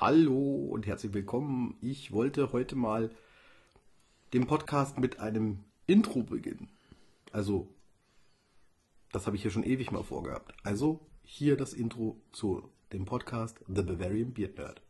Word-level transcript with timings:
Hallo 0.00 0.68
und 0.70 0.86
herzlich 0.86 1.12
willkommen. 1.12 1.76
Ich 1.80 2.12
wollte 2.12 2.52
heute 2.52 2.76
mal 2.76 3.10
den 4.32 4.46
Podcast 4.46 4.96
mit 4.96 5.18
einem 5.18 5.64
Intro 5.88 6.22
beginnen. 6.22 6.68
Also, 7.32 7.68
das 9.10 9.26
habe 9.26 9.34
ich 9.34 9.42
hier 9.42 9.50
schon 9.50 9.64
ewig 9.64 9.90
mal 9.90 10.04
vorgehabt. 10.04 10.54
Also, 10.62 11.00
hier 11.24 11.56
das 11.56 11.72
Intro 11.72 12.16
zu 12.30 12.70
dem 12.92 13.06
Podcast 13.06 13.58
The 13.66 13.82
Bavarian 13.82 14.32
Beard 14.32 14.56
Nerd. 14.56 14.82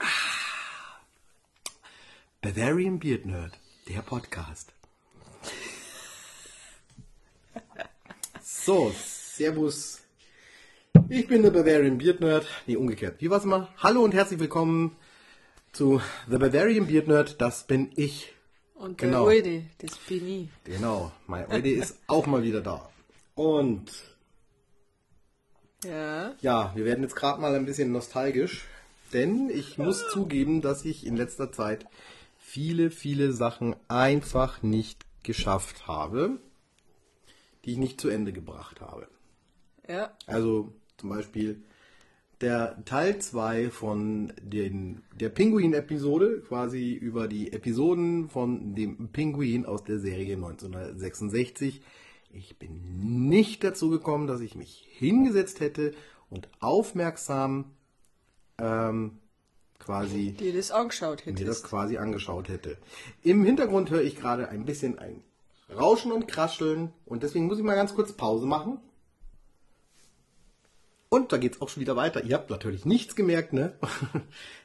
Ah. 0.00 0.98
Bavarian 2.40 2.98
Beard 2.98 3.24
Nerd, 3.24 3.60
der 3.86 4.02
Podcast. 4.02 4.72
So, 8.68 8.92
Servus. 9.02 10.02
Ich 11.08 11.26
bin 11.26 11.42
der 11.42 11.52
Bavarian 11.52 11.96
Beard 11.96 12.20
Nerd. 12.20 12.46
Nee, 12.66 12.76
umgekehrt. 12.76 13.14
Wie 13.18 13.30
war's 13.30 13.46
mal? 13.46 13.66
Hallo 13.78 14.02
und 14.02 14.12
herzlich 14.12 14.40
willkommen 14.40 14.94
zu 15.72 16.02
The 16.28 16.36
Bavarian 16.36 16.86
Beard 16.86 17.08
Nerd. 17.08 17.40
Das 17.40 17.66
bin 17.66 17.90
ich. 17.96 18.34
Und 18.74 18.98
Genau. 18.98 19.24
der 19.26 19.36
Oide, 19.38 19.62
das 19.78 19.96
bin 19.96 20.28
ich. 20.28 20.48
Genau. 20.64 21.12
Mein 21.26 21.50
Eddie 21.50 21.70
ist 21.70 21.96
auch 22.08 22.26
mal 22.26 22.42
wieder 22.42 22.60
da. 22.60 22.90
Und 23.36 23.90
Ja. 25.82 26.34
ja, 26.42 26.72
wir 26.74 26.84
werden 26.84 27.02
jetzt 27.04 27.16
gerade 27.16 27.40
mal 27.40 27.54
ein 27.54 27.64
bisschen 27.64 27.90
nostalgisch. 27.90 28.66
Denn 29.14 29.48
ich 29.48 29.78
muss 29.78 30.10
zugeben, 30.10 30.60
dass 30.60 30.84
ich 30.84 31.06
in 31.06 31.16
letzter 31.16 31.50
Zeit 31.52 31.86
viele, 32.38 32.90
viele 32.90 33.32
Sachen 33.32 33.76
einfach 33.88 34.62
nicht 34.62 35.06
geschafft 35.22 35.86
habe, 35.86 36.38
die 37.68 37.72
ich 37.72 37.78
nicht 37.78 38.00
zu 38.00 38.08
Ende 38.08 38.32
gebracht 38.32 38.80
habe. 38.80 39.08
Ja. 39.86 40.16
Also 40.26 40.72
zum 40.96 41.10
Beispiel 41.10 41.62
der 42.40 42.82
Teil 42.86 43.18
2 43.18 43.68
von 43.68 44.32
den, 44.40 45.02
der 45.20 45.28
Pinguin-Episode, 45.28 46.40
quasi 46.48 46.94
über 46.94 47.28
die 47.28 47.52
Episoden 47.52 48.30
von 48.30 48.74
dem 48.74 49.10
Pinguin 49.10 49.66
aus 49.66 49.84
der 49.84 49.98
Serie 49.98 50.36
1966. 50.36 51.82
Ich 52.30 52.58
bin 52.58 53.28
nicht 53.28 53.62
dazu 53.64 53.90
gekommen, 53.90 54.26
dass 54.26 54.40
ich 54.40 54.54
mich 54.54 54.88
hingesetzt 54.90 55.60
hätte 55.60 55.92
und 56.30 56.48
aufmerksam 56.60 57.72
ähm, 58.58 59.18
quasi 59.78 60.32
Dir 60.32 60.54
das 60.54 60.70
angeschaut 60.70 61.26
mir 61.26 61.34
das 61.34 61.62
quasi 61.62 61.98
angeschaut 61.98 62.48
hätte. 62.48 62.78
Im 63.22 63.44
Hintergrund 63.44 63.90
höre 63.90 64.00
ich 64.00 64.16
gerade 64.16 64.48
ein 64.48 64.64
bisschen 64.64 64.98
ein 64.98 65.22
Rauschen 65.70 66.12
und 66.12 66.28
Krascheln 66.28 66.92
und 67.04 67.22
deswegen 67.22 67.46
muss 67.46 67.58
ich 67.58 67.64
mal 67.64 67.74
ganz 67.74 67.94
kurz 67.94 68.12
Pause 68.12 68.46
machen. 68.46 68.78
Und 71.10 71.32
da 71.32 71.38
geht's 71.38 71.60
auch 71.60 71.68
schon 71.68 71.80
wieder 71.80 71.96
weiter. 71.96 72.22
Ihr 72.24 72.34
habt 72.34 72.50
natürlich 72.50 72.84
nichts 72.84 73.16
gemerkt, 73.16 73.52
ne? 73.52 73.74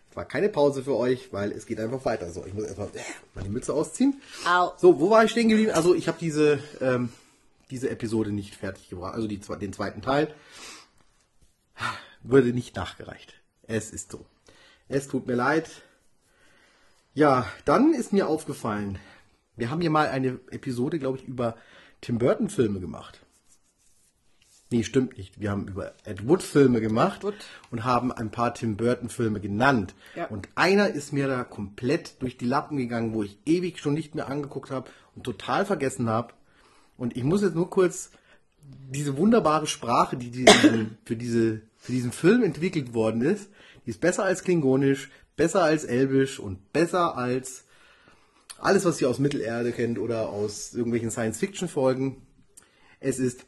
Es 0.10 0.18
war 0.18 0.26
keine 0.26 0.50
Pause 0.50 0.84
für 0.84 0.96
euch, 0.96 1.34
weil 1.34 1.52
es 1.52 1.66
geht 1.66 1.80
einfach 1.80 2.06
weiter. 2.06 2.30
So, 2.30 2.46
ich 2.46 2.54
muss 2.54 2.66
erstmal 2.66 2.90
äh, 2.90 3.02
meine 3.34 3.50
Mütze 3.50 3.74
ausziehen. 3.74 4.22
Au. 4.48 4.72
So, 4.78 5.00
wo 5.00 5.10
war 5.10 5.26
ich 5.26 5.32
stehen 5.32 5.50
geblieben? 5.50 5.72
Also 5.72 5.96
ich 5.96 6.08
habe 6.08 6.20
diese, 6.22 6.60
ähm, 6.82 7.10
diese 7.72 7.90
Episode 7.90 8.32
nicht 8.32 8.54
fertig 8.54 8.90
gebracht, 8.90 9.16
also 9.16 9.28
die, 9.28 9.40
den 9.40 9.74
zweiten 9.74 10.04
Teil. 10.04 10.32
Würde 12.22 12.54
nicht 12.54 12.76
nachgereicht. 12.76 13.34
Es 13.64 13.90
ist 13.90 14.12
so. 14.12 14.24
Es 14.88 15.08
tut 15.08 15.26
mir 15.26 15.34
leid. 15.34 15.68
Ja, 17.16 17.48
dann 17.66 17.96
ist 17.96 18.14
mir 18.14 18.28
aufgefallen, 18.28 19.00
wir 19.56 19.70
haben 19.70 19.82
hier 19.82 19.90
mal 19.90 20.08
eine 20.08 20.40
Episode, 20.52 21.00
glaube 21.00 21.18
ich, 21.20 21.28
über 21.28 21.56
Tim 22.02 22.18
Burton 22.18 22.50
Filme 22.50 22.80
gemacht. 22.80 23.22
Nee, 24.74 24.84
stimmt 24.84 25.20
nicht. 25.20 25.40
Wir 25.40 25.52
haben 25.52 25.68
über 25.68 25.94
Ed 26.04 26.28
Wood 26.28 26.42
Filme 26.42 26.82
gemacht 26.82 27.24
Wood. 27.24 27.36
und 27.70 27.84
haben 27.84 28.12
ein 28.12 28.32
paar 28.32 28.56
Tim 28.56 28.76
Burton 28.76 29.08
Filme 29.08 29.40
genannt. 29.40 29.94
Ja. 30.16 30.26
Und 30.26 30.50
einer 30.56 30.90
ist 30.90 31.14
mir 31.14 31.28
da 31.28 31.44
komplett 31.44 32.20
durch 32.24 32.38
die 32.38 32.46
Lappen 32.46 32.78
gegangen, 32.78 33.14
wo 33.14 33.22
ich 33.22 33.38
ewig 33.46 33.80
schon 33.80 33.94
nicht 33.94 34.16
mehr 34.16 34.28
angeguckt 34.28 34.72
habe 34.72 34.90
und 35.16 35.24
total 35.24 35.68
vergessen 35.68 36.10
habe. 36.10 36.34
Und 36.98 37.16
ich 37.16 37.24
muss 37.24 37.44
jetzt 37.44 37.54
nur 37.54 37.70
kurz 37.70 38.10
diese 38.90 39.16
wunderbare 39.16 39.68
Sprache, 39.68 40.18
die 40.18 40.32
diesen, 40.32 40.98
für, 41.06 41.16
diese, 41.16 41.62
für 41.78 41.92
diesen 41.92 42.12
Film 42.12 42.42
entwickelt 42.42 42.96
worden 42.96 43.22
ist, 43.22 43.50
die 43.86 43.92
ist 43.92 44.02
besser 44.02 44.24
als 44.24 44.44
Klingonisch, 44.44 45.12
besser 45.36 45.64
als 45.64 45.84
Elbisch 45.84 46.40
und 46.40 46.74
besser 46.74 47.16
als 47.16 47.66
alles, 48.64 48.86
was 48.86 49.02
ihr 49.02 49.10
aus 49.10 49.20
Mittelerde 49.20 49.72
kennt 49.72 50.00
oder 50.00 50.30
aus 50.30 50.74
irgendwelchen 50.74 51.12
Science-Fiction-Folgen. 51.12 52.26
Es 53.00 53.20
ist, 53.20 53.46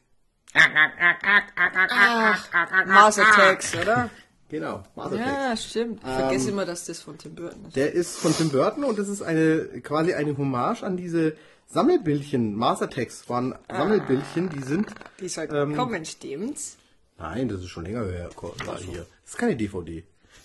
Mars 2.85 3.19
Attacks, 3.19 3.75
oder? 3.75 4.09
genau, 4.49 4.83
Mars 4.95 5.13
Effect. 5.13 5.27
Ja, 5.27 5.57
stimmt. 5.57 6.01
Ich 6.03 6.09
vergesse 6.09 6.49
immer, 6.49 6.65
dass 6.65 6.85
das 6.85 7.01
von 7.01 7.17
Tim 7.17 7.35
Burton 7.35 7.65
ist. 7.65 7.75
Der 7.75 7.93
ist 7.93 8.17
von 8.17 8.35
Tim 8.35 8.49
Burton 8.49 8.83
und 8.83 8.99
das 8.99 9.09
ist 9.09 9.21
eine 9.21 9.81
quasi 9.81 10.13
eine 10.13 10.37
Hommage 10.37 10.83
an 10.83 10.97
diese 10.97 11.35
Sammelbildchen. 11.67 12.55
Mars 12.55 12.81
Attacks 12.81 13.27
waren 13.29 13.55
Sammelbildchen, 13.69 14.49
die 14.49 14.61
sind. 14.61 14.87
Die 15.19 15.29
sollten 15.29 15.55
ähm, 15.55 15.75
kommen, 15.75 16.05
stimmt's? 16.05 16.77
Nein, 17.17 17.47
das 17.47 17.61
ist 17.61 17.69
schon 17.69 17.85
länger 17.85 18.05
her. 18.05 18.29
War 18.65 18.77
hier. 18.77 19.07
Das 19.23 19.31
ist 19.31 19.37
keine 19.37 19.55
DVD. 19.55 20.03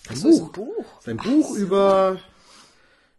Ein 0.09 0.15
so, 0.15 0.29
ist 0.29 0.39
ein 0.39 0.45
Buch. 0.47 0.53
Buch. 0.53 0.85
Das 0.95 1.07
ist 1.07 1.09
ein 1.09 1.17
Buch 1.17 1.55
über 1.55 2.19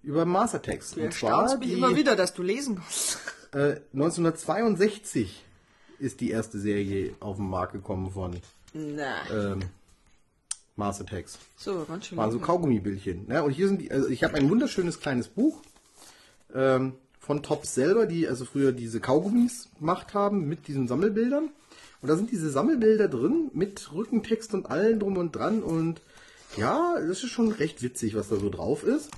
über 0.02 0.26
Attacks. 0.54 0.92
Du 0.92 1.02
Und 1.02 1.14
zwar 1.14 1.58
mich 1.58 1.68
die, 1.68 1.74
immer 1.74 1.96
wieder, 1.96 2.16
dass 2.16 2.34
du 2.34 2.42
lesen 2.42 2.76
kannst. 2.76 3.18
äh, 3.52 3.80
1962 3.92 5.44
ist 5.98 6.20
die 6.20 6.30
erste 6.30 6.58
Serie 6.58 7.14
auf 7.20 7.36
den 7.36 7.48
Markt 7.48 7.72
gekommen 7.72 8.10
von 8.10 8.36
ähm, 8.74 9.62
Mars 10.76 11.00
Attacks. 11.00 11.38
So, 11.56 11.84
ganz 11.86 12.06
schön. 12.06 12.18
waren 12.18 12.32
so. 12.32 12.38
Kaugummibildchen. 12.38 13.28
Ne? 13.28 13.42
Und 13.42 13.52
hier 13.52 13.68
sind 13.68 13.82
die, 13.82 13.92
also 13.92 14.08
ich 14.08 14.24
habe 14.24 14.34
ein 14.34 14.50
wunderschönes 14.50 15.00
kleines 15.00 15.28
Buch 15.28 15.60
ähm, 16.54 16.94
von 17.20 17.42
Tops 17.42 17.74
selber, 17.74 18.06
die 18.06 18.26
also 18.26 18.44
früher 18.44 18.72
diese 18.72 19.00
Kaugummis 19.00 19.68
gemacht 19.78 20.14
haben 20.14 20.48
mit 20.48 20.66
diesen 20.66 20.88
Sammelbildern. 20.88 21.50
Und 22.00 22.08
da 22.08 22.16
sind 22.16 22.32
diese 22.32 22.50
Sammelbilder 22.50 23.06
drin 23.06 23.50
mit 23.54 23.92
Rückentext 23.92 24.54
und 24.54 24.68
allem 24.70 24.98
drum 24.98 25.16
und 25.16 25.32
dran. 25.36 25.62
Und 25.62 26.00
ja, 26.56 26.94
das 26.98 27.22
ist 27.22 27.30
schon 27.30 27.52
recht 27.52 27.82
witzig, 27.82 28.16
was 28.16 28.28
da 28.28 28.36
so 28.36 28.50
drauf 28.50 28.82
ist. 28.82 29.10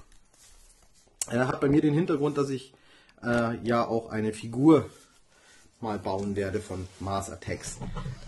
Er 1.30 1.48
hat 1.48 1.60
bei 1.60 1.68
mir 1.68 1.80
den 1.80 1.94
Hintergrund, 1.94 2.38
dass 2.38 2.50
ich 2.50 2.74
äh, 3.22 3.56
ja 3.66 3.86
auch 3.86 4.10
eine 4.10 4.32
Figur 4.32 4.90
mal 5.80 5.98
bauen 5.98 6.34
werde 6.36 6.60
von 6.60 6.86
Mars 7.00 7.30
Attacks. 7.30 7.78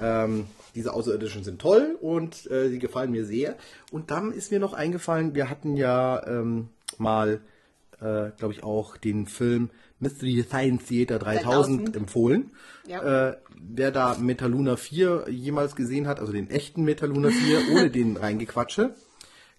Ähm, 0.00 0.46
diese 0.74 0.92
Außerirdischen 0.92 1.42
sind 1.42 1.60
toll 1.60 1.96
und 2.00 2.48
äh, 2.50 2.68
sie 2.68 2.78
gefallen 2.78 3.10
mir 3.10 3.24
sehr. 3.24 3.56
Und 3.90 4.10
dann 4.10 4.30
ist 4.30 4.52
mir 4.52 4.60
noch 4.60 4.74
eingefallen, 4.74 5.34
wir 5.34 5.48
hatten 5.48 5.76
ja 5.76 6.24
ähm, 6.26 6.68
mal, 6.98 7.40
äh, 8.00 8.30
glaube 8.36 8.52
ich, 8.52 8.62
auch 8.62 8.96
den 8.96 9.26
Film 9.26 9.70
Mystery 9.98 10.44
Science 10.46 10.84
Theater 10.84 11.18
3000 11.18 11.78
3000. 11.80 11.96
empfohlen. 11.96 12.50
Ja. 12.86 13.30
Äh, 13.30 13.36
wer 13.58 13.90
da 13.90 14.16
Metaluna 14.18 14.76
4 14.76 15.26
jemals 15.30 15.74
gesehen 15.74 16.06
hat, 16.06 16.20
also 16.20 16.32
den 16.32 16.50
echten 16.50 16.84
Metaluna 16.84 17.30
4 17.30 17.58
ohne 17.72 17.90
den 17.90 18.16
reingequatsche, 18.18 18.94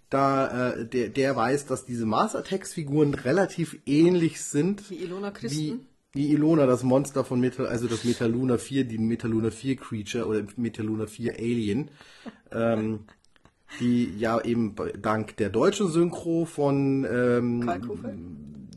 da 0.09 0.71
äh, 0.71 0.85
der, 0.85 1.09
der 1.09 1.35
weiß, 1.35 1.65
dass 1.65 1.85
diese 1.85 2.05
Mars 2.05 2.35
Attacks 2.35 2.73
Figuren 2.73 3.13
relativ 3.13 3.79
ähnlich 3.85 4.41
sind 4.41 4.89
Wie 4.89 5.03
Ilona 5.03 5.29
wie, 5.29 5.33
Christen? 5.33 5.87
wie 6.13 6.31
Ilona, 6.31 6.65
das 6.65 6.83
Monster 6.83 7.23
von 7.23 7.39
Metal, 7.39 7.67
also 7.67 7.87
das 7.87 8.03
Metaluna 8.03 8.57
4, 8.57 8.85
die 8.85 8.97
Metaluna 8.97 9.51
4 9.51 9.75
Creature 9.75 10.25
oder 10.25 10.43
Metaluna 10.55 11.07
4 11.07 11.33
Alien, 11.37 11.91
ähm, 12.51 12.99
die 13.79 14.17
ja 14.17 14.39
eben 14.41 14.75
dank 15.01 15.35
der 15.37 15.49
deutschen 15.49 15.89
Synchro 15.89 16.45
von 16.45 17.05
ähm, 17.09 17.65
Kalkofe? 17.65 18.15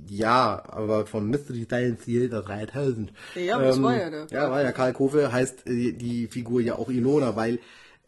ja, 0.08 0.62
aber 0.66 1.06
von 1.06 1.28
Mystery 1.28 1.64
Science 1.64 2.04
Theater 2.04 2.42
3000. 2.42 3.12
Ja, 3.36 3.54
aber 3.56 3.66
das 3.66 3.82
war 3.82 3.96
ja 3.96 4.10
der 4.10 4.26
Ja, 4.31 4.50
war 4.50 4.62
ja 4.62 4.72
Karl 4.72 4.93
Kofe, 4.93 5.32
heißt 5.32 5.66
äh, 5.69 5.93
die 5.93 6.26
Figur 6.26 6.60
ja 6.60 6.75
auch 6.76 6.90
Ilona, 6.90 7.37
weil 7.37 7.60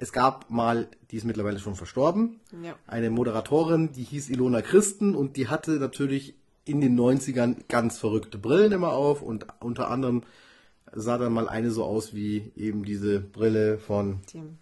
es 0.03 0.13
gab 0.13 0.51
mal, 0.51 0.89
die 1.13 1.17
ist 1.17 1.25
mittlerweile 1.25 1.61
schon 1.61 1.77
verstorben, 1.77 2.41
Ja. 2.61 2.75
eine 2.89 3.09
Moderatorin, 3.09 3.93
die 3.93 4.03
hieß 4.03 4.31
Ilona 4.31 4.61
Christen 4.61 5.15
und 5.15 5.37
die 5.37 5.47
hatte 5.47 5.73
natürlich 5.73 6.35
in 6.65 6.81
den 6.81 6.99
90ern 6.99 7.57
ganz 7.69 7.99
verrückte 7.99 8.37
Brillen 8.37 8.73
immer 8.73 8.93
auf 8.95 9.23
und 9.23 9.47
unter 9.61 9.91
anderem 9.93 10.23
sah 10.93 11.19
dann 11.19 11.33
mal 11.33 11.49
eine 11.49 11.71
so 11.71 11.85
aus 11.85 12.15
wie 12.15 12.51
eben 12.57 12.85
diese 12.85 13.21
Brille 13.21 13.79
von 13.79 14.19
ähm, 14.35 14.59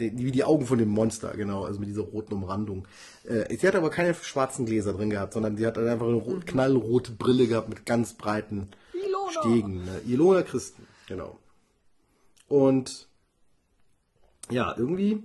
die, 0.00 0.18
wie 0.18 0.32
die 0.32 0.42
Augen 0.44 0.66
von 0.66 0.78
dem 0.78 0.88
Monster, 0.88 1.32
genau, 1.36 1.64
also 1.64 1.78
mit 1.78 1.88
dieser 1.88 2.02
roten 2.02 2.34
Umrandung. 2.34 2.86
Äh, 3.24 3.56
sie 3.56 3.66
hat 3.68 3.76
aber 3.76 3.88
keine 3.90 4.14
schwarzen 4.14 4.66
Gläser 4.66 4.92
drin 4.94 5.10
gehabt, 5.10 5.32
sondern 5.32 5.56
sie 5.56 5.64
hat 5.64 5.78
einfach 5.78 6.06
eine 6.08 6.16
ro 6.16 6.40
knallrote 6.44 7.12
Brille 7.12 7.46
gehabt 7.46 7.68
mit 7.68 7.86
ganz 7.86 8.14
breiten 8.14 8.68
Ilona. 8.92 9.30
Stegen. 9.40 9.84
Ne? 9.84 10.00
Ilona 10.06 10.42
Christen, 10.42 10.86
genau. 11.06 11.38
Und 12.48 13.08
ja, 14.52 14.74
irgendwie 14.76 15.22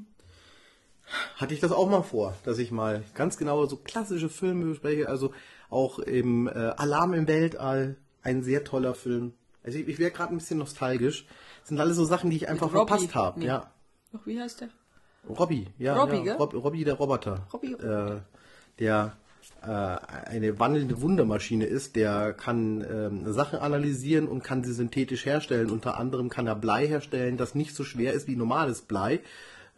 hatte 1.38 1.54
ich 1.54 1.60
das 1.60 1.72
auch 1.72 1.90
mal 1.90 2.02
vor, 2.02 2.34
dass 2.44 2.58
ich 2.58 2.72
mal 2.72 3.04
ganz 3.14 3.38
genau 3.38 3.66
so 3.66 3.78
klassische 3.78 4.30
Filme 4.30 4.66
bespreche, 4.66 5.08
also 5.08 5.34
auch 5.70 6.00
im 6.00 6.48
äh, 6.48 6.52
Alarm 6.52 7.14
im 7.14 7.28
Weltall, 7.28 7.98
ein 8.24 8.44
sehr 8.44 8.64
toller 8.64 8.94
Film. 8.94 9.34
Also 9.64 9.80
ich, 9.80 9.88
ich 9.88 10.00
wäre 10.00 10.12
gerade 10.12 10.34
ein 10.34 10.38
bisschen 10.38 10.60
nostalgisch. 10.60 11.26
Das 11.60 11.70
sind 11.70 11.80
alles 11.80 11.98
so 11.98 12.06
Sachen, 12.06 12.30
die 12.30 12.38
ich 12.38 12.50
einfach 12.50 12.70
verpasst 12.70 13.16
habe. 13.16 13.40
Nee. 13.40 13.48
Ja. 13.48 13.72
Ach, 14.16 14.26
wie 14.26 14.40
heißt 14.40 14.62
der? 14.62 14.70
Robby, 15.28 15.68
ja. 15.78 16.02
Robby, 16.02 16.26
ja. 16.26 16.36
Rob, 16.36 16.54
Robby 16.54 16.84
der 16.84 16.94
Roboter. 16.96 17.48
Robby. 17.52 17.74
Äh, 17.74 18.22
der 18.80 19.18
eine 19.62 20.59
wandelnde 20.59 21.01
Wundermaschine 21.01 21.65
ist, 21.65 21.95
der 21.95 22.33
kann 22.33 22.86
ähm, 22.89 23.31
Sachen 23.33 23.59
analysieren 23.59 24.27
und 24.27 24.44
kann 24.44 24.63
sie 24.63 24.74
synthetisch 24.74 25.25
herstellen. 25.25 25.69
Unter 25.69 25.98
anderem 25.98 26.30
kann 26.30 26.48
er 26.48 26.56
Blei 26.56 26.88
herstellen, 26.88 27.38
das 27.38 27.56
nicht 27.56 27.75
so 27.75 27.83
schwer 27.83 28.13
ist 28.13 28.27
wie 28.27 28.36
normales 28.36 28.81
Blei. 28.81 29.19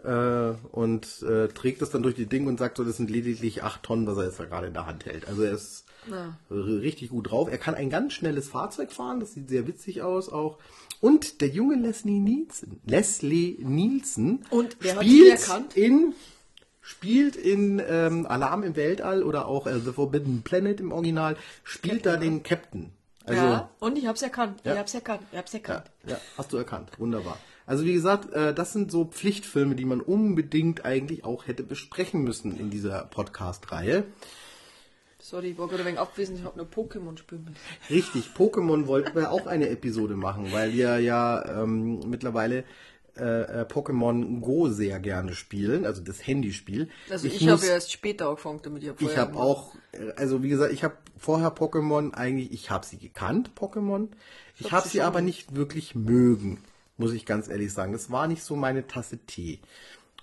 Äh, 0.04 0.52
und 0.72 1.22
äh, 1.24 1.50
trägt 1.50 1.82
das 1.82 1.90
dann 1.90 2.04
durch 2.04 2.16
die 2.16 2.26
Dinge 2.26 2.48
und 2.48 2.58
sagt 2.58 2.78
so, 2.78 2.86
das 2.86 2.98
sind 2.98 3.10
lediglich 3.10 3.64
8 3.64 3.84
Tonnen, 3.84 4.08
was 4.08 4.18
er 4.18 4.26
jetzt 4.26 4.40
da 4.40 4.46
gerade 4.46 4.68
in 4.68 4.74
der 4.74 4.86
Hand 4.86 5.06
hält. 5.06 5.28
Also 5.28 5.44
er 5.44 5.52
ist 5.54 5.86
Ja. 6.10 6.38
richtig 6.50 7.10
gut 7.10 7.30
drauf. 7.32 7.50
Er 7.52 7.58
kann 7.58 7.76
ein 7.76 7.90
ganz 7.90 8.14
schnelles 8.14 8.48
Fahrzeug 8.48 8.92
fahren, 8.94 9.20
das 9.20 9.34
sieht 9.34 9.50
sehr 9.50 9.68
witzig 9.68 10.02
aus 10.02 10.30
auch. 10.30 10.58
Und 11.02 11.42
der 11.42 11.50
junge 11.50 11.76
Leslie 11.76 12.20
Nielsen, 12.20 12.80
Leslie 12.86 13.58
Nielsen 13.60 14.46
Und 14.50 14.78
spielt 14.82 15.76
in 15.76 16.14
spielt 16.82 17.36
in 17.36 17.82
ähm, 17.88 18.26
Alarm 18.26 18.64
im 18.64 18.76
Weltall 18.76 19.24
oder 19.24 19.48
auch 19.48 19.68
äh, 19.68 19.80
The 19.80 19.92
Forbidden 19.92 20.42
Planet 20.44 20.80
im 20.80 20.92
Original, 20.92 21.38
spielt 21.64 22.06
da 22.06 22.18
den 22.18 22.44
Captain. 22.44 22.92
Also, 23.26 23.42
ja, 23.42 23.70
und 23.80 23.98
ich 23.98 24.08
hab's 24.08 24.22
erkannt. 24.22 24.62
Ja. 24.64 24.74
Ich 24.74 24.80
hab's 24.80 24.94
erkannt. 24.94 25.22
Ich 25.32 25.38
hab's 25.38 25.54
ja, 25.54 25.60
erkannt. 25.60 25.92
ja, 26.08 26.18
hast 26.38 26.52
du 26.52 26.58
erkannt. 26.58 26.92
Wunderbar. 26.98 27.38
Also 27.66 27.86
wie 27.86 27.94
gesagt, 27.94 28.34
äh, 28.34 28.54
das 28.54 28.74
sind 28.74 28.92
so 28.92 29.06
Pflichtfilme, 29.06 29.76
die 29.76 29.86
man 29.86 30.02
unbedingt 30.02 30.86
eigentlich 30.86 31.24
auch 31.24 31.46
hätte 31.46 31.62
besprechen 31.62 32.24
müssen 32.24 32.60
in 32.60 32.72
dieser 32.72 33.04
Podcast-Reihe. 33.06 34.06
Sorry, 35.20 35.52
ich 35.52 35.58
war 35.60 35.68
gerade 35.68 35.84
ein 35.84 35.88
wenig 35.88 36.00
abwesend. 36.00 36.40
Ich 36.40 36.46
hab 36.46 36.56
nur 36.56 36.66
Pokémon 36.66 37.16
spielen. 37.18 37.56
Richtig, 37.90 38.32
Pokémon 38.36 38.88
wollten 38.88 39.14
wir 39.14 39.32
auch 39.32 39.46
eine 39.46 39.70
Episode 39.70 40.16
machen, 40.16 40.52
weil 40.52 40.74
wir 40.74 40.98
ja 40.98 41.62
ähm, 41.62 42.00
mittlerweile 42.10 42.64
äh, 43.18 43.62
äh, 43.62 43.66
Pokémon 43.66 44.40
Go 44.42 44.70
sehr 44.70 45.00
gerne 45.00 45.34
spielen, 45.34 45.86
also 45.86 46.02
das 46.02 46.26
Handyspiel. 46.26 46.90
Also 47.10 47.28
ich, 47.28 47.42
muss- 47.42 47.52
habe 47.52 47.66
ja 47.68 47.74
erst 47.74 47.92
später 47.92 48.30
angefangen 48.30 48.60
damit. 48.64 48.84
Ich 48.84 48.90
habe 48.90 49.04
Ich 49.04 49.18
habe 49.18 49.38
auch, 49.38 49.74
äh, 49.92 50.12
also 50.16 50.44
wie 50.44 50.50
gesagt, 50.50 50.74
ich 50.74 50.84
habe 50.84 50.96
vorher 51.18 51.54
Pokémon 51.56 52.14
eigentlich, 52.14 52.52
ich 52.52 52.70
habe 52.70 52.86
sie 52.86 52.98
gekannt, 52.98 53.52
Pokémon. 53.58 54.08
Ich 54.60 54.66
hab 54.68 54.72
habe 54.72 54.88
sie 54.88 54.94
sie 54.94 55.02
aber 55.02 55.22
nicht 55.22 55.56
wirklich 55.56 55.96
mögen, 55.96 56.60
muss 56.98 57.14
ich 57.14 57.26
ganz 57.26 57.48
ehrlich 57.48 57.72
sagen. 57.74 57.92
Das 57.94 58.12
war 58.12 58.28
nicht 58.28 58.44
so 58.44 58.56
meine 58.56 58.88
Tasse 58.88 59.18
Tee. 59.20 59.60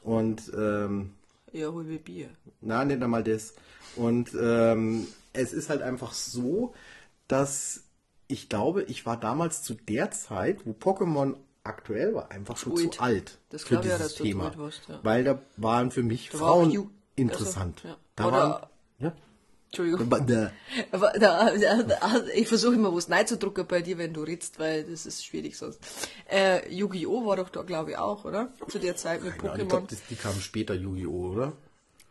Und 0.02 0.52
ähm, 0.56 1.12
Ja, 1.52 1.68
hol 1.72 1.84
mir 1.84 1.98
Bier. 1.98 2.28
na, 2.60 2.84
nicht 2.84 3.02
einmal 3.02 3.24
das. 3.24 3.54
Und 3.96 4.30
ähm, 4.40 5.06
es 5.32 5.52
ist 5.52 5.70
halt 5.70 5.82
einfach 5.82 6.12
so, 6.12 6.74
dass 7.28 7.82
ich 8.28 8.48
glaube, 8.48 8.82
ich 8.84 9.06
war 9.06 9.18
damals 9.18 9.62
zu 9.62 9.74
der 9.74 10.10
Zeit, 10.10 10.66
wo 10.66 10.72
Pokémon 10.72 11.36
aktuell 11.66 12.14
war, 12.14 12.30
einfach 12.30 12.56
schon 12.56 12.72
alt. 12.76 12.94
zu 12.94 13.00
alt 13.00 13.38
Das 13.50 13.62
für 13.64 13.74
ich 13.76 13.84
ja, 13.84 13.96
dieses 13.98 14.14
zu 14.14 14.22
Thema. 14.24 14.52
warst, 14.56 14.82
ja. 14.88 15.00
Weil 15.02 15.24
da 15.24 15.38
waren 15.56 15.90
für 15.90 16.02
mich 16.02 16.30
Da 16.30 16.40
war 16.40 16.48
Frauen 16.48 16.70
Ju- 16.72 16.88
interessant. 17.16 17.78
Also, 17.84 17.88
ja. 17.88 17.96
Da 18.16 18.26
Oder- 18.28 18.36
waren, 18.38 18.66
ja. 19.00 19.12
Entschuldigung. 19.66 20.08
Da- 20.26 20.52
Aber 20.92 21.12
da, 21.18 21.50
ich 22.34 22.48
versuche 22.48 22.74
immer 22.76 22.94
was 22.94 23.10
reinzudrucken 23.10 23.66
bei 23.66 23.82
dir, 23.82 23.98
wenn 23.98 24.14
du 24.14 24.22
redst, 24.22 24.58
weil 24.58 24.84
das 24.84 25.04
ist 25.06 25.24
schwierig 25.24 25.58
sonst. 25.58 25.80
Äh, 26.30 26.72
Yu-Gi-Oh! 26.72 27.26
war 27.26 27.36
doch 27.36 27.50
da, 27.50 27.62
glaube 27.62 27.90
ich, 27.90 27.98
auch, 27.98 28.24
oder? 28.24 28.52
Zu 28.68 28.78
der 28.78 28.96
Zeit 28.96 29.22
mit 29.22 29.34
Ja, 29.42 29.54
ich 29.56 29.62
Pokémon. 29.62 29.68
glaube, 29.68 29.86
die 30.08 30.14
kamen 30.14 30.40
später 30.40 30.74
Yu-Gi-Oh, 30.74 31.32
oder? 31.32 31.52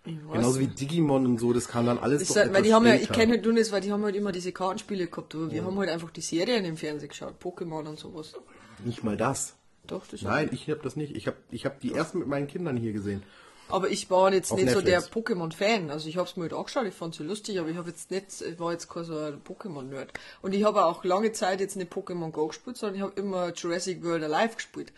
Ich 0.07 0.13
Genauso 0.31 0.59
wie. 0.59 0.67
Digimon 0.67 1.25
und 1.25 1.39
so, 1.39 1.51
das 1.51 1.67
kam 1.67 1.87
dann 1.87 1.97
alles 1.97 2.27
doch 2.27 2.35
halt, 2.35 2.53
weil 2.53 2.61
die 2.61 2.73
haben 2.75 2.85
ja, 2.85 2.93
ich 2.93 3.09
kenne 3.09 3.31
halt 3.33 3.43
nur 3.45 3.55
das, 3.55 3.71
weil 3.71 3.81
die 3.81 3.91
haben 3.91 4.03
halt 4.03 4.15
immer 4.15 4.31
diese 4.31 4.51
Kartenspiele 4.51 5.07
gehabt, 5.07 5.33
aber 5.33 5.49
wir 5.51 5.65
haben 5.65 5.79
halt 5.79 5.89
einfach 5.89 6.11
die 6.11 6.21
Serien 6.21 6.63
im 6.65 6.77
Fernsehen 6.77 7.09
geschaut, 7.09 7.33
Pokémon 7.41 7.87
und 7.87 7.97
sowas. 7.97 8.33
Nicht 8.83 9.03
mal 9.03 9.17
das. 9.17 9.55
Doch, 9.87 10.07
das 10.07 10.21
Nein, 10.21 10.49
ich 10.51 10.69
habe 10.69 10.81
das 10.81 10.95
nicht. 10.95 11.15
Ich 11.15 11.27
habe 11.27 11.37
ich 11.51 11.65
hab 11.65 11.79
die 11.79 11.91
erst 11.91 12.15
mit 12.15 12.27
meinen 12.27 12.47
Kindern 12.47 12.75
hier 12.75 12.93
gesehen. 12.93 13.23
Aber 13.67 13.89
ich 13.89 14.09
war 14.11 14.31
jetzt 14.31 14.51
Auf 14.51 14.59
nicht 14.59 14.71
so 14.71 14.81
der 14.81 14.99
Netflix. 14.99 15.27
Pokémon-Fan. 15.27 15.89
Also 15.89 16.07
ich 16.07 16.17
habe 16.17 16.27
es 16.27 16.35
mir 16.35 16.43
halt 16.43 16.53
angeschaut, 16.53 16.85
ich 16.85 16.93
fand 16.93 17.15
sie 17.15 17.23
lustig, 17.23 17.59
aber 17.59 17.69
ich 17.69 17.77
habe 17.77 17.89
jetzt 17.89 18.11
nicht, 18.11 18.41
ich 18.41 18.59
war 18.59 18.71
jetzt 18.71 18.89
kein 18.89 19.03
so 19.03 19.15
Pokémon-Nerd. 19.15 20.13
Und 20.41 20.53
ich 20.53 20.63
habe 20.63 20.85
auch 20.85 21.03
lange 21.03 21.31
Zeit 21.31 21.59
jetzt 21.59 21.75
nicht 21.75 21.91
Pokémon 21.91 22.31
Go 22.31 22.47
gespielt, 22.47 22.77
sondern 22.77 22.95
ich 22.95 23.01
habe 23.01 23.19
immer 23.19 23.53
Jurassic 23.53 24.03
World 24.03 24.23
Alive 24.23 24.55
gespielt. 24.55 24.93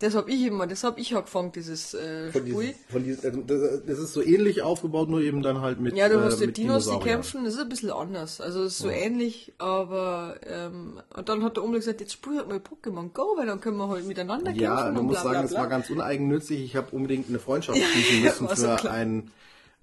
Das 0.00 0.14
habe 0.14 0.30
ich 0.30 0.42
immer, 0.44 0.68
das 0.68 0.84
habe 0.84 1.00
ich 1.00 1.16
angefangen, 1.16 1.50
dieses 1.50 1.92
äh, 1.92 2.30
Von 2.30 2.42
Spiel. 2.42 2.54
diesem, 2.54 2.74
von 2.88 3.04
diesem, 3.04 3.24
also 3.24 3.40
das 3.42 3.84
das 3.84 3.98
ist 3.98 4.12
so 4.12 4.22
ähnlich 4.22 4.62
aufgebaut, 4.62 5.08
nur 5.08 5.20
eben 5.20 5.42
dann 5.42 5.60
halt 5.60 5.80
mit 5.80 5.96
Ja, 5.96 6.08
du 6.08 6.18
äh, 6.18 6.22
hast 6.22 6.40
die 6.40 6.46
mit 6.46 6.56
Dinos, 6.56 6.88
die 6.88 6.98
kämpfen, 7.00 7.44
das 7.44 7.54
ist 7.54 7.60
ein 7.60 7.68
bisschen 7.68 7.90
anders. 7.90 8.40
Also 8.40 8.62
es 8.62 8.74
ist 8.74 8.78
so 8.78 8.90
ähnlich, 8.90 9.54
aber 9.58 10.36
ähm, 10.46 11.00
und 11.16 11.28
dann 11.28 11.42
hat 11.42 11.56
der 11.56 11.64
Umblick 11.64 11.82
gesagt, 11.82 12.00
jetzt 12.00 12.12
spiel 12.12 12.36
halt 12.38 12.48
mal 12.48 12.58
Pokémon 12.58 13.12
Go, 13.12 13.34
weil 13.36 13.46
dann 13.46 13.60
können 13.60 13.76
wir 13.76 13.88
halt 13.88 14.06
miteinander 14.06 14.52
kämpfen 14.52 14.62
Ja, 14.62 14.86
und 14.86 14.94
man 14.94 15.04
muss 15.06 15.14
bla, 15.14 15.22
sagen, 15.22 15.32
bla, 15.32 15.42
das 15.42 15.50
bla. 15.50 15.60
war 15.60 15.68
ganz 15.68 15.90
uneigennützig. 15.90 16.60
Ich 16.60 16.76
habe 16.76 16.94
unbedingt 16.94 17.28
eine 17.28 17.40
Freundschaft 17.40 17.78
schließen 17.92 18.22
müssen 18.22 18.48
so 18.54 18.76
für 18.76 18.90
einen 18.92 19.32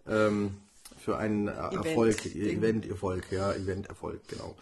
ähm, 0.08 0.56
für 0.98 1.18
einen 1.18 1.50
äh, 1.50 1.52
Erfolg. 1.52 2.26
Event-Erfolg, 2.26 3.32
ja, 3.32 3.52
Event-Erfolg, 3.54 4.22
genau. 4.28 4.56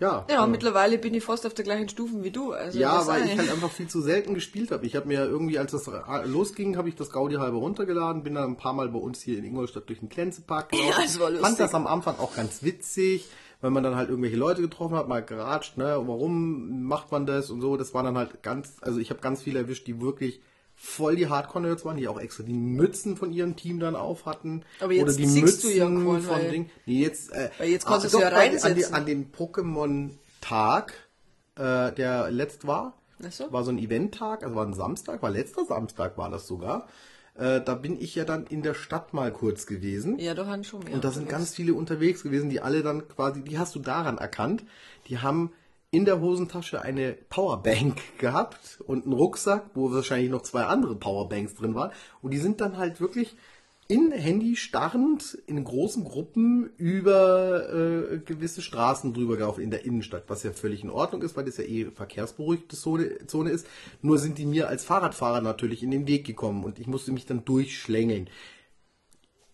Ja, 0.00 0.24
Ja, 0.30 0.44
äh, 0.44 0.48
mittlerweile 0.48 0.96
bin 0.98 1.12
ich 1.14 1.24
fast 1.24 1.44
auf 1.46 1.54
der 1.54 1.64
gleichen 1.64 1.88
Stufe 1.88 2.22
wie 2.22 2.30
du. 2.30 2.52
Also 2.52 2.78
Ja, 2.78 3.06
weil 3.06 3.24
ich 3.26 3.36
halt 3.36 3.50
einfach 3.50 3.70
viel 3.70 3.88
zu 3.88 4.00
selten 4.00 4.34
gespielt 4.34 4.70
habe. 4.70 4.86
Ich 4.86 4.94
habe 4.94 5.08
mir 5.08 5.24
irgendwie, 5.24 5.58
als 5.58 5.72
das 5.72 5.90
losging, 6.24 6.76
habe 6.76 6.88
ich 6.88 6.94
das 6.94 7.10
Gaudi 7.10 7.34
halbe 7.36 7.56
runtergeladen, 7.56 8.22
bin 8.22 8.34
dann 8.34 8.50
ein 8.50 8.56
paar 8.56 8.72
Mal 8.72 8.88
bei 8.88 8.98
uns 8.98 9.20
hier 9.20 9.38
in 9.38 9.44
Ingolstadt 9.44 9.88
durch 9.88 9.98
den 9.98 10.08
Glänzepark 10.08 10.68
gelaufen. 10.70 10.90
Ja, 10.90 11.02
das 11.02 11.18
war 11.18 11.30
lustig. 11.30 11.46
Fand 11.46 11.60
das 11.60 11.74
am 11.74 11.86
Anfang 11.86 12.18
auch 12.18 12.36
ganz 12.36 12.62
witzig, 12.62 13.28
weil 13.60 13.70
man 13.70 13.82
dann 13.82 13.96
halt 13.96 14.08
irgendwelche 14.08 14.36
Leute 14.36 14.62
getroffen 14.62 14.96
hat, 14.96 15.08
mal 15.08 15.24
geratscht, 15.24 15.76
ne, 15.78 16.00
warum 16.06 16.84
macht 16.84 17.10
man 17.10 17.26
das 17.26 17.50
und 17.50 17.60
so. 17.60 17.76
Das 17.76 17.92
war 17.92 18.04
dann 18.04 18.16
halt 18.16 18.42
ganz, 18.42 18.76
also 18.80 19.00
ich 19.00 19.10
habe 19.10 19.20
ganz 19.20 19.42
viele 19.42 19.58
erwischt, 19.58 19.86
die 19.88 20.00
wirklich 20.00 20.40
voll 20.80 21.16
die 21.16 21.28
Hardcore-Nerds 21.28 21.84
waren, 21.84 21.96
die 21.96 22.06
auch 22.08 22.20
extra 22.20 22.44
die 22.44 22.52
Mützen 22.52 23.16
von 23.16 23.32
ihrem 23.32 23.56
Team 23.56 23.80
dann 23.80 23.96
auf 23.96 24.26
hatten. 24.26 24.62
Aber 24.80 24.92
jetzt 24.92 25.02
Oder 25.02 25.12
die 25.14 25.26
siehst 25.26 25.64
du 25.64 25.68
Mützen 25.68 25.76
ja 25.76 25.86
voll, 26.04 26.20
von 26.20 26.36
weil- 26.36 26.50
Ding. 26.50 26.70
Nee, 26.86 27.02
jetzt, 27.02 27.32
äh, 27.32 27.50
Weil 27.58 27.68
jetzt 27.70 27.86
ah, 27.88 27.98
du 27.98 28.06
es 28.06 28.12
ja 28.12 28.30
doch, 28.30 28.36
reinsetzen. 28.36 28.94
an 28.94 29.04
den 29.04 29.32
Pokémon-Tag, 29.32 30.92
äh, 31.56 31.92
der 31.92 32.30
letzt 32.30 32.66
war, 32.66 32.94
so. 33.30 33.50
war 33.52 33.64
so 33.64 33.70
ein 33.72 33.78
Eventtag, 33.78 34.44
also 34.44 34.54
war 34.54 34.64
ein 34.66 34.72
Samstag, 34.74 35.20
war 35.22 35.30
letzter 35.30 35.64
Samstag 35.64 36.16
war 36.16 36.30
das 36.30 36.46
sogar. 36.46 36.86
Äh, 37.34 37.60
da 37.60 37.74
bin 37.74 38.00
ich 38.00 38.14
ja 38.14 38.24
dann 38.24 38.46
in 38.46 38.62
der 38.62 38.74
Stadt 38.74 39.14
mal 39.14 39.32
kurz 39.32 39.66
gewesen. 39.66 40.18
Ja, 40.18 40.34
da 40.34 40.46
haben 40.46 40.64
schon 40.64 40.84
mehr. 40.84 40.94
Und 40.94 41.04
da 41.04 41.10
sind 41.10 41.28
ganz 41.28 41.54
viele 41.54 41.74
unterwegs 41.74 42.22
gewesen, 42.22 42.50
die 42.50 42.60
alle 42.60 42.82
dann 42.82 43.06
quasi, 43.08 43.42
die 43.42 43.58
hast 43.58 43.74
du 43.74 43.80
daran 43.80 44.18
erkannt, 44.18 44.64
die 45.08 45.18
haben 45.18 45.52
in 45.90 46.04
der 46.04 46.20
Hosentasche 46.20 46.82
eine 46.82 47.12
Powerbank 47.12 48.00
gehabt 48.18 48.80
und 48.86 49.04
einen 49.04 49.14
Rucksack, 49.14 49.70
wo 49.74 49.90
wahrscheinlich 49.92 50.30
noch 50.30 50.42
zwei 50.42 50.64
andere 50.64 50.96
Powerbanks 50.96 51.54
drin 51.54 51.74
waren. 51.74 51.92
Und 52.22 52.32
die 52.32 52.38
sind 52.38 52.60
dann 52.60 52.76
halt 52.76 53.00
wirklich 53.00 53.36
in 53.90 54.12
Handy 54.12 54.54
starrend 54.56 55.38
in 55.46 55.64
großen 55.64 56.04
Gruppen 56.04 56.68
über 56.76 57.72
äh, 57.72 58.18
gewisse 58.18 58.60
Straßen 58.60 59.14
drüber 59.14 59.38
gelaufen 59.38 59.62
in 59.62 59.70
der 59.70 59.86
Innenstadt, 59.86 60.24
was 60.28 60.42
ja 60.42 60.52
völlig 60.52 60.84
in 60.84 60.90
Ordnung 60.90 61.22
ist, 61.22 61.38
weil 61.38 61.46
das 61.46 61.56
ja 61.56 61.64
eh 61.64 61.86
verkehrsberuhigte 61.86 62.76
Zone, 62.76 63.26
Zone 63.26 63.48
ist. 63.48 63.66
Nur 64.02 64.18
sind 64.18 64.36
die 64.36 64.44
mir 64.44 64.68
als 64.68 64.84
Fahrradfahrer 64.84 65.40
natürlich 65.40 65.82
in 65.82 65.90
den 65.90 66.06
Weg 66.06 66.26
gekommen 66.26 66.64
und 66.64 66.78
ich 66.78 66.86
musste 66.86 67.12
mich 67.12 67.24
dann 67.24 67.46
durchschlängeln 67.46 68.28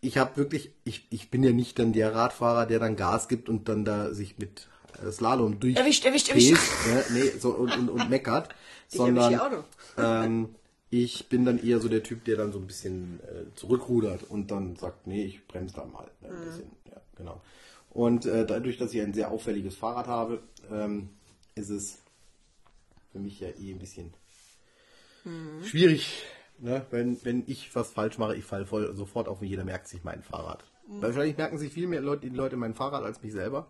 ich 0.05 0.19
habe 0.19 0.37
wirklich, 0.37 0.75
ich, 0.85 1.07
ich 1.09 1.31
bin 1.31 1.43
ja 1.43 1.53
nicht 1.53 1.79
dann 1.79 1.95
der 1.95 2.15
Radfahrer, 2.15 2.67
der 2.67 2.79
dann 2.79 2.95
Gas 2.95 3.27
gibt 3.27 3.49
und 3.49 3.71
dann 3.71 3.87
da 3.87 4.13
sich 4.13 4.37
mit 4.37 4.69
Slalom 5.13 5.61
durch 5.61 5.77
Erwischt, 5.77 6.05
erwischt, 6.05 6.29
erwischt. 6.31 6.53
ne, 6.87 7.05
nee, 7.13 7.29
so, 7.39 7.51
und, 7.51 7.77
und, 7.77 7.89
und 7.91 8.11
meckert, 8.11 8.49
Ich 8.91 8.97
sondern 8.99 9.41
ähm, 9.97 10.55
ich 10.91 11.29
bin 11.29 11.45
dann 11.45 11.59
eher 11.63 11.81
so 11.81 11.89
der 11.89 12.03
Typ, 12.03 12.25
der 12.25 12.37
dann 12.37 12.53
so 12.53 12.59
ein 12.59 12.67
bisschen 12.67 13.21
äh, 13.21 13.53
zurückrudert 13.57 14.23
und 14.25 14.51
dann 14.51 14.77
sagt, 14.77 15.07
nee, 15.07 15.25
ich 15.25 15.47
bremse 15.49 15.75
da 15.75 15.85
mal 15.85 16.09
ne, 16.21 16.29
Mhm. 16.31 16.37
ein 16.37 16.45
bisschen. 16.45 16.71
Ja, 16.91 17.01
genau. 17.17 17.41
Und 17.91 18.27
äh, 18.27 18.45
dadurch, 18.47 18.77
dass 18.79 18.93
ich 18.95 19.01
ein 19.01 19.15
sehr 19.15 19.31
auffälliges 19.31 19.77
Fahrrad 19.77 20.07
habe, 20.07 20.43
ähm, 20.71 21.09
ist 21.55 21.71
es 21.71 21.99
für 23.13 23.19
mich 23.19 23.41
ja 23.41 23.49
eh 23.49 23.73
ein 23.73 23.79
bisschen 23.79 24.13
Mhm. 25.25 25.65
schwierig, 25.65 26.23
ne? 26.59 26.85
wenn, 26.91 27.19
wenn 27.25 27.45
ich 27.47 27.75
was 27.75 27.91
falsch 27.93 28.19
mache, 28.19 28.37
ich 28.37 28.45
falle 28.45 28.67
voll 28.67 28.95
sofort 28.95 29.27
auf 29.29 29.41
und 29.41 29.47
jeder 29.47 29.65
merkt 29.65 29.89
sich 29.89 30.05
mein 30.05 30.23
Fahrrad. 30.23 30.65
Mhm. 30.87 31.03
Wahrscheinlich 31.03 31.37
merken 31.37 31.59
sich 31.59 31.73
viel 31.73 31.87
mehr 31.87 32.03
Leute, 32.03 32.29
die 32.29 32.37
Leute 32.37 32.57
mein 32.57 32.75
Fahrrad 32.75 33.03
als 33.05 33.23
mich 33.23 33.33
selber. 33.33 33.67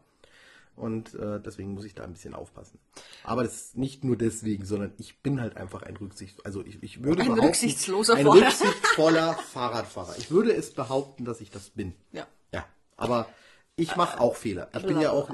Und 0.76 1.14
äh, 1.14 1.40
deswegen 1.40 1.74
muss 1.74 1.84
ich 1.84 1.94
da 1.94 2.02
ein 2.04 2.12
bisschen 2.12 2.34
aufpassen. 2.34 2.78
Aber 3.22 3.44
das 3.44 3.54
ist 3.54 3.76
nicht 3.76 4.02
nur 4.02 4.16
deswegen, 4.16 4.64
sondern 4.64 4.92
ich 4.98 5.22
bin 5.22 5.40
halt 5.40 5.56
einfach 5.56 5.82
ein 5.82 5.96
Rücksicht, 5.96 6.44
also 6.44 6.64
ich, 6.64 6.82
ich 6.82 7.04
würde 7.04 7.22
Ein 7.22 7.28
behaupten, 7.28 7.46
rücksichtsloser 7.46 8.14
ein 8.16 8.26
Fahrer. 8.26 8.40
rücksichtsvoller 8.40 9.34
Fahrradfahrer. 9.52 10.16
Ich 10.18 10.30
würde 10.30 10.52
es 10.52 10.72
behaupten, 10.72 11.24
dass 11.24 11.40
ich 11.40 11.50
das 11.50 11.70
bin. 11.70 11.94
Ja. 12.12 12.26
Ja, 12.52 12.64
aber 12.96 13.28
ich 13.76 13.94
mache 13.96 14.20
auch 14.20 14.34
Fehler. 14.36 14.68
Ich 14.76 14.82
bin 14.84 15.00
ja 15.00 15.10
auch, 15.12 15.30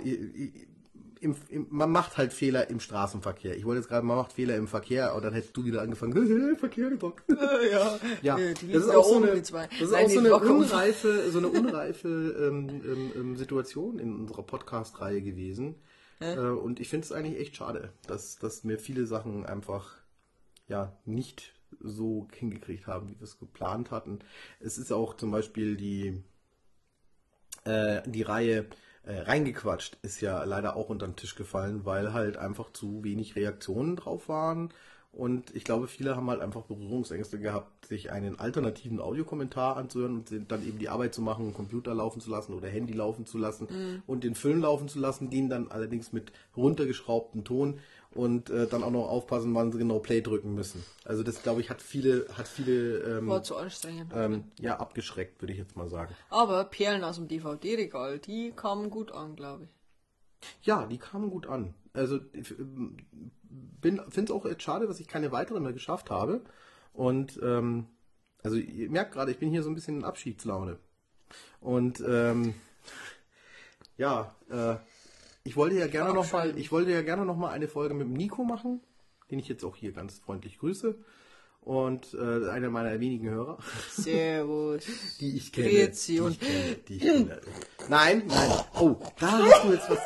im, 1.20 1.36
im, 1.48 1.66
man 1.70 1.90
macht 1.90 2.16
halt 2.16 2.32
Fehler 2.32 2.70
im 2.70 2.80
Straßenverkehr. 2.80 3.56
Ich 3.56 3.64
wollte 3.64 3.80
jetzt 3.80 3.88
gerade, 3.88 4.04
man 4.06 4.16
macht 4.16 4.32
Fehler 4.32 4.56
im 4.56 4.66
Verkehr 4.66 5.14
und 5.14 5.24
dann 5.24 5.34
hättest 5.34 5.56
du 5.56 5.64
wieder 5.64 5.82
angefangen, 5.82 6.56
Verkehr 6.58 6.90
gesagt. 6.90 7.24
ja. 7.70 7.98
Ja, 8.22 8.38
Äh, 8.38 8.54
die 8.54 8.72
das 8.72 8.84
ist 8.84 8.90
auch 8.90 9.04
so 9.04 9.16
eine, 9.16 9.26
das 9.28 9.50
ist 9.80 9.90
Nein, 9.92 10.06
auch 10.06 10.10
so 10.10 10.18
eine 10.18 10.34
unreife, 10.36 11.30
so 11.30 11.38
eine 11.38 11.48
unreife 11.48 12.08
ähm, 12.08 12.68
ähm, 12.84 13.12
ähm, 13.14 13.36
Situation 13.36 13.98
in 13.98 14.14
unserer 14.14 14.42
Podcast-Reihe 14.42 15.22
gewesen. 15.22 15.76
Äh, 16.20 16.38
und 16.38 16.80
ich 16.80 16.88
finde 16.88 17.04
es 17.04 17.12
eigentlich 17.12 17.38
echt 17.38 17.56
schade, 17.56 17.92
dass, 18.06 18.36
dass 18.36 18.64
mir 18.64 18.78
viele 18.78 19.06
Sachen 19.06 19.44
einfach 19.46 19.96
ja 20.68 20.98
nicht 21.04 21.54
so 21.80 22.28
hingekriegt 22.34 22.86
haben, 22.86 23.08
wie 23.10 23.18
wir 23.18 23.24
es 23.24 23.38
geplant 23.38 23.90
hatten. 23.90 24.20
Es 24.58 24.78
ist 24.78 24.92
auch 24.92 25.16
zum 25.16 25.30
Beispiel 25.30 25.76
die, 25.76 26.22
äh, 27.64 28.02
die 28.06 28.22
Reihe 28.22 28.66
äh, 29.04 29.18
reingequatscht, 29.20 29.98
ist 30.02 30.20
ja 30.20 30.44
leider 30.44 30.76
auch 30.76 30.88
unter 30.88 31.06
den 31.06 31.16
Tisch 31.16 31.34
gefallen, 31.34 31.84
weil 31.84 32.12
halt 32.12 32.36
einfach 32.36 32.72
zu 32.72 33.02
wenig 33.04 33.36
Reaktionen 33.36 33.96
drauf 33.96 34.28
waren. 34.28 34.72
Und 35.12 35.56
ich 35.56 35.64
glaube, 35.64 35.88
viele 35.88 36.14
haben 36.14 36.30
halt 36.30 36.40
einfach 36.40 36.62
Berührungsängste 36.62 37.40
gehabt, 37.40 37.84
sich 37.86 38.12
einen 38.12 38.38
alternativen 38.38 39.00
Audiokommentar 39.00 39.76
anzuhören 39.76 40.18
und 40.18 40.30
dann 40.52 40.64
eben 40.64 40.78
die 40.78 40.88
Arbeit 40.88 41.14
zu 41.14 41.20
machen, 41.20 41.52
Computer 41.52 41.92
laufen 41.96 42.20
zu 42.20 42.30
lassen 42.30 42.54
oder 42.54 42.68
Handy 42.68 42.92
laufen 42.92 43.26
zu 43.26 43.36
lassen 43.36 43.66
Mhm. 43.68 44.02
und 44.06 44.22
den 44.22 44.36
Film 44.36 44.60
laufen 44.60 44.86
zu 44.86 45.00
lassen, 45.00 45.28
den 45.28 45.48
dann 45.48 45.68
allerdings 45.68 46.12
mit 46.12 46.30
runtergeschraubtem 46.56 47.42
Ton 47.42 47.80
und 48.14 48.50
äh, 48.50 48.66
dann 48.66 48.82
auch 48.82 48.90
noch 48.90 49.08
aufpassen, 49.08 49.54
wann 49.54 49.70
sie 49.70 49.78
genau 49.78 50.00
Play 50.00 50.20
drücken 50.20 50.54
müssen. 50.54 50.84
Also 51.04 51.22
das, 51.22 51.42
glaube 51.42 51.60
ich, 51.60 51.70
hat 51.70 51.80
viele, 51.80 52.26
hat 52.36 52.48
viele 52.48 52.98
ähm, 53.18 53.28
War 53.28 53.42
zu 53.42 53.56
anstrengend. 53.56 54.12
ähm, 54.14 54.44
ja, 54.58 54.78
abgeschreckt, 54.78 55.40
würde 55.40 55.52
ich 55.52 55.58
jetzt 55.58 55.76
mal 55.76 55.88
sagen. 55.88 56.14
Aber 56.28 56.64
Perlen 56.64 57.04
aus 57.04 57.16
dem 57.16 57.28
DVD-Regal, 57.28 58.18
die 58.18 58.52
kamen 58.54 58.90
gut 58.90 59.12
an, 59.12 59.36
glaube 59.36 59.64
ich. 59.64 59.70
Ja, 60.62 60.86
die 60.86 60.98
kamen 60.98 61.30
gut 61.30 61.46
an. 61.46 61.74
Also 61.92 62.18
ich 62.32 62.58
ähm, 62.58 62.96
finde 63.80 64.04
es 64.24 64.30
auch 64.30 64.44
jetzt 64.44 64.62
schade, 64.62 64.86
dass 64.86 65.00
ich 65.00 65.08
keine 65.08 65.32
weiteren 65.32 65.62
mehr 65.62 65.72
geschafft 65.72 66.10
habe. 66.10 66.40
Und 66.92 67.38
ähm, 67.42 67.86
also 68.42 68.56
ihr 68.56 68.90
merkt 68.90 69.12
gerade, 69.12 69.30
ich 69.30 69.38
bin 69.38 69.50
hier 69.50 69.62
so 69.62 69.70
ein 69.70 69.74
bisschen 69.74 69.98
in 69.98 70.04
Abschiedslaune. 70.04 70.78
Und 71.60 72.02
ähm, 72.06 72.54
ja, 73.96 74.34
äh, 74.48 74.76
ich 75.44 75.56
wollte 75.56 75.76
ja 75.76 75.86
gerne 75.86 76.12
noch 76.12 76.30
mal, 76.32 76.58
ich 76.58 76.70
wollte 76.72 76.90
ja 76.92 77.02
gerne 77.02 77.24
noch 77.24 77.36
mal 77.36 77.50
eine 77.50 77.68
Folge 77.68 77.94
mit 77.94 78.06
dem 78.06 78.12
Nico 78.14 78.44
machen, 78.44 78.80
den 79.30 79.38
ich 79.38 79.48
jetzt 79.48 79.64
auch 79.64 79.76
hier 79.76 79.92
ganz 79.92 80.18
freundlich 80.18 80.58
grüße. 80.58 80.96
Und 81.62 82.14
äh, 82.14 82.48
einer 82.48 82.70
meiner 82.70 82.98
wenigen 83.00 83.28
Hörer. 83.28 83.58
Servus. 83.90 84.82
Die 85.20 85.36
ich 85.36 85.52
kenne. 85.52 85.68
Grüezi 85.68 86.14
die 86.16 86.28
ich 86.28 86.40
kenne, 86.40 86.76
die 86.88 86.96
ich 86.96 87.02
kenne. 87.02 87.40
Nein, 87.88 88.22
nein. 88.26 88.50
Oh, 88.80 88.96
da 89.18 89.30
hast 89.30 89.64
du 89.64 89.72
jetzt 89.72 89.90
was. 89.90 89.98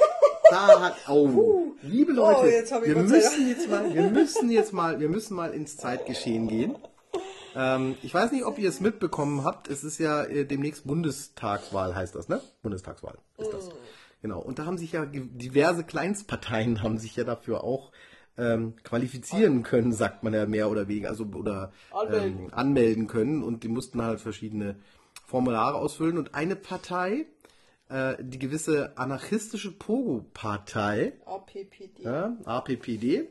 Da 0.50 0.81
hat. 0.81 0.97
Oh, 1.09 1.73
liebe 1.83 2.12
Leute, 2.12 2.64
Oh, 2.73 2.83
wir 2.85 2.97
müssen 2.97 3.49
jetzt 3.49 3.71
mal, 3.71 3.95
wir 3.95 4.11
müssen 4.11 4.50
jetzt 4.50 4.73
mal, 4.73 4.99
wir 4.99 5.09
müssen 5.09 5.37
mal 5.37 5.55
ins 5.55 5.76
Zeitgeschehen 5.76 6.49
gehen. 6.49 6.76
Ähm, 7.55 7.97
ich 8.03 8.12
weiß 8.12 8.33
nicht, 8.33 8.45
ob 8.45 8.59
ihr 8.59 8.69
es 8.69 8.81
mitbekommen 8.81 9.45
habt. 9.45 9.69
Es 9.69 9.85
ist 9.85 9.99
ja 9.99 10.25
äh, 10.25 10.45
demnächst 10.45 10.87
Bundestagswahl, 10.87 11.95
heißt 11.95 12.17
das, 12.17 12.29
ne? 12.29 12.41
Bundestagswahl 12.62 13.17
ist 13.38 13.53
das. 13.53 13.71
Genau. 14.25 14.40
Und 14.40 14.59
da 14.59 14.64
haben 14.64 14.78
sich 14.78 14.93
ja 14.93 15.04
diverse 15.04 15.85
Kleinstparteien 15.85 16.83
haben 16.83 16.97
sich 16.97 17.14
ja 17.14 17.25
dafür 17.25 17.62
auch 17.62 17.93
ähm, 18.38 18.73
qualifizieren 18.83 19.62
können, 19.62 19.93
sagt 19.93 20.23
man 20.23 20.33
ja 20.33 20.47
mehr 20.47 20.71
oder 20.71 20.88
weniger, 20.88 21.11
also 21.11 21.26
oder 21.26 21.73
Anmelden. 21.90 22.38
ähm, 22.45 22.54
anmelden 22.54 23.07
können 23.07 23.43
und 23.43 23.64
die 23.64 23.69
mussten 23.69 24.00
halt 24.00 24.21
verschiedene 24.21 24.76
Formulare 25.26 25.76
ausfüllen 25.76 26.16
und 26.16 26.35
eine 26.35 26.57
Partei, 26.57 27.26
äh, 27.90 28.14
die 28.19 28.38
gewisse 28.38 28.97
anarchistische 28.97 29.73
Pogo-Partei, 29.73 31.12
APPD. 31.26 32.02
ja, 32.02 32.35
APPD, 32.47 33.28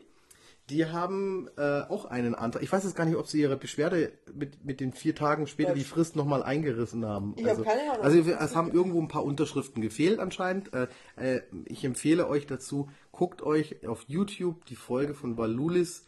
die 0.70 0.86
haben 0.86 1.50
äh, 1.58 1.82
auch 1.82 2.06
einen 2.06 2.36
Antrag. 2.36 2.64
Ich 2.64 2.72
weiß 2.72 2.84
jetzt 2.84 2.96
gar 2.96 3.06
nicht, 3.06 3.18
ob 3.18 3.28
sie 3.28 3.42
ihre 3.42 3.58
Beschwerde 3.58 4.14
mit, 4.34 4.64
mit 4.64 4.80
den 4.80 4.94
vier 4.94 5.14
Tagen 5.14 5.48
später 5.48 5.74
die 5.74 5.84
Frist 5.84 6.16
nochmal 6.16 6.42
eingerissen 6.42 7.06
haben. 7.06 7.34
Ich 7.36 7.44
hab 7.44 7.52
also, 7.52 7.64
keine 7.64 7.92
Ahnung. 7.92 8.04
Also 8.04 8.32
es 8.32 8.56
haben 8.56 8.72
irgendwo 8.72 9.02
ein 9.02 9.10
paar 9.10 9.26
Unterschriften 9.26 9.82
gefehlt 9.82 10.20
anscheinend. 10.20 10.74
Äh, 10.74 10.88
äh, 11.18 11.42
ich 11.66 11.84
empfehle 11.84 12.28
euch 12.28 12.48
dazu, 12.48 12.90
guckt 13.12 13.42
euch 13.42 13.86
auf 13.88 14.06
YouTube 14.08 14.66
die 14.66 14.78
Folge 14.78 15.14
von 15.14 15.36
Balulis 15.36 16.06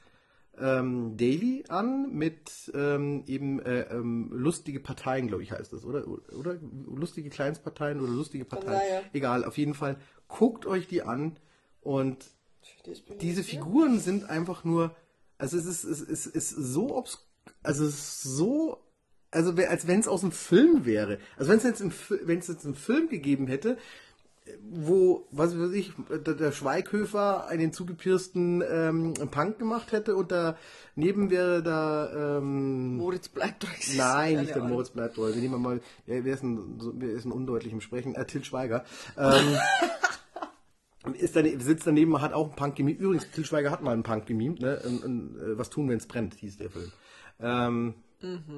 ähm, 0.57 1.17
Daily 1.17 1.65
an 1.67 2.13
mit 2.13 2.71
ähm, 2.73 3.23
eben 3.27 3.59
äh, 3.59 3.81
ähm, 3.91 4.29
lustige 4.31 4.79
Parteien, 4.79 5.27
glaube 5.27 5.43
ich, 5.43 5.51
heißt 5.51 5.73
das, 5.73 5.83
oder? 5.83 6.05
Oder 6.07 6.57
lustige 6.85 7.29
Kleinstparteien 7.29 7.99
oder 7.99 8.11
lustige 8.11 8.45
Parteien. 8.45 8.79
ja. 8.89 9.01
Egal, 9.11 9.43
auf 9.43 9.57
jeden 9.57 9.73
Fall. 9.73 9.97
Guckt 10.29 10.65
euch 10.65 10.87
die 10.87 11.01
an 11.01 11.37
und 11.81 12.34
diese. 13.21 13.43
Figuren 13.43 13.99
sind 13.99 14.29
einfach 14.29 14.63
nur, 14.63 14.95
also 15.37 15.57
es 15.57 15.65
ist, 15.65 15.83
es 15.83 16.01
ist, 16.01 16.25
es 16.27 16.27
ist 16.27 16.49
so 16.49 16.95
obs, 16.95 17.27
also 17.63 17.85
es 17.85 17.95
ist 17.95 18.23
so, 18.23 18.77
also 19.31 19.51
als 19.51 19.87
wenn 19.87 19.99
es 19.99 20.07
aus 20.07 20.23
einem 20.23 20.31
Film 20.31 20.85
wäre. 20.85 21.19
Also 21.37 21.51
wenn 21.51 21.57
es 21.57 21.63
jetzt, 21.63 21.81
im 21.81 21.91
wenn 22.23 22.39
es 22.39 22.47
jetzt 22.47 22.65
einen 22.65 22.75
Film 22.75 23.09
gegeben 23.09 23.47
hätte, 23.47 23.77
wo, 24.61 25.27
was 25.31 25.57
weiß 25.57 25.71
ich, 25.71 25.93
der, 26.09 26.51
Schweighöfer 26.51 27.47
einen 27.47 27.73
zugepiersten 27.73 28.63
ähm, 28.67 29.13
Punk 29.31 29.57
gemacht 29.57 29.91
hätte 29.91 30.15
und 30.15 30.31
daneben 30.31 31.29
wäre 31.29 31.63
da, 31.63 32.37
ähm, 32.37 32.97
Moritz 32.97 33.27
bleibt 33.27 33.63
doch. 33.63 33.69
Nein, 33.95 34.39
nicht 34.41 34.49
der 34.49 34.57
Ahnung. 34.57 34.73
Moritz 34.73 34.91
bleibt 34.91 35.15
treu. 35.15 35.33
Wir 35.33 35.41
nehmen 35.41 35.61
mal, 35.61 35.81
wer, 36.05 36.25
wer, 36.25 36.33
ist 36.33 36.43
ein, 36.43 36.79
wer 36.95 37.09
ist 37.09 37.25
ein 37.25 37.31
undeutlich 37.31 37.73
im 37.73 37.81
Sprechen? 37.81 38.13
Äh, 38.13 38.25
Till 38.25 38.43
Schweiger. 38.43 38.85
Ähm, 39.17 39.57
ist 41.13 41.35
dann, 41.35 41.59
sitzt 41.59 41.85
daneben, 41.85 42.19
hat 42.21 42.33
auch 42.33 42.47
einen 42.47 42.55
Punk 42.55 42.75
gemimt. 42.75 42.99
Übrigens, 42.99 43.29
Till 43.31 43.45
Schweiger 43.45 43.71
hat 43.71 43.81
mal 43.81 43.91
einen 43.91 44.03
Punk 44.03 44.25
gemimt, 44.25 44.61
ne? 44.61 44.81
Und, 44.83 45.03
und, 45.03 45.37
äh, 45.37 45.57
was 45.57 45.69
tun, 45.69 45.87
wenn 45.89 45.97
es 45.97 46.07
brennt, 46.07 46.33
hieß 46.35 46.57
der 46.57 46.69
Film. 46.71 46.91
Ähm, 47.39 47.95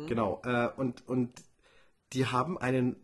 Genau. 0.07 0.41
Äh, 0.45 0.69
und, 0.77 1.07
und 1.07 1.33
die 2.13 2.25
haben 2.25 2.57
einen, 2.57 2.95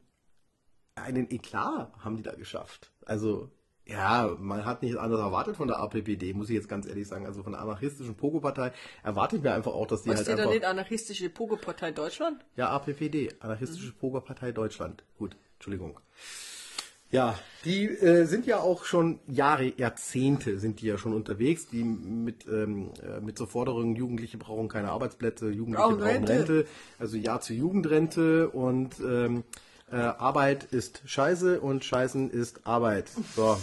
einen 0.95 1.29
Eklat, 1.31 1.91
haben 1.99 2.15
die 2.15 2.23
da 2.23 2.33
geschafft. 2.33 2.91
Also, 3.05 3.49
ja, 3.85 4.33
man 4.39 4.65
hat 4.65 4.81
nicht 4.81 4.95
anders 4.95 5.19
erwartet 5.19 5.57
von 5.57 5.67
der 5.67 5.79
APPD, 5.79 6.33
muss 6.33 6.49
ich 6.49 6.55
jetzt 6.55 6.69
ganz 6.69 6.87
ehrlich 6.87 7.07
sagen. 7.07 7.25
Also 7.25 7.43
von 7.43 7.51
der 7.51 7.61
anarchistischen 7.61 8.15
Pogo-Partei 8.15 8.71
erwarte 9.03 9.35
ich 9.35 9.41
mir 9.41 9.53
einfach 9.53 9.73
auch, 9.73 9.87
dass 9.87 10.03
die 10.03 10.09
Was 10.09 10.17
halt 10.17 10.27
die 10.27 10.31
da 10.31 10.37
einfach... 10.37 10.53
nicht 10.53 10.63
anarchistische 10.63 11.29
Pogo-Partei 11.29 11.91
Deutschland? 11.91 12.45
Ja, 12.55 12.69
APPD, 12.69 13.33
Anarchistische 13.41 13.91
Pogerpartei 13.91 14.53
Deutschland. 14.53 15.03
Gut, 15.17 15.35
Entschuldigung. 15.55 15.99
Ja, 17.13 17.35
die 17.63 17.85
äh, 17.85 18.25
sind 18.25 18.47
ja 18.47 18.59
auch 18.59 18.85
schon 18.85 19.19
Jahre, 19.27 19.71
Jahrzehnte 19.77 20.57
sind 20.57 20.81
die 20.81 20.87
ja 20.87 20.97
schon 20.97 21.13
unterwegs, 21.13 21.67
die 21.67 21.83
mit, 21.83 22.47
ähm, 22.47 22.89
äh, 23.03 23.21
mit 23.21 23.37
so 23.37 23.45
Forderungen, 23.45 23.95
Jugendliche 23.95 24.39
brauchen 24.39 24.67
keine 24.67 24.89
Arbeitsplätze, 24.89 25.51
Jugendliche 25.51 25.83
Brauchen 25.83 25.99
brauchen 25.99 26.09
Rente. 26.09 26.33
Rente. 26.33 26.65
also 26.97 27.15
Ja 27.15 27.39
zur 27.39 27.55
Jugendrente 27.55 28.49
und 28.49 28.95
ähm, 28.99 29.43
äh, 29.91 29.97
Arbeit 29.97 30.63
ist 30.63 31.03
Scheiße 31.05 31.61
und 31.61 31.85
Scheißen 31.85 32.31
ist 32.31 32.65
Arbeit. 32.65 33.11
So. 33.35 33.57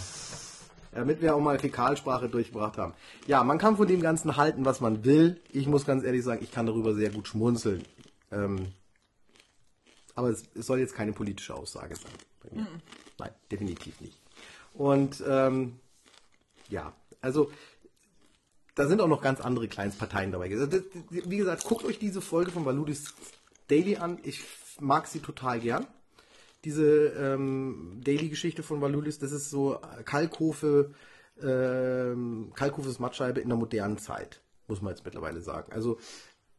Damit 0.93 1.21
wir 1.21 1.35
auch 1.35 1.41
mal 1.41 1.59
Fäkalsprache 1.59 2.29
durchgebracht 2.29 2.77
haben. 2.77 2.93
Ja, 3.27 3.43
man 3.43 3.57
kann 3.57 3.75
von 3.75 3.87
dem 3.87 4.01
Ganzen 4.01 4.37
halten, 4.37 4.63
was 4.63 4.79
man 4.79 5.03
will. 5.03 5.41
Ich 5.51 5.67
muss 5.67 5.85
ganz 5.85 6.05
ehrlich 6.05 6.23
sagen, 6.23 6.41
ich 6.41 6.53
kann 6.53 6.67
darüber 6.67 6.93
sehr 6.93 7.09
gut 7.09 7.27
schmunzeln. 7.27 7.83
Ähm, 8.31 8.67
aber 10.15 10.29
es, 10.29 10.43
soll 10.55 10.79
jetzt 10.79 10.95
keine 10.95 11.13
politische 11.13 11.53
Aussage 11.55 11.95
sein. 11.95 12.11
bei 12.43 12.55
mir. 12.55 12.67
Nein, 13.19 13.31
definitiv 13.51 13.99
nicht. 14.01 14.19
Und 14.73 15.23
ähm, 15.27 15.79
ja, 16.69 16.93
also 17.21 17.51
da 18.75 18.87
sind 18.87 19.01
auch 19.01 19.07
noch 19.07 19.21
ganz 19.21 19.41
andere 19.41 19.67
Kleinstparteien 19.67 20.31
dabei. 20.31 20.49
Also, 20.51 20.67
Wie 21.09 21.37
gesagt, 21.37 21.65
guckt 21.65 21.83
euch 21.83 21.99
diese 21.99 22.21
Folge 22.21 22.51
von 22.51 22.65
Valudis 22.65 23.13
Daily 23.67 23.97
an. 23.97 24.19
Ich 24.23 24.43
mag 24.79 25.07
sie 25.07 25.19
total 25.19 25.59
gern. 25.59 25.87
Diese 26.63 27.07
ähm, 27.07 28.01
Daily-Geschichte 28.03 28.63
von 28.63 28.81
Valulis, 28.81 29.17
das 29.17 29.31
ist 29.31 29.49
so 29.49 29.79
Kalkofe, 30.05 30.93
ähm, 31.41 32.51
Kalkhofes 32.55 32.99
Mattscheibe 32.99 33.41
in 33.41 33.49
der 33.49 33.57
modernen 33.57 33.97
Zeit, 33.97 34.41
muss 34.67 34.81
man 34.81 34.93
jetzt 34.93 35.03
mittlerweile 35.03 35.41
sagen. 35.41 35.71
Also 35.73 35.97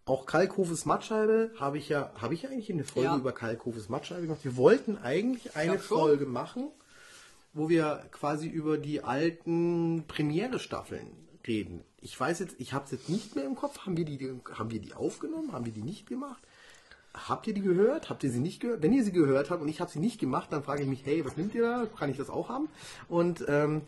auch 0.04 0.26
Kalkhofes 0.26 0.84
Mattscheibe 0.84 1.52
habe 1.58 1.78
ich 1.78 1.88
ja, 1.88 2.12
habe 2.20 2.34
ich 2.34 2.42
ja 2.42 2.50
eigentlich 2.50 2.70
eine 2.72 2.84
Folge 2.84 3.08
Ja. 3.08 3.16
über 3.16 3.32
Kalkhofes 3.32 3.88
Mattscheibe 3.88 4.22
gemacht. 4.22 4.40
Wir 4.42 4.56
wollten 4.56 4.98
eigentlich 4.98 5.56
eine. 5.56 5.78
Folge 5.78 6.26
machen, 6.26 6.68
wo 7.52 7.68
wir 7.68 8.04
quasi 8.10 8.48
über 8.48 8.78
die 8.78 9.02
alten 9.02 10.04
Premiere-Staffeln 10.08 11.06
reden. 11.46 11.84
Ich 12.00 12.18
weiß 12.18 12.40
jetzt, 12.40 12.56
ich 12.58 12.72
habe 12.72 12.84
es 12.84 12.90
jetzt 12.90 13.08
nicht 13.08 13.36
mehr 13.36 13.44
im 13.44 13.54
Kopf. 13.54 13.86
Haben 13.86 13.96
wir 13.96 14.04
die, 14.04 14.40
haben 14.54 14.70
wir 14.70 14.80
die 14.80 14.92
aufgenommen? 14.94 15.52
Haben 15.52 15.66
wir 15.66 15.72
die 15.72 15.82
nicht 15.82 16.06
gemacht? 16.06 16.42
Habt 17.14 17.46
ihr 17.46 17.54
die 17.54 17.60
gehört? 17.62 18.10
Habt 18.10 18.24
ihr 18.24 18.30
sie 18.30 18.40
nicht 18.40 18.60
gehört? 18.60 18.82
Wenn 18.82 18.92
ihr 18.92 19.04
sie 19.04 19.12
gehört 19.12 19.50
habt 19.50 19.62
und 19.62 19.68
ich 19.68 19.80
habe 19.80 19.90
sie 19.90 19.98
nicht 20.00 20.18
gemacht, 20.18 20.48
dann 20.50 20.64
frage 20.64 20.82
ich 20.82 20.88
mich, 20.88 21.04
hey, 21.04 21.24
was 21.24 21.36
nimmt 21.36 21.54
ihr 21.54 21.62
da? 21.62 21.86
Kann 21.98 22.10
ich 22.10 22.16
das 22.16 22.30
auch 22.30 22.48
haben? 22.48 22.68
Und 23.08 23.44
ähm, 23.48 23.82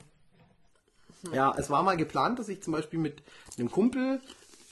ja, 1.32 1.54
es 1.56 1.70
war 1.70 1.82
mal 1.82 1.96
geplant, 1.96 2.38
dass 2.38 2.48
ich 2.48 2.62
zum 2.62 2.72
Beispiel 2.74 2.98
mit 2.98 3.22
einem 3.58 3.70
Kumpel 3.70 4.20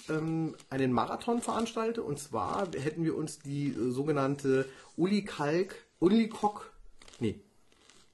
ähm, 0.09 0.57
einen 0.71 0.93
Marathon 0.93 1.41
veranstalte. 1.41 2.03
Und 2.03 2.19
zwar 2.19 2.69
hätten 2.73 3.05
wir 3.05 3.17
uns 3.17 3.39
die 3.39 3.69
äh, 3.69 3.91
sogenannte 3.91 4.69
Uli 4.97 5.25
Kalk, 5.25 5.75
Uli 6.01 6.29
Kock, 6.29 6.73
nee, 7.21 7.41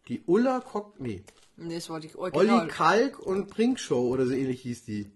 die 0.08 0.22
Ulla 0.26 0.60
Kock, 0.60 0.98
nee, 1.00 1.22
Nee, 1.60 1.74
das 1.74 1.90
war 1.90 1.98
die 1.98 2.14
Olli 2.14 2.36
Original. 2.36 2.68
Kalk 2.68 3.18
und 3.18 3.48
Brink 3.48 3.80
Show 3.80 4.08
oder 4.08 4.26
so 4.26 4.32
ähnlich 4.32 4.62
hieß 4.62 4.84
die. 4.84 5.10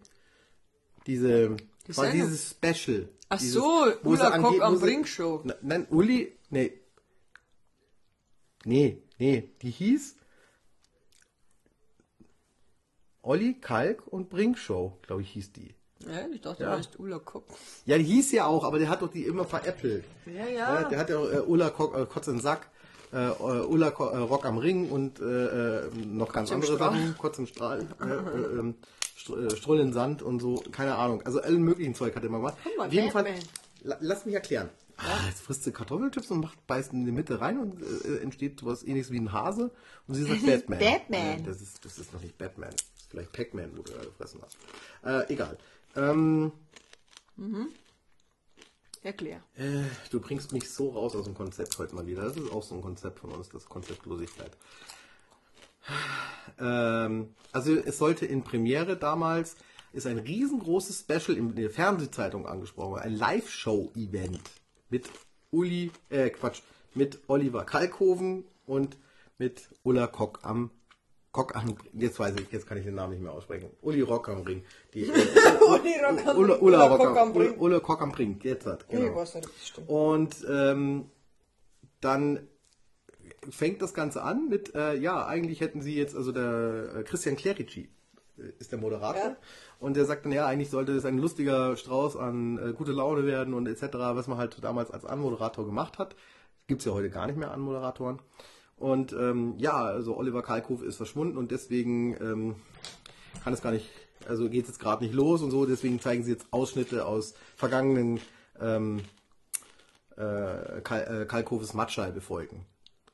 Diese, 1.07 1.57
Die 1.87 1.97
war 1.97 2.11
dieses 2.11 2.51
Special. 2.51 3.09
Ach 3.29 3.39
dieses, 3.39 3.55
so, 3.55 3.87
Ulla 4.03 4.39
Kock 4.39 4.61
am 4.61 4.81
Brink 4.81 5.07
Show. 5.07 5.45
Nein, 5.63 5.87
Uli, 5.89 6.37
nee. 6.51 6.81
Nee, 8.65 9.03
nee, 9.19 9.51
die 9.63 9.71
hieß 9.71 10.17
Olli 13.23 13.55
Kalk 13.55 14.07
und 14.09 14.29
Brink 14.29 14.59
Show, 14.59 14.99
glaube 15.03 15.23
ich, 15.23 15.31
hieß 15.31 15.53
die. 15.53 15.75
Ja, 16.07 16.27
ich 16.33 16.41
dachte, 16.41 16.63
Ja. 16.63 16.71
du 16.73 16.79
heißt 16.79 16.99
Ulla 16.99 17.19
Kock. 17.19 17.45
Ja, 17.87 17.99
die 17.99 18.05
hieß 18.05 18.33
ja 18.33 18.47
auch, 18.47 18.65
aber 18.65 18.79
der 18.79 18.89
hat 18.89 19.03
doch 19.03 19.11
die 19.11 19.25
immer 19.25 19.45
veräppelt. 19.45 20.05
Ja, 20.27 20.47
ja. 20.47 20.85
der 20.85 20.99
hat 20.99 21.11
ja 21.11 21.17
äh, 21.23 21.41
Ulla 21.41 21.71
Kock, 21.71 21.97
äh, 21.97 22.07
Kotz 22.07 22.27
in 22.29 22.35
den 22.35 22.41
Sack, 22.41 22.69
äh, 23.13 23.29
äh, 23.29 23.33
Ulla 23.67 23.91
Ko 23.91 24.07
äh, 24.09 24.17
Rock 24.19 24.45
am 24.47 24.59
Ring 24.59 24.91
und 24.91 25.21
äh, 25.21 25.87
äh, 25.87 25.91
noch 26.07 26.33
ganz 26.33 26.51
im 26.51 26.57
andere 26.57 26.75
Strahl. 26.75 26.91
Sachen. 26.93 27.17
Kotz 27.19 27.39
im 27.39 27.47
Strahl, 27.47 27.87
äh, 28.01 28.05
äh, 28.05 28.59
ähm, 28.59 28.75
äh, 29.29 29.57
Strull 29.57 29.81
in 29.81 29.93
Sand 29.93 30.23
und 30.23 30.41
so, 30.41 30.63
keine 30.73 30.97
Ahnung. 30.97 31.23
Also 31.23 31.41
allen 31.41 31.63
möglichen 31.63 31.95
Zeug 31.95 32.15
hat 32.17 32.23
er 32.25 32.31
mal 32.31 32.39
gemacht. 32.39 32.57
Guck 32.65 32.77
mal, 32.79 32.87
Auf 32.87 32.93
jeden 32.93 33.11
Fall, 33.11 33.25
Batman. 33.25 33.43
la 33.83 33.97
lass 34.01 34.25
mich 34.27 34.35
erklären. 34.35 34.69
Ah, 34.99 35.27
jetzt 35.27 35.41
frisst 35.43 35.65
sie 35.65 35.73
Kartoffelchips 35.73 36.31
und 36.31 36.41
macht, 36.41 36.65
beißt 36.67 36.93
in 36.93 37.05
die 37.05 37.13
Mitte 37.13 37.41
rein 37.41 37.59
und 37.59 37.83
äh, 37.83 38.19
entsteht 38.23 38.61
sowas 38.61 38.85
ähnliches 38.85 39.11
wie 39.11 39.19
ein 39.19 39.33
Hase 39.33 39.71
und 40.07 40.15
sie 40.15 40.23
sagt 40.23 40.45
Batman. 40.47 40.79
Batman. 40.79 41.39
Äh, 41.39 41.43
das, 41.43 41.61
ist, 41.61 41.85
das 41.85 41.99
ist 41.99 42.13
noch 42.13 42.23
nicht 42.23 42.39
Batman. 42.39 42.71
Vielleicht 43.11 43.33
Pac-Man, 43.33 43.77
wo 43.77 43.83
du 43.83 43.93
da 43.93 44.01
gefressen 44.05 44.41
hast. 44.43 44.57
Äh, 45.05 45.33
egal. 45.33 45.59
Ähm, 45.97 46.53
Erklär. 49.03 49.43
äh, 49.57 49.83
du 50.11 50.21
bringst 50.21 50.53
mich 50.53 50.71
so 50.71 50.91
raus 50.91 51.17
aus 51.17 51.25
dem 51.25 51.35
Konzept 51.35 51.77
heute 51.79 51.95
mal 51.95 52.07
wieder. 52.07 52.23
Das 52.23 52.37
ist 52.37 52.53
auch 52.53 52.63
so 52.63 52.77
ein 52.77 52.83
Konzept 52.83 53.19
von 53.19 53.31
uns, 53.31 53.49
das 53.49 53.67
Konzeptlosigkeit. 53.67 54.53
Ähm, 56.59 57.35
also 57.51 57.75
es 57.75 57.99
sollte 57.99 58.27
in 58.27 58.45
Premiere 58.45 58.97
damals, 58.97 59.57
ist 59.93 60.07
ein 60.07 60.19
riesengroßes 60.19 61.01
Special 61.01 61.37
in 61.37 61.55
der 61.55 61.71
Fernsehzeitung 61.71 62.47
angesprochen, 62.47 63.01
ein 63.01 63.15
Live-Show-Event 63.15 64.41
mit 64.89 65.11
Uli, 65.51 65.91
äh 66.09 66.31
Quatsch, 66.31 66.63
mit 66.95 67.21
Oliver 67.27 67.65
Kalkhoven 67.65 68.45
und 68.67 68.97
mit 69.39 69.69
Ulla 69.83 70.07
Kock 70.07 70.41
am 70.43 70.71
Kock 71.33 71.57
am 71.57 71.75
jetzt 71.95 72.19
weiß 72.19 72.35
ich, 72.37 72.53
jetzt 72.53 72.67
kann 72.67 72.77
ich 72.77 72.85
den 72.85 72.95
Namen 72.95 73.15
nicht 73.15 73.23
mehr 73.23 73.33
aussprechen. 73.33 73.71
Uli 73.81 74.03
Rock 74.03 74.29
am 74.29 74.43
Ring. 74.43 74.63
Die, 74.93 75.03
äh, 75.09 75.13
Uli 75.67 75.95
Rock 75.99 76.27
am 76.27 76.29
Ring. 76.29 76.37
Ulla, 76.37 76.57
Ulla 76.57 76.87
Rock 76.87 77.17
am 77.17 77.33
Ring. 77.33 77.59
Ulla 77.59 77.81
Kock 77.81 78.03
am 78.03 78.11
Ring. 78.11 78.39
Jetzt 78.43 78.67
hat, 78.67 78.87
genau. 78.91 79.25
Und 79.87 80.37
ähm, 80.47 81.11
dann 82.03 82.49
fängt 83.49 83.81
das 83.81 83.95
Ganze 83.95 84.23
an 84.23 84.49
mit, 84.49 84.75
äh, 84.75 84.95
ja, 84.95 85.27
eigentlich 85.27 85.61
hätten 85.61 85.81
sie 85.81 85.97
jetzt, 85.97 86.15
also 86.15 86.33
der 86.33 86.97
äh, 86.97 87.03
Christian 87.03 87.37
Clerici 87.37 87.89
äh, 88.37 88.53
ist 88.59 88.73
der 88.73 88.79
Moderator. 88.79 89.23
Ja. 89.23 89.37
Und 89.81 89.97
der 89.97 90.05
sagt 90.05 90.27
dann, 90.27 90.33
ja, 90.33 90.47
eigentlich 90.47 90.71
sollte 90.71 90.93
es 90.93 91.05
ein 91.05 91.19
lustiger 91.19 91.77
Strauß 91.77 92.17
an 92.17 92.59
äh, 92.59 92.73
gute 92.73 92.93
Laune 92.93 93.27
werden 93.27 93.55
und 93.55 93.67
etc., 93.67 93.89
was 93.93 94.29
man 94.29 94.39
halt 94.39 94.63
damals 94.63 94.91
als 94.91 95.05
Anmoderator 95.05 95.65
gemacht 95.65 95.99
hat. 95.99 96.15
Gibt's 96.67 96.85
ja 96.85 96.93
heute 96.93 97.11
gar 97.11 97.27
nicht 97.27 97.39
mehr 97.39 97.51
Anmoderatoren. 97.51 98.21
Und 98.83 99.13
ähm, 99.13 99.55
ja, 99.59 99.85
also 99.85 100.17
Oliver 100.17 100.43
Kalkofe 100.43 100.85
ist 100.85 100.97
verschwunden 100.97 101.37
und 101.37 101.53
deswegen 101.53 102.17
ähm, 102.21 102.57
kann 103.45 103.53
es 103.53 103.63
gar 103.63 103.71
nicht, 103.71 103.89
also 104.27 104.51
geht 104.51 104.65
es 104.65 104.71
jetzt 104.71 104.81
gerade 104.81 105.05
nicht 105.05 105.15
los 105.15 105.41
und 105.41 105.53
so, 105.53 105.67
deswegen 105.67 106.01
zeigen 106.01 106.25
sie 106.25 106.33
jetzt 106.33 106.47
Ausschnitte 106.51 107.07
aus 107.07 107.35
vergangenen 107.55 108.21
ähm, 108.61 109.03
äh, 110.17 110.81
Kal 110.83 111.23
äh, 111.23 111.27
Kalkofes 111.27 111.75
Mattscheibe-Folgen. 111.75 112.67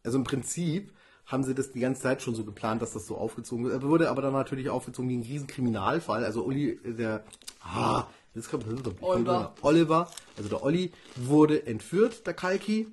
Also 0.03 0.17
im 0.17 0.25
Prinzip 0.25 0.91
haben 1.27 1.45
sie 1.45 1.55
das 1.55 1.71
die 1.71 1.81
ganze 1.81 2.01
Zeit 2.01 2.23
schon 2.23 2.35
so 2.35 2.47
geplant, 2.47 2.81
dass 2.81 2.95
das 2.95 3.07
so 3.07 3.19
aufgezogen 3.19 3.67
wird. 3.67 3.83
Wurde 3.83 4.09
aber 4.09 4.23
dann 4.23 4.33
natürlich 4.33 4.71
aufgezogen 4.71 5.11
wie 5.11 5.19
ein 5.19 5.23
riesen 5.23 5.49
Kriminalfall. 5.49 6.25
Also 6.25 6.45
Uli, 6.45 6.81
äh, 6.83 6.95
der 6.95 7.25
ah, 7.61 8.07
das 8.33 8.49
kommt, 8.49 8.65
Oliver. 9.03 9.55
Oliver, 9.61 10.11
also 10.39 10.49
der 10.49 10.63
Olli, 10.63 10.93
wurde 11.17 11.67
entführt, 11.67 12.27
der 12.27 12.33
Kalki. 12.33 12.89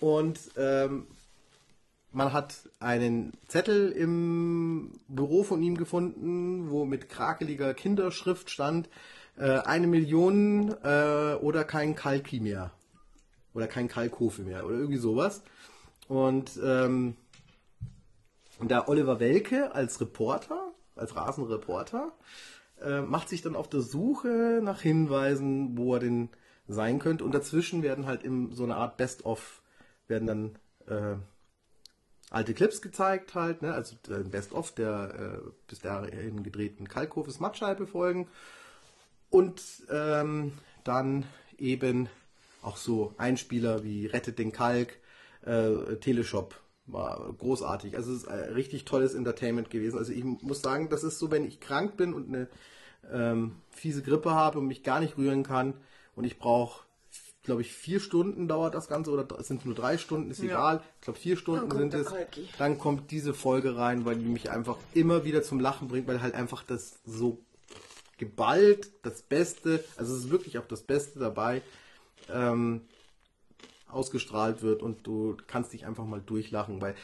Und 0.00 0.38
ähm, 0.58 1.06
man 2.12 2.32
hat 2.32 2.68
einen 2.78 3.32
Zettel 3.48 3.90
im 3.90 4.92
Büro 5.08 5.42
von 5.42 5.62
ihm 5.62 5.76
gefunden, 5.76 6.70
wo 6.70 6.84
mit 6.84 7.08
krakeliger 7.08 7.74
Kinderschrift 7.74 8.50
stand, 8.50 8.88
äh, 9.36 9.58
eine 9.58 9.86
Million 9.86 10.74
äh, 10.82 11.34
oder 11.40 11.64
kein 11.64 11.94
Kalki 11.94 12.40
mehr. 12.40 12.72
Oder 13.54 13.66
kein 13.66 13.88
Kalkofe 13.88 14.42
mehr 14.42 14.64
oder 14.64 14.76
irgendwie 14.76 14.98
sowas. 14.98 15.42
Und 16.08 16.58
ähm, 16.62 17.16
der 18.60 18.88
Oliver 18.88 19.20
Welke 19.20 19.74
als 19.74 20.00
Reporter, 20.00 20.72
als 20.96 21.16
Rasenreporter, 21.16 22.12
äh, 22.80 23.00
macht 23.00 23.28
sich 23.28 23.42
dann 23.42 23.56
auf 23.56 23.68
der 23.68 23.80
Suche 23.80 24.60
nach 24.62 24.80
Hinweisen, 24.80 25.76
wo 25.76 25.94
er 25.94 26.00
denn 26.00 26.30
sein 26.66 26.98
könnte. 26.98 27.24
Und 27.24 27.34
dazwischen 27.34 27.82
werden 27.82 28.06
halt 28.06 28.22
in 28.22 28.52
so 28.52 28.64
eine 28.64 28.76
Art 28.76 28.96
Best-of, 28.96 29.62
werden 30.06 30.26
dann 30.26 30.58
äh, 30.86 31.16
alte 32.32 32.54
Clips 32.54 32.80
gezeigt 32.80 33.34
halt, 33.34 33.62
ne? 33.62 33.74
also 33.74 33.96
äh, 34.08 34.24
Best-of 34.24 34.72
der 34.72 35.42
äh, 35.44 35.50
bis 35.68 35.80
dahin 35.80 36.42
gedrehten 36.42 36.88
Kalkhofes 36.88 37.40
Mattscheibe 37.40 37.86
folgen. 37.86 38.28
Und 39.30 39.62
ähm, 39.90 40.52
dann 40.84 41.24
eben 41.58 42.08
auch 42.62 42.76
so 42.76 43.14
Einspieler 43.18 43.84
wie 43.84 44.06
Rettet 44.06 44.38
den 44.38 44.52
Kalk, 44.52 44.98
äh, 45.44 45.96
Teleshop 45.96 46.60
war 46.86 47.32
großartig. 47.38 47.96
Also 47.96 48.12
es 48.12 48.22
ist 48.22 48.28
ein 48.28 48.52
richtig 48.54 48.84
tolles 48.84 49.14
Entertainment 49.14 49.70
gewesen. 49.70 49.98
Also 49.98 50.12
ich 50.12 50.24
muss 50.24 50.62
sagen, 50.62 50.88
das 50.88 51.04
ist 51.04 51.18
so, 51.18 51.30
wenn 51.30 51.46
ich 51.46 51.60
krank 51.60 51.96
bin 51.96 52.14
und 52.14 52.28
eine 52.28 52.48
ähm, 53.10 53.56
fiese 53.70 54.02
Grippe 54.02 54.32
habe 54.32 54.58
und 54.58 54.66
mich 54.66 54.82
gar 54.82 55.00
nicht 55.00 55.16
rühren 55.16 55.42
kann 55.42 55.74
und 56.14 56.24
ich 56.24 56.38
brauche, 56.38 56.84
glaube 57.42 57.62
ich, 57.62 57.72
vier 57.72 57.98
Stunden 58.00 58.46
dauert 58.46 58.74
das 58.74 58.88
Ganze 58.88 59.10
oder 59.10 59.26
es 59.38 59.48
sind 59.48 59.66
nur 59.66 59.74
drei 59.74 59.98
Stunden, 59.98 60.30
ist 60.30 60.40
egal. 60.40 60.80
Ich 60.96 61.04
glaube, 61.04 61.18
vier 61.18 61.36
Stunden 61.36 61.70
sind 61.70 61.94
es. 61.94 62.06
Kalki. 62.06 62.48
Dann 62.58 62.78
kommt 62.78 63.10
diese 63.10 63.34
Folge 63.34 63.76
rein, 63.76 64.04
weil 64.04 64.16
die 64.16 64.26
mich 64.26 64.50
einfach 64.50 64.76
immer 64.94 65.24
wieder 65.24 65.42
zum 65.42 65.58
Lachen 65.58 65.88
bringt, 65.88 66.06
weil 66.06 66.22
halt 66.22 66.34
einfach 66.34 66.62
das 66.62 67.00
so 67.04 67.38
geballt, 68.18 68.92
das 69.02 69.22
Beste, 69.22 69.82
also 69.96 70.14
es 70.14 70.24
ist 70.24 70.30
wirklich 70.30 70.58
auch 70.58 70.66
das 70.66 70.82
Beste 70.82 71.18
dabei, 71.18 71.62
ähm, 72.30 72.82
ausgestrahlt 73.88 74.62
wird 74.62 74.82
und 74.82 75.06
du 75.06 75.36
kannst 75.48 75.72
dich 75.72 75.84
einfach 75.84 76.04
mal 76.04 76.20
durchlachen, 76.20 76.80
weil 76.80 76.94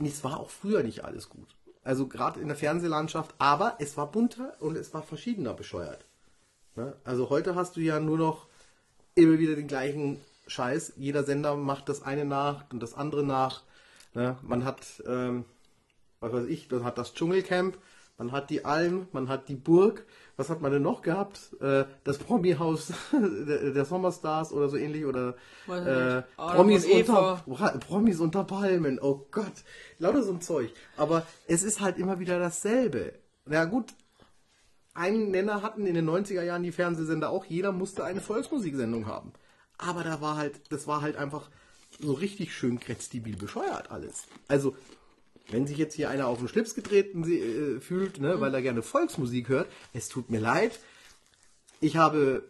es 0.00 0.24
war 0.24 0.40
auch 0.40 0.50
früher 0.50 0.82
nicht 0.82 1.04
alles 1.04 1.28
gut. 1.28 1.54
Also 1.84 2.08
gerade 2.08 2.40
in 2.40 2.48
der 2.48 2.56
Fernsehlandschaft, 2.56 3.34
aber 3.38 3.76
es 3.78 3.96
war 3.96 4.10
bunter 4.10 4.54
und 4.58 4.76
es 4.76 4.92
war 4.92 5.02
verschiedener 5.02 5.54
bescheuert. 5.54 6.04
Ne? 6.74 6.96
Also 7.04 7.30
heute 7.30 7.54
hast 7.54 7.76
du 7.76 7.80
ja 7.80 8.00
nur 8.00 8.18
noch 8.18 8.49
immer 9.14 9.38
wieder 9.38 9.56
den 9.56 9.66
gleichen 9.66 10.20
Scheiß. 10.46 10.94
Jeder 10.96 11.24
Sender 11.24 11.56
macht 11.56 11.88
das 11.88 12.02
eine 12.02 12.24
nach 12.24 12.64
und 12.72 12.82
das 12.82 12.94
andere 12.94 13.24
nach. 13.24 13.62
Ne? 14.14 14.36
Man 14.42 14.64
hat, 14.64 15.02
ähm, 15.06 15.44
was 16.20 16.32
weiß 16.32 16.46
ich, 16.46 16.70
man 16.70 16.84
hat 16.84 16.98
das 16.98 17.14
Dschungelcamp, 17.14 17.78
man 18.18 18.32
hat 18.32 18.50
die 18.50 18.64
Alm, 18.64 19.08
man 19.12 19.28
hat 19.28 19.48
die 19.48 19.54
Burg. 19.54 20.04
Was 20.36 20.48
hat 20.48 20.62
man 20.62 20.72
denn 20.72 20.82
noch 20.82 21.02
gehabt? 21.02 21.54
Äh, 21.60 21.84
das 22.02 22.18
Promi-Haus 22.18 22.92
der, 23.12 23.72
der 23.72 23.84
Sommerstars 23.84 24.52
oder 24.52 24.68
so 24.68 24.76
ähnlich 24.76 25.04
oder 25.04 25.34
äh, 25.68 26.22
Promis, 26.36 26.86
unter, 26.86 27.44
Promis 27.86 28.20
unter 28.20 28.44
Palmen. 28.44 28.98
Oh 29.00 29.26
Gott, 29.30 29.52
lauter 29.98 30.22
so 30.22 30.32
ein 30.32 30.40
Zeug. 30.40 30.72
Aber 30.96 31.26
es 31.46 31.62
ist 31.62 31.80
halt 31.80 31.98
immer 31.98 32.20
wieder 32.20 32.38
dasselbe. 32.38 33.12
Na 33.44 33.66
gut, 33.66 33.92
einen 35.00 35.30
Nenner 35.30 35.62
hatten 35.62 35.86
in 35.86 35.94
den 35.94 36.08
90er 36.08 36.42
Jahren 36.42 36.62
die 36.62 36.72
Fernsehsender 36.72 37.30
auch. 37.30 37.46
Jeder 37.46 37.72
musste 37.72 38.04
eine 38.04 38.20
Volksmusiksendung 38.20 39.06
haben. 39.06 39.32
Aber 39.78 40.04
da 40.04 40.20
war 40.20 40.36
halt, 40.36 40.60
das 40.68 40.86
war 40.86 41.00
halt 41.00 41.16
einfach 41.16 41.48
so 41.98 42.12
richtig 42.12 42.54
schön 42.54 42.78
kretzdibil 42.78 43.36
bescheuert 43.36 43.90
alles. 43.90 44.26
Also, 44.46 44.76
wenn 45.48 45.66
sich 45.66 45.78
jetzt 45.78 45.94
hier 45.94 46.10
einer 46.10 46.26
auf 46.26 46.38
den 46.38 46.48
Schlips 46.48 46.74
getreten 46.74 47.24
äh, 47.24 47.80
fühlt, 47.80 48.20
ne, 48.20 48.40
weil 48.40 48.54
er 48.54 48.62
gerne 48.62 48.82
Volksmusik 48.82 49.48
hört, 49.48 49.68
es 49.94 50.08
tut 50.08 50.30
mir 50.30 50.40
leid. 50.40 50.78
Ich 51.80 51.96
habe 51.96 52.44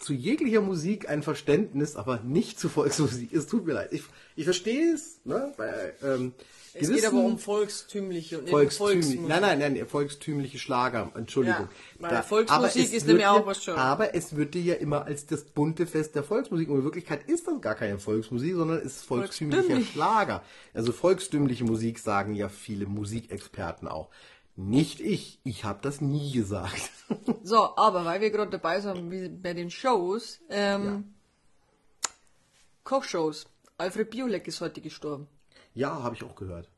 zu 0.00 0.12
jeglicher 0.14 0.60
Musik 0.60 1.08
ein 1.08 1.22
Verständnis, 1.22 1.94
aber 1.96 2.20
nicht 2.20 2.58
zu 2.58 2.68
Volksmusik. 2.68 3.32
Es 3.32 3.46
tut 3.46 3.66
mir 3.66 3.74
leid. 3.74 3.92
Ich, 3.92 4.02
ich 4.34 4.44
verstehe 4.44 4.94
es, 4.94 5.20
ne, 5.24 5.52
bei 5.56 5.92
ähm, 6.02 6.32
Es 6.72 6.88
geht 6.88 7.04
aber 7.04 7.18
um 7.18 7.38
volkstümliche 7.38 8.38
und 8.38 8.48
Volkstümlich, 8.48 9.04
Volksmusik. 9.04 9.28
nein, 9.28 9.42
nein, 9.42 9.58
nein, 9.74 9.86
volkstümliche 9.86 10.58
Schlager, 10.58 11.12
Entschuldigung. 11.14 11.68
Ja, 12.00 12.10
weil 12.10 12.22
Volksmusik 12.22 12.92
ist 12.92 13.06
nämlich 13.06 13.26
auch 13.26 13.44
was 13.44 13.62
Schönes. 13.62 13.78
Aber 13.80 14.14
es 14.14 14.36
wird 14.36 14.54
dir 14.54 14.62
ja 14.62 14.74
immer 14.74 15.04
als 15.04 15.26
das 15.26 15.44
bunte 15.44 15.86
Fest 15.86 16.14
der 16.14 16.24
Volksmusik 16.24 16.70
und 16.70 16.78
in 16.78 16.84
Wirklichkeit 16.84 17.28
ist 17.28 17.46
das 17.46 17.60
gar 17.60 17.74
keine 17.74 17.98
Volksmusik, 17.98 18.54
sondern 18.54 18.78
es 18.78 18.96
ist 18.96 19.04
volkstümlicher 19.04 19.62
Volkstümlich. 19.62 19.90
Schlager. 19.90 20.42
Also 20.72 20.92
volkstümliche 20.92 21.64
Musik 21.64 21.98
sagen 21.98 22.34
ja 22.34 22.48
viele 22.48 22.86
Musikexperten 22.86 23.86
auch. 23.86 24.08
Nicht 24.60 25.00
ich. 25.00 25.40
Ich 25.42 25.64
habe 25.64 25.80
das 25.82 26.00
nie 26.00 26.32
gesagt. 26.32 26.90
So, 27.42 27.76
aber 27.76 28.04
weil 28.04 28.20
wir 28.20 28.30
gerade 28.30 28.52
dabei 28.52 28.80
sind 28.80 29.10
wie 29.10 29.28
bei 29.28 29.52
den 29.52 29.68
Shows, 29.68 30.38
ähm, 30.48 31.12
Kochshows. 32.84 33.46
Alfred 33.78 34.10
Biolek 34.10 34.46
ist 34.46 34.60
heute 34.60 34.80
gestorben. 34.80 35.26
ja, 35.74 36.02
habe 36.04 36.14
ich 36.14 36.22
auch 36.22 36.36
gehört. 36.36 36.68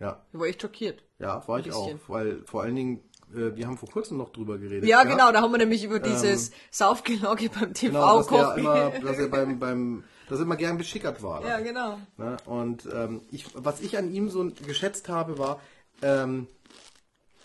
Ja, 0.00 0.20
Ich 0.32 0.40
war 0.40 0.46
echt 0.48 0.62
schockiert. 0.62 1.04
ja, 1.20 1.46
war 1.46 1.60
ich 1.60 1.72
auch, 1.72 1.90
weil 2.08 2.42
vor 2.44 2.62
allen 2.62 2.74
Dingen 2.74 3.00
äh, 3.32 3.54
wir 3.56 3.66
haben 3.66 3.78
vor 3.78 3.88
kurzem 3.88 4.18
noch 4.18 4.30
drüber 4.30 4.58
geredet. 4.58 4.88
Ja, 4.88 5.04
genau, 5.04 5.30
da 5.32 5.42
haben 5.42 5.52
wir 5.52 5.58
nämlich 5.58 5.84
über 5.84 6.00
dieses 6.00 6.50
Saufgelage 6.70 7.50
beim 7.50 7.72
Genau, 7.72 8.18
dass 8.18 8.26
der 8.26 8.38
TV-Kochen. 8.38 8.58
immer, 8.58 8.90
dass 9.02 9.18
er 9.18 9.28
beim, 9.28 9.58
beim, 9.58 10.04
dass 10.28 10.38
er 10.40 10.44
immer 10.44 10.56
gern 10.56 10.76
beschickert 10.78 11.22
war. 11.22 11.46
ja, 11.46 11.60
genau. 11.60 11.98
Ne? 12.16 12.36
Und 12.46 12.88
ähm, 12.92 13.22
ich, 13.30 13.46
was 13.54 13.80
ich 13.80 13.96
an 13.96 14.12
ihm 14.12 14.28
so 14.28 14.50
geschätzt 14.66 15.08
habe, 15.08 15.38
war, 15.38 15.60
ähm, 16.02 16.48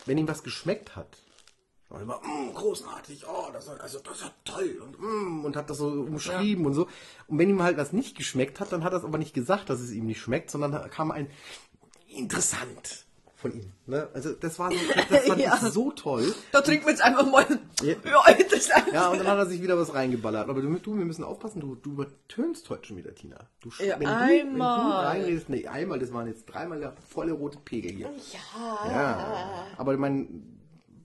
wenn 0.06 0.18
ihm 0.18 0.28
was 0.28 0.42
geschmeckt 0.42 0.96
hat, 0.96 1.18
war 1.88 2.00
immer, 2.00 2.20
mm, 2.20 2.54
großartig, 2.54 3.26
oh, 3.26 3.50
das, 3.52 3.68
also, 3.68 3.98
das 3.98 4.18
ist 4.18 4.22
ja 4.22 4.32
toll 4.44 4.80
und, 4.82 5.00
mm, 5.00 5.44
und 5.44 5.56
hat 5.56 5.68
das 5.68 5.78
so 5.78 5.88
umschrieben 5.88 6.64
und 6.64 6.74
so. 6.74 6.86
Und 7.26 7.38
wenn 7.38 7.50
ihm 7.50 7.62
halt 7.62 7.76
was 7.76 7.92
nicht 7.92 8.16
geschmeckt 8.16 8.60
hat, 8.60 8.72
dann 8.72 8.84
hat 8.84 8.92
er 8.92 8.98
es 8.98 9.04
aber 9.04 9.18
nicht 9.18 9.34
gesagt, 9.34 9.70
dass 9.70 9.80
es 9.80 9.90
ihm 9.90 10.06
nicht 10.06 10.20
schmeckt, 10.20 10.50
sondern 10.50 10.72
da 10.72 10.88
kam 10.88 11.10
ein 11.10 11.28
interessant 12.08 13.06
von 13.40 13.52
ihm. 13.52 13.72
Ne? 13.86 14.08
Also 14.12 14.32
das 14.32 14.58
war, 14.58 14.70
so, 14.70 14.76
das 15.10 15.24
fand 15.26 15.40
Ja. 15.40 15.54
ich 15.54 15.60
so 15.72 15.90
toll. 15.92 16.34
Da 16.52 16.60
trinken 16.60 16.84
wir 16.86 16.92
jetzt 16.92 17.02
einfach 17.02 17.28
mal. 17.30 17.46
Ja. 17.82 17.94
Ja, 18.92 19.08
und 19.08 19.18
dann 19.18 19.26
hat 19.26 19.38
er 19.38 19.46
sich 19.46 19.62
wieder 19.62 19.78
was 19.78 19.94
reingeballert. 19.94 20.48
Aber 20.48 20.60
du, 20.60 20.72
du 20.78 20.98
wir 20.98 21.04
müssen 21.04 21.24
aufpassen, 21.24 21.60
du, 21.60 21.74
du 21.76 21.92
übertönst 21.92 22.68
heute 22.70 22.86
schon 22.86 22.96
wieder, 22.98 23.14
Tina. 23.14 23.38
Du, 23.62 23.70
Ja, 23.82 23.98
wenn, 23.98 24.06
du, 24.06 24.12
wenn 24.12 24.48
einmal. 24.50 25.02
du 25.02 25.06
reinredest, 25.08 25.48
nee, 25.48 25.66
einmal, 25.66 25.98
das 25.98 26.12
waren 26.12 26.26
jetzt 26.26 26.44
dreimal 26.46 26.80
der 26.80 26.92
volle 27.08 27.32
rote 27.32 27.58
Pegel 27.64 27.92
hier. 27.92 28.10
Ja. 28.32 28.90
Ja, 28.90 29.66
aber 29.76 29.96
mein 29.96 30.58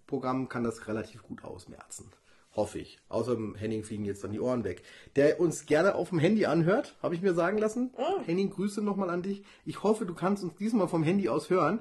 Programm 0.07 0.49
kann 0.49 0.63
das 0.63 0.87
relativ 0.87 1.23
gut 1.23 1.43
ausmerzen. 1.43 2.11
Hoffe 2.55 2.79
ich. 2.79 2.99
Außerdem 3.09 3.55
Henning 3.55 3.83
fliegen 3.83 4.05
jetzt 4.05 4.23
dann 4.23 4.31
die 4.31 4.39
Ohren 4.39 4.63
weg. 4.63 4.81
Der 5.17 5.41
uns 5.41 5.65
gerne 5.65 5.95
auf 5.95 6.09
dem 6.09 6.19
Handy 6.19 6.45
anhört, 6.45 6.95
habe 7.03 7.13
ich 7.13 7.21
mir 7.21 7.33
sagen 7.33 7.57
lassen. 7.57 7.93
Henning, 8.25 8.49
Grüße 8.49 8.81
nochmal 8.81 9.09
an 9.09 9.23
dich. 9.23 9.43
Ich 9.65 9.83
hoffe, 9.83 10.05
du 10.05 10.13
kannst 10.13 10.41
uns 10.43 10.55
diesmal 10.55 10.87
vom 10.87 11.03
Handy 11.03 11.27
aus 11.27 11.49
hören. 11.49 11.79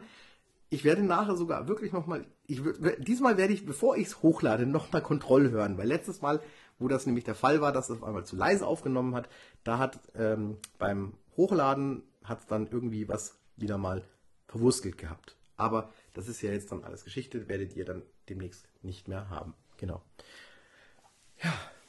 Ich 0.75 0.83
werde 0.83 1.05
nachher 1.05 1.37
sogar 1.37 1.69
wirklich 1.69 1.93
nochmal, 1.93 2.27
diesmal 2.49 3.37
werde 3.37 3.53
ich, 3.53 3.65
bevor 3.65 3.97
ich 3.97 4.09
es 4.09 4.23
hochlade, 4.23 4.67
nochmal 4.67 5.03
Kontroll 5.03 5.53
hören. 5.53 5.79
Weil 5.79 5.87
letztes 5.87 6.21
Mal, 6.21 6.41
wo 6.81 6.89
das 6.89 7.07
nämlich 7.07 7.23
der 7.23 7.37
Fall 7.37 7.61
war, 7.61 7.71
dass 7.71 7.91
es 7.91 7.99
auf 7.99 8.03
einmal 8.03 8.27
zu 8.27 8.35
leise 8.35 8.67
aufgenommen 8.67 9.15
hat, 9.15 9.29
da 9.63 9.79
hat 9.79 10.01
ähm, 10.17 10.59
beim 10.79 11.15
Hochladen 11.37 12.03
hat 12.25 12.41
es 12.41 12.47
dann 12.49 12.67
irgendwie 12.67 13.09
was 13.09 13.39
wieder 13.55 13.79
mal 13.79 14.03
verwurstelt 14.49 14.99
gehabt. 14.99 15.37
Aber 15.57 15.93
das 16.13 16.27
ist 16.27 16.43
ja 16.43 16.51
jetzt 16.51 16.73
dann 16.73 16.83
alles 16.83 17.05
Geschichte, 17.05 17.49
werdet 17.49 17.77
ihr 17.77 17.85
dann 17.85 18.03
demnächst 18.29 18.67
nicht 18.83 19.07
mehr 19.07 19.31
haben. 19.31 19.55
Genau. 19.77 20.03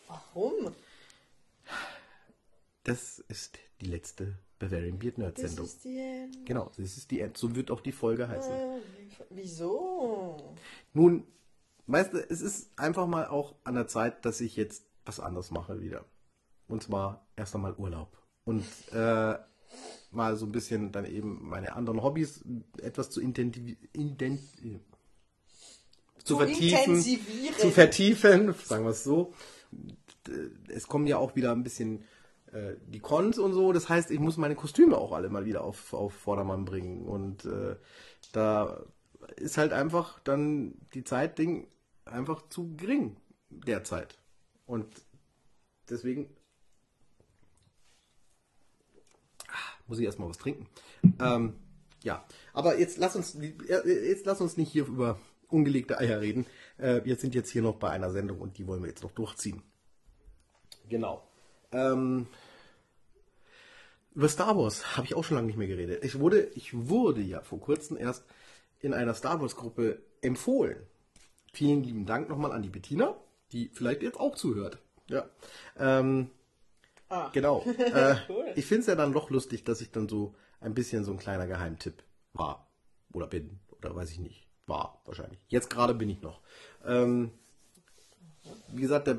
Warum? 0.08 0.76
Das 2.84 3.17
ist 3.17 3.58
die 3.82 3.88
letzte 3.88 4.38
Bavarian 4.69 4.97
Beard 4.99 5.17
Nerd 5.17 5.38
Sendung. 5.38 5.65
ist 5.65 5.84
die. 5.84 6.30
Genau, 6.45 6.71
das 6.78 6.97
ist 6.97 7.12
die 7.12 7.19
End. 7.21 7.38
So 7.38 7.56
wird 7.56 7.71
auch 7.71 7.82
die 7.82 7.91
Folge 7.91 8.28
heißen. 8.28 8.51
Äh, 8.51 8.80
Wieso? 9.30 10.56
Nun, 10.93 11.23
weißt 11.88 12.13
du, 12.13 12.17
es 12.30 12.41
ist 12.41 12.78
einfach 12.78 13.08
mal 13.08 13.28
auch 13.28 13.56
an 13.63 13.75
der 13.75 13.88
Zeit, 13.88 14.25
dass 14.25 14.41
ich 14.41 14.56
jetzt 14.56 14.86
was 15.06 15.19
anderes 15.19 15.51
mache 15.51 15.82
wieder. 15.82 16.06
Und 16.67 16.84
zwar 16.84 17.28
erst 17.36 17.54
einmal 17.56 17.75
Urlaub. 17.75 18.17
Und 18.43 18.65
äh, 18.91 19.36
mal 20.12 20.36
so 20.38 20.45
ein 20.45 20.51
bisschen 20.51 20.91
dann 20.91 21.06
eben 21.06 21.47
meine 21.47 21.73
anderen 21.73 22.01
Hobbys 22.01 22.43
etwas 22.82 23.10
zu 23.10 23.21
intensiv, 23.21 23.78
ident, 23.93 24.39
zu, 24.58 24.80
Zu 26.23 26.38
vertiefen. 26.38 26.80
intensivieren. 26.95 27.56
Zu 27.60 27.71
vertiefen, 27.71 28.54
sagen 28.63 28.84
wir 28.86 28.91
es 28.91 29.04
so. 29.04 29.34
Es 30.69 30.88
kommen 30.88 31.06
ja 31.06 31.17
auch 31.17 31.36
wieder 31.36 31.51
ein 31.51 31.63
bisschen 31.63 32.04
äh, 32.56 32.78
die 32.88 33.00
Cons 33.00 33.38
und 33.38 33.54
so. 33.54 33.74
Das 33.74 33.89
heißt, 33.89 34.12
ich 34.12 34.20
muss 34.20 34.38
meine 34.38 34.56
Kostüme 34.56 34.98
auch 34.98 35.12
alle 35.12 35.30
mal 35.30 35.46
wieder 35.46 35.63
auf, 35.63 35.94
auf 35.94 36.13
Vordermann 36.13 36.65
bringen. 36.65 37.06
Und 37.06 37.46
äh, 37.46 37.76
da 38.32 38.84
ist 39.36 39.58
halt 39.58 39.74
einfach 39.74 40.20
dann 40.20 40.76
die 40.94 41.04
Zeitding 41.04 41.68
einfach 42.06 42.48
zu 42.50 42.76
gering 42.78 43.18
derzeit. 43.50 44.18
Und 44.65 44.88
deswegen 45.89 46.30
Ah, 49.48 49.78
muss 49.88 50.00
ich 50.00 50.06
erstmal 50.06 50.30
was 50.30 50.38
trinken. 50.38 50.68
Ähm, 51.20 51.56
ja, 52.04 52.26
aber 52.54 52.80
jetzt 52.80 52.98
lass 52.98 53.15
uns 53.15 53.38
jetzt 53.39 54.26
lass 54.26 54.41
uns 54.41 54.58
nicht 54.58 54.72
hier 54.72 54.86
über 54.86 55.20
ungelegte 55.48 55.98
Eier 55.98 56.22
reden. 56.22 56.46
Äh, 56.78 57.04
wir 57.04 57.15
sind 57.15 57.36
jetzt 57.36 57.52
hier 57.52 57.62
noch 57.62 57.76
bei 57.76 57.89
einer 57.89 58.12
Sendung 58.12 58.39
und 58.41 58.58
die 58.58 58.68
wollen 58.68 58.82
wir 58.82 58.89
jetzt 58.89 59.04
noch 59.04 59.12
durchziehen. 59.12 59.62
Genau. 60.89 61.28
Ähm, 61.72 62.28
über 64.15 64.28
Star 64.30 64.58
Wars 64.58 64.97
habe 64.97 65.06
ich 65.06 65.15
auch 65.15 65.23
schon 65.23 65.36
lange 65.36 65.47
nicht 65.47 65.58
mehr 65.58 65.67
geredet. 65.67 66.04
Ich 66.04 66.19
wurde, 66.19 66.41
ich 66.56 66.73
wurde 66.73 67.21
ja 67.21 67.41
vor 67.41 67.60
kurzem 67.60 67.97
erst 67.97 68.23
in 68.80 68.93
einer 68.93 69.13
Star 69.13 69.39
Wars 69.41 69.56
Gruppe 69.56 70.01
empfohlen. 70.21 70.78
Vielen 71.54 71.84
lieben 71.84 72.06
Dank 72.06 72.30
nochmal 72.30 72.51
an 72.51 72.62
die 72.63 72.69
Bettina, 72.69 73.15
die 73.51 73.69
vielleicht 73.73 74.01
jetzt 74.01 74.19
auch 74.19 74.36
zuhört. 74.36 74.80
Ja. 75.10 75.30
Ähm, 75.78 76.30
Ah. 77.08 77.30
Genau. 77.34 77.63
Äh, 77.78 78.15
Cool. 78.28 78.51
Ich 78.56 78.65
finde 78.65 78.82
es 78.82 78.88
ja 78.88 78.95
dann 78.95 79.13
doch 79.13 79.30
lustig, 79.30 79.63
dass 79.63 79.80
ich 79.80 79.91
dann 79.91 80.10
so 80.10 80.34
ein 80.60 80.73
bisschen 80.73 81.04
so 81.04 81.12
ein 81.12 81.19
kleiner 81.19 81.45
Geheimtipp 81.45 82.04
war. 82.34 82.67
Oder 83.13 83.28
bin. 83.28 83.60
Oder 83.78 83.95
weiß 83.95 84.10
ich 84.12 84.17
nicht. 84.19 84.47
War 84.65 85.01
wahrscheinlich. 85.06 85.39
Jetzt 85.47 85.69
gerade 85.69 85.93
bin 85.93 86.10
ich 86.10 86.21
noch. 86.23 86.41
Ähm, 86.84 87.30
wie 88.69 88.82
gesagt, 88.82 89.06
der 89.06 89.17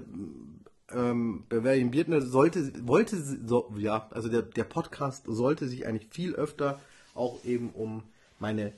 ähm, 0.92 1.44
Bavarian 1.48 1.90
Bierdner 1.90 2.20
sollte, 2.22 2.72
wollte, 2.86 3.16
so, 3.18 3.72
ja, 3.76 4.08
also 4.10 4.28
der, 4.28 4.42
der 4.42 4.64
Podcast 4.64 5.24
sollte 5.26 5.68
sich 5.68 5.86
eigentlich 5.86 6.08
viel 6.10 6.34
öfter 6.34 6.80
auch 7.14 7.44
eben 7.44 7.70
um 7.70 8.02
meine 8.38 8.72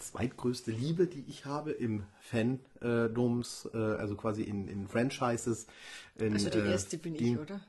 zweitgrößte 0.00 0.70
Liebe, 0.72 1.06
die 1.06 1.24
ich 1.28 1.44
habe 1.44 1.70
im 1.70 2.02
Fandoms, 2.20 3.68
äh, 3.72 3.76
also 3.76 4.16
quasi 4.16 4.42
in, 4.42 4.66
in 4.66 4.88
Franchises. 4.88 5.66
In, 6.18 6.32
Also 6.32 6.50
die 6.50 6.58
äh, 6.58 6.70
erste 6.72 6.98
bin 6.98 7.14
die- 7.14 7.32
ich, 7.34 7.38
oder? 7.38 7.60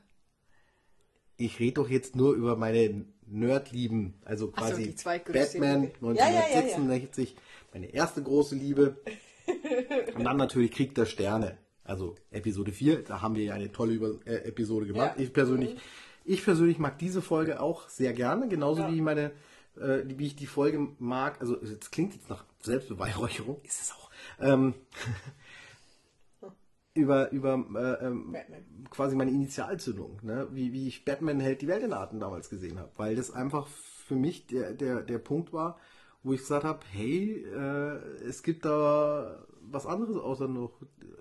ich 1.36 1.60
rede 1.60 1.74
doch 1.74 1.88
jetzt 1.88 2.16
nur 2.16 2.34
über 2.34 2.56
meine 2.56 3.04
Nerdlieben, 3.26 4.14
also 4.24 4.46
so, 4.46 4.52
quasi 4.52 4.94
zweitgrößte 4.94 5.58
Batman 5.58 5.82
Liebe. 5.82 6.14
Ja, 6.16 6.26
ja, 6.28 6.32
ja, 6.32 6.38
ja. 6.40 6.40
1966, 6.56 7.36
meine 7.72 7.86
erste 7.86 8.22
große 8.22 8.54
Liebe. 8.54 8.96
Und 10.16 10.24
dann 10.24 10.36
natürlich 10.36 10.70
Krieg 10.72 10.94
der 10.94 11.06
Sterne, 11.06 11.56
also 11.84 12.14
Episode 12.30 12.72
4, 12.72 13.02
da 13.04 13.22
haben 13.22 13.36
wir 13.36 13.44
ja 13.44 13.54
eine 13.54 13.70
tolle 13.70 13.92
Über 13.92 14.14
äh, 14.26 14.36
Episode 14.48 14.86
gemacht. 14.86 15.14
Ja. 15.16 15.22
Ich 15.22 15.32
persönlich, 15.32 15.76
ich 16.24 16.42
persönlich 16.42 16.78
mag 16.78 16.98
diese 16.98 17.22
Folge 17.22 17.60
auch 17.60 17.88
sehr 17.88 18.12
gerne, 18.12 18.48
genauso 18.48 18.82
Ja. 18.82 18.92
wie 18.92 19.00
meine, 19.00 19.32
äh, 19.76 20.02
wie 20.06 20.26
ich 20.26 20.36
die 20.36 20.46
Folge 20.46 20.88
mag, 20.98 21.40
also 21.40 21.60
es 21.60 21.90
klingt 21.90 22.14
jetzt 22.14 22.30
nach 22.30 22.44
Selbstbeweihräucherung, 22.62 23.60
ist 23.62 23.82
es 23.82 23.92
auch. 23.92 24.10
Ähm, 24.40 24.74
über 26.94 27.32
über 27.32 27.54
äh, 27.74 28.06
ähm, 28.06 28.36
quasi 28.88 29.16
meine 29.16 29.32
Initialzündung, 29.32 30.20
ne? 30.22 30.48
wie, 30.52 30.72
wie 30.72 30.86
ich 30.86 31.04
Batman 31.04 31.40
hält 31.40 31.60
die 31.60 31.68
Welt 31.68 31.82
in 31.82 31.92
Atem 31.92 32.20
damals 32.20 32.48
gesehen 32.48 32.78
habe, 32.78 32.90
weil 32.96 33.16
das 33.16 33.32
einfach 33.32 33.66
für 33.66 34.14
mich 34.14 34.46
der, 34.46 34.72
der, 34.72 35.02
der 35.02 35.18
Punkt 35.18 35.52
war, 35.52 35.78
wo 36.24 36.32
ich 36.32 36.40
gesagt 36.40 36.64
habe, 36.64 36.80
hey, 36.90 37.44
äh, 37.54 38.26
es 38.26 38.42
gibt 38.42 38.64
da 38.64 39.44
was 39.70 39.86
anderes 39.86 40.16
außer 40.16 40.48
noch 40.48 40.72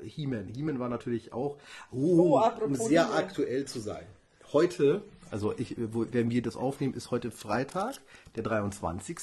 He-Man. 0.03 0.47
He-Man 0.47 0.79
war 0.79 0.89
natürlich 0.89 1.31
auch, 1.33 1.57
oh, 1.91 2.39
Oh, 2.39 2.63
um 2.63 2.75
sehr 2.75 3.05
He-Man. 3.05 3.17
aktuell 3.19 3.65
zu 3.65 3.79
sein. 3.79 4.05
Heute, 4.51 5.03
also 5.31 5.53
ich, 5.57 5.75
wo, 5.91 6.05
wenn 6.11 6.29
wir 6.31 6.41
das 6.41 6.55
aufnehmen, 6.55 6.93
ist 6.93 7.11
heute 7.11 7.31
Freitag, 7.31 7.95
der 8.35 8.43
23. 8.43 9.19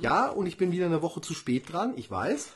Ja, 0.00 0.28
und 0.28 0.46
ich 0.46 0.56
bin 0.56 0.72
wieder 0.72 0.86
eine 0.86 1.02
Woche 1.02 1.20
zu 1.20 1.34
spät 1.34 1.72
dran, 1.72 1.94
ich 1.96 2.10
weiß. 2.10 2.52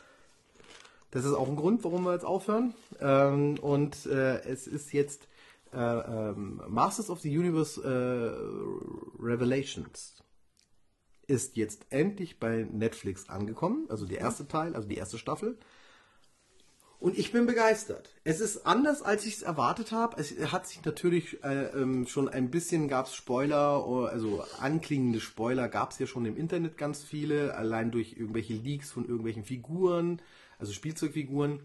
Das 1.11 1.25
ist 1.25 1.33
auch 1.33 1.49
ein 1.49 1.57
Grund, 1.57 1.83
warum 1.85 2.05
wir 2.05 2.13
jetzt 2.13 2.25
aufhören. 2.25 2.75
Ähm, 3.01 3.59
und 3.61 4.07
äh, 4.07 4.41
es 4.43 4.67
ist 4.69 4.93
jetzt 4.93 5.27
äh, 5.73 5.77
ähm, 5.79 6.61
Masters 6.69 7.11
of 7.11 7.21
the 7.21 7.37
Universe 7.37 7.81
äh, 7.83 9.23
Revelations 9.23 10.15
ist 11.31 11.57
jetzt 11.57 11.87
endlich 11.91 12.39
bei 12.39 12.67
Netflix 12.71 13.29
angekommen, 13.29 13.87
also 13.89 14.05
der 14.05 14.19
erste 14.19 14.47
Teil, 14.49 14.75
also 14.75 14.89
die 14.89 14.97
erste 14.97 15.17
Staffel. 15.17 15.57
Und 16.99 17.17
ich 17.19 17.33
bin 17.33 17.47
begeistert. 17.47 18.15
Es 18.25 18.41
ist 18.41 18.67
anders, 18.67 19.01
als 19.01 19.25
ich 19.25 19.37
es 19.37 19.43
erwartet 19.43 19.91
habe. 19.91 20.21
Es 20.21 20.35
hat 20.53 20.67
sich 20.67 20.85
natürlich 20.85 21.43
äh, 21.43 21.69
ähm, 21.69 22.07
schon 22.07 22.29
ein 22.29 22.51
bisschen, 22.51 22.89
gab 22.89 23.07
es 23.07 23.15
Spoiler, 23.15 23.87
oder- 23.87 24.11
also 24.11 24.45
anklingende 24.59 25.19
Spoiler 25.21 25.69
gab 25.71 25.93
es 25.93 25.99
ja 25.99 26.07
schon 26.07 26.27
im 26.27 26.37
Internet 26.37 26.77
ganz 26.77 27.03
viele, 27.03 27.55
allein 27.55 27.91
durch 27.91 28.17
irgendwelche 28.19 28.53
Leaks 28.53 28.91
von 28.91 29.07
irgendwelchen 29.07 29.45
Figuren, 29.45 30.21
also 30.59 30.75
Spielzeugfiguren. 30.75 31.61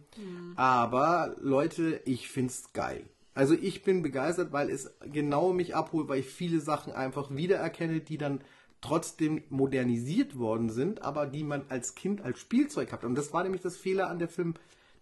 Aber 0.55 1.35
Leute, 1.41 1.99
ich 2.05 2.29
find's 2.29 2.71
geil. 2.71 3.03
Also 3.33 3.55
ich 3.55 3.83
bin 3.83 4.01
begeistert, 4.03 4.53
weil 4.53 4.69
es 4.69 4.89
genau 5.11 5.51
mich 5.51 5.75
abholt, 5.75 6.07
weil 6.07 6.21
ich 6.21 6.27
viele 6.29 6.61
Sachen 6.61 6.93
einfach 6.93 7.29
wiedererkenne, 7.35 7.99
die 7.99 8.17
dann 8.17 8.39
trotzdem 8.85 9.43
modernisiert 9.49 10.37
worden 10.37 10.69
sind, 10.69 11.01
aber 11.01 11.25
die 11.25 11.43
man 11.43 11.63
als 11.69 11.95
Kind 11.95 12.21
als 12.21 12.39
Spielzeug 12.39 12.91
hat. 12.91 13.03
Und 13.03 13.15
das 13.15 13.33
war 13.33 13.43
nämlich 13.43 13.61
das 13.61 13.77
Fehler 13.77 14.09
an 14.09 14.19
der 14.19 14.27
Film 14.27 14.53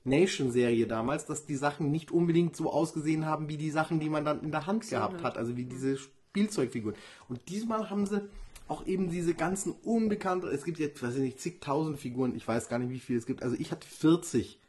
Nation 0.05 0.51
Serie 0.51 0.87
damals, 0.87 1.25
dass 1.25 1.45
die 1.45 1.55
Sachen 1.55 1.91
nicht 1.91 2.11
unbedingt 2.11 2.55
so 2.55 2.71
ausgesehen 2.71 3.25
haben 3.25 3.47
wie 3.49 3.57
die 3.57 3.71
Sachen, 3.71 3.99
die 3.99 4.09
man 4.09 4.25
dann 4.25 4.41
in 4.41 4.51
der 4.51 4.67
Hand 4.67 4.89
gehabt 4.89 5.23
hat, 5.23 5.37
also 5.37 5.55
wie 5.55 5.65
diese 5.65 5.97
Spielzeugfiguren. 5.97 6.95
Und 7.29 7.49
diesmal 7.49 7.89
haben 7.89 8.05
sie 8.05 8.21
auch 8.67 8.85
eben 8.85 9.09
diese 9.09 9.33
ganzen 9.33 9.73
unbekannten, 9.83 10.47
es 10.47 10.63
gibt 10.63 10.79
jetzt, 10.79 11.01
weiß 11.01 11.15
ich 11.15 11.21
nicht, 11.21 11.39
zigtausend 11.39 11.99
Figuren, 11.99 12.35
ich 12.35 12.47
weiß 12.47 12.69
gar 12.69 12.79
nicht, 12.79 12.89
wie 12.89 12.99
viele 12.99 13.19
es 13.19 13.25
gibt. 13.25 13.43
Also 13.43 13.55
ich 13.57 13.71
hatte 13.71 13.87
40 13.87 14.59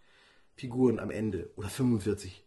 Figuren 0.56 0.98
am 0.98 1.10
Ende 1.10 1.50
oder 1.56 1.68
45. 1.68 2.44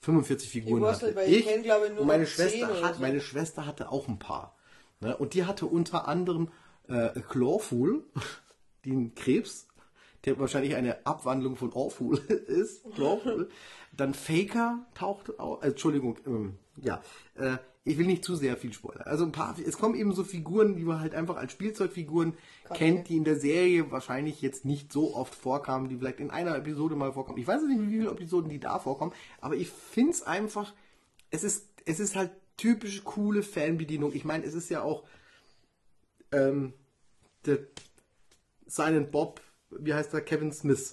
45 0.00 0.50
Figuren 0.50 0.82
weiß 0.82 1.02
hatte 1.02 1.22
ich 1.26 1.44
kenn, 1.46 1.60
ich, 1.60 1.66
nur 1.66 2.00
und 2.00 2.06
meine 2.06 2.26
Schwester 2.26 2.58
10 2.58 2.70
oder 2.70 2.82
hat, 2.82 2.94
so. 2.96 3.00
meine 3.00 3.20
Schwester 3.20 3.66
hatte 3.66 3.90
auch 3.90 4.08
ein 4.08 4.18
paar. 4.18 4.57
Ne? 5.00 5.16
Und 5.16 5.34
die 5.34 5.44
hatte 5.44 5.66
unter 5.66 6.08
anderem 6.08 6.48
äh, 6.88 7.10
Clawful, 7.20 8.04
den 8.84 9.14
Krebs, 9.14 9.68
der 10.24 10.38
wahrscheinlich 10.38 10.74
eine 10.74 11.06
Abwandlung 11.06 11.56
von 11.56 11.72
Awful 11.72 12.18
ist. 12.46 12.84
Awful. 12.98 13.48
Dann 13.96 14.14
Faker 14.14 14.86
taucht 14.94 15.38
auf. 15.38 15.62
Äh, 15.62 15.68
Entschuldigung, 15.68 16.18
ähm, 16.26 16.56
ja. 16.76 17.02
Äh, 17.34 17.58
ich 17.84 17.96
will 17.96 18.06
nicht 18.06 18.22
zu 18.22 18.36
sehr 18.36 18.58
viel 18.58 18.74
spoilern. 18.74 19.04
Also 19.06 19.24
ein 19.24 19.32
paar, 19.32 19.56
es 19.58 19.78
kommen 19.78 19.94
eben 19.94 20.12
so 20.12 20.22
Figuren, 20.22 20.76
die 20.76 20.84
man 20.84 21.00
halt 21.00 21.14
einfach 21.14 21.36
als 21.36 21.52
Spielzeugfiguren 21.52 22.34
kennt, 22.74 23.08
die 23.08 23.16
in 23.16 23.24
der 23.24 23.36
Serie 23.36 23.90
wahrscheinlich 23.90 24.42
jetzt 24.42 24.66
nicht 24.66 24.92
so 24.92 25.14
oft 25.14 25.34
vorkamen, 25.34 25.88
die 25.88 25.96
vielleicht 25.96 26.20
in 26.20 26.30
einer 26.30 26.54
Episode 26.54 26.96
mal 26.96 27.14
vorkommen. 27.14 27.38
Ich 27.38 27.46
weiß 27.46 27.62
nicht, 27.62 27.80
wie 27.80 27.88
viele 27.88 28.10
Episoden 28.10 28.50
die 28.50 28.60
da 28.60 28.78
vorkommen, 28.78 29.12
aber 29.40 29.56
ich 29.56 29.70
finde 29.70 30.10
es 30.10 30.22
einfach, 30.22 30.74
es 31.30 31.44
ist, 31.44 31.66
es 31.86 31.98
ist 31.98 32.14
halt 32.14 32.30
typische 32.58 33.02
coole 33.02 33.42
Fanbedienung. 33.42 34.12
Ich 34.12 34.26
meine, 34.26 34.44
es 34.44 34.52
ist 34.52 34.68
ja 34.68 34.82
auch 34.82 35.04
ähm, 36.32 36.74
der 37.46 37.60
Silent 38.66 39.10
Bob, 39.10 39.40
wie 39.70 39.94
heißt 39.94 40.12
der, 40.12 40.20
Kevin 40.20 40.52
Smith, 40.52 40.92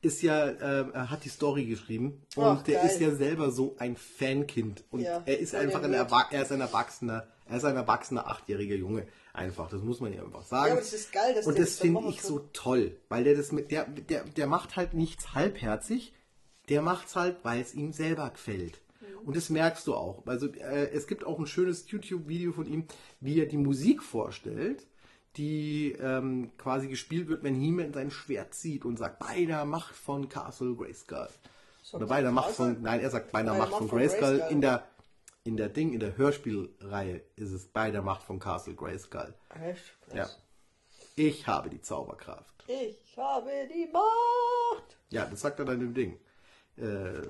ist 0.00 0.22
ja, 0.22 0.46
äh, 0.46 0.90
er 0.92 1.10
hat 1.10 1.24
die 1.24 1.28
Story 1.28 1.64
geschrieben 1.64 2.22
und 2.36 2.44
Ach, 2.44 2.62
der 2.62 2.80
geil. 2.80 2.90
ist 2.90 3.00
ja 3.00 3.14
selber 3.14 3.50
so 3.50 3.76
ein 3.78 3.96
Fankind 3.96 4.84
und 4.90 5.00
Ja, 5.00 5.22
er 5.24 5.38
ist 5.38 5.54
einfach 5.54 5.82
ein, 5.82 5.94
Erwa 5.94 6.26
er 6.30 6.42
ist 6.42 6.52
ein 6.52 6.60
Erwachsener, 6.60 7.26
er 7.48 7.56
ist 7.56 7.64
ein 7.64 7.76
erwachsener 7.76 8.26
achtjähriger 8.26 8.74
Junge, 8.74 9.06
einfach, 9.32 9.70
das 9.70 9.80
muss 9.82 10.00
man 10.00 10.12
ja 10.12 10.22
einfach 10.22 10.44
sagen. 10.44 10.70
Ja, 10.70 10.76
das 10.76 10.92
ist 10.92 11.12
geil, 11.12 11.34
dass 11.34 11.46
und 11.46 11.58
das 11.58 11.78
finde 11.78 12.02
ich 12.08 12.20
so 12.22 12.40
toll, 12.52 12.96
weil 13.08 13.24
der 13.24 13.36
das 13.36 13.52
mit 13.52 13.70
der, 13.70 13.84
der, 13.84 14.24
der 14.24 14.46
macht 14.48 14.76
halt 14.76 14.94
nichts 14.94 15.34
halbherzig, 15.34 16.12
der 16.68 16.82
macht's 16.82 17.14
halt, 17.14 17.36
weil 17.44 17.60
es 17.60 17.72
ihm 17.74 17.92
selber 17.92 18.28
gefällt. 18.30 18.80
Und 19.24 19.36
das 19.36 19.50
merkst 19.50 19.86
du 19.86 19.94
auch. 19.94 20.26
Also 20.26 20.48
äh, 20.52 20.90
es 20.90 21.06
gibt 21.06 21.24
auch 21.24 21.38
ein 21.38 21.46
schönes 21.46 21.90
YouTube-Video 21.90 22.52
von 22.52 22.66
ihm, 22.66 22.86
wie 23.20 23.40
er 23.40 23.46
die 23.46 23.56
Musik 23.56 24.02
vorstellt, 24.02 24.86
die 25.36 25.92
ähm, 25.92 26.50
quasi 26.58 26.88
gespielt 26.88 27.28
wird, 27.28 27.42
wenn 27.42 27.54
He-Man 27.54 27.92
sein 27.92 28.10
Schwert 28.10 28.54
zieht 28.54 28.84
und 28.84 28.98
sagt, 28.98 29.18
bei 29.18 29.44
der 29.44 29.64
Macht 29.64 29.94
von 29.94 30.28
Castle 30.28 30.74
Grayskull. 30.74 31.28
Oder 31.92 32.06
bei 32.06 32.22
der 32.22 32.32
Macht 32.32 32.50
von, 32.50 32.82
nein, 32.82 33.00
er 33.00 33.10
sagt 33.10 33.32
bei 33.32 33.42
der 33.42 33.50
Bei 33.50 33.56
der 33.56 33.60
Macht 33.60 33.70
Macht 33.70 33.78
von 33.78 33.88
von 33.88 33.98
Grayskull. 33.98 34.38
Grayskull. 34.38 34.52
In 34.52 34.60
der, 34.60 34.84
in 35.44 35.56
der 35.56 35.68
Ding, 35.68 35.92
in 35.92 36.00
der 36.00 36.16
Hörspielreihe 36.16 37.22
ist 37.36 37.52
es 37.52 37.66
bei 37.66 37.90
der 37.90 38.02
Macht 38.02 38.22
von 38.22 38.38
Castle 38.38 38.74
Grayskull. 38.74 39.34
Echt? 39.62 39.82
Ja. 40.14 40.28
Ich 41.16 41.46
habe 41.46 41.70
die 41.70 41.80
Zauberkraft. 41.80 42.64
Ich 42.66 43.16
habe 43.16 43.50
die 43.72 43.88
Macht. 43.92 44.96
Ja, 45.10 45.26
das 45.26 45.40
sagt 45.40 45.58
er 45.58 45.64
dann 45.64 45.80
im 45.80 45.94
Ding. 45.94 46.18
Äh, 46.76 47.20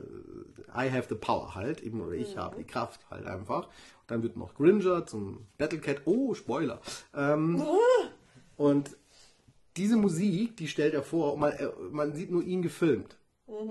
I 0.74 0.90
have 0.90 1.06
the 1.08 1.14
power 1.14 1.54
halt, 1.54 1.82
eben, 1.82 2.00
oder 2.00 2.14
ich 2.14 2.36
habe 2.36 2.56
die 2.56 2.64
Kraft 2.64 3.00
halt 3.10 3.26
einfach. 3.26 3.68
dann 4.06 4.22
wird 4.22 4.36
noch 4.36 4.54
Gringer 4.54 5.06
zum 5.06 5.46
Battlecat. 5.58 6.02
Oh, 6.04 6.34
Spoiler. 6.34 6.80
Ähm, 7.14 7.62
und 8.56 8.96
diese 9.76 9.96
Musik, 9.96 10.56
die 10.56 10.68
stellt 10.68 10.94
er 10.94 11.02
vor, 11.02 11.34
und 11.34 11.40
man, 11.40 11.52
äh, 11.52 11.68
man 11.90 12.14
sieht 12.14 12.30
nur 12.30 12.42
ihn 12.42 12.62
gefilmt. 12.62 13.18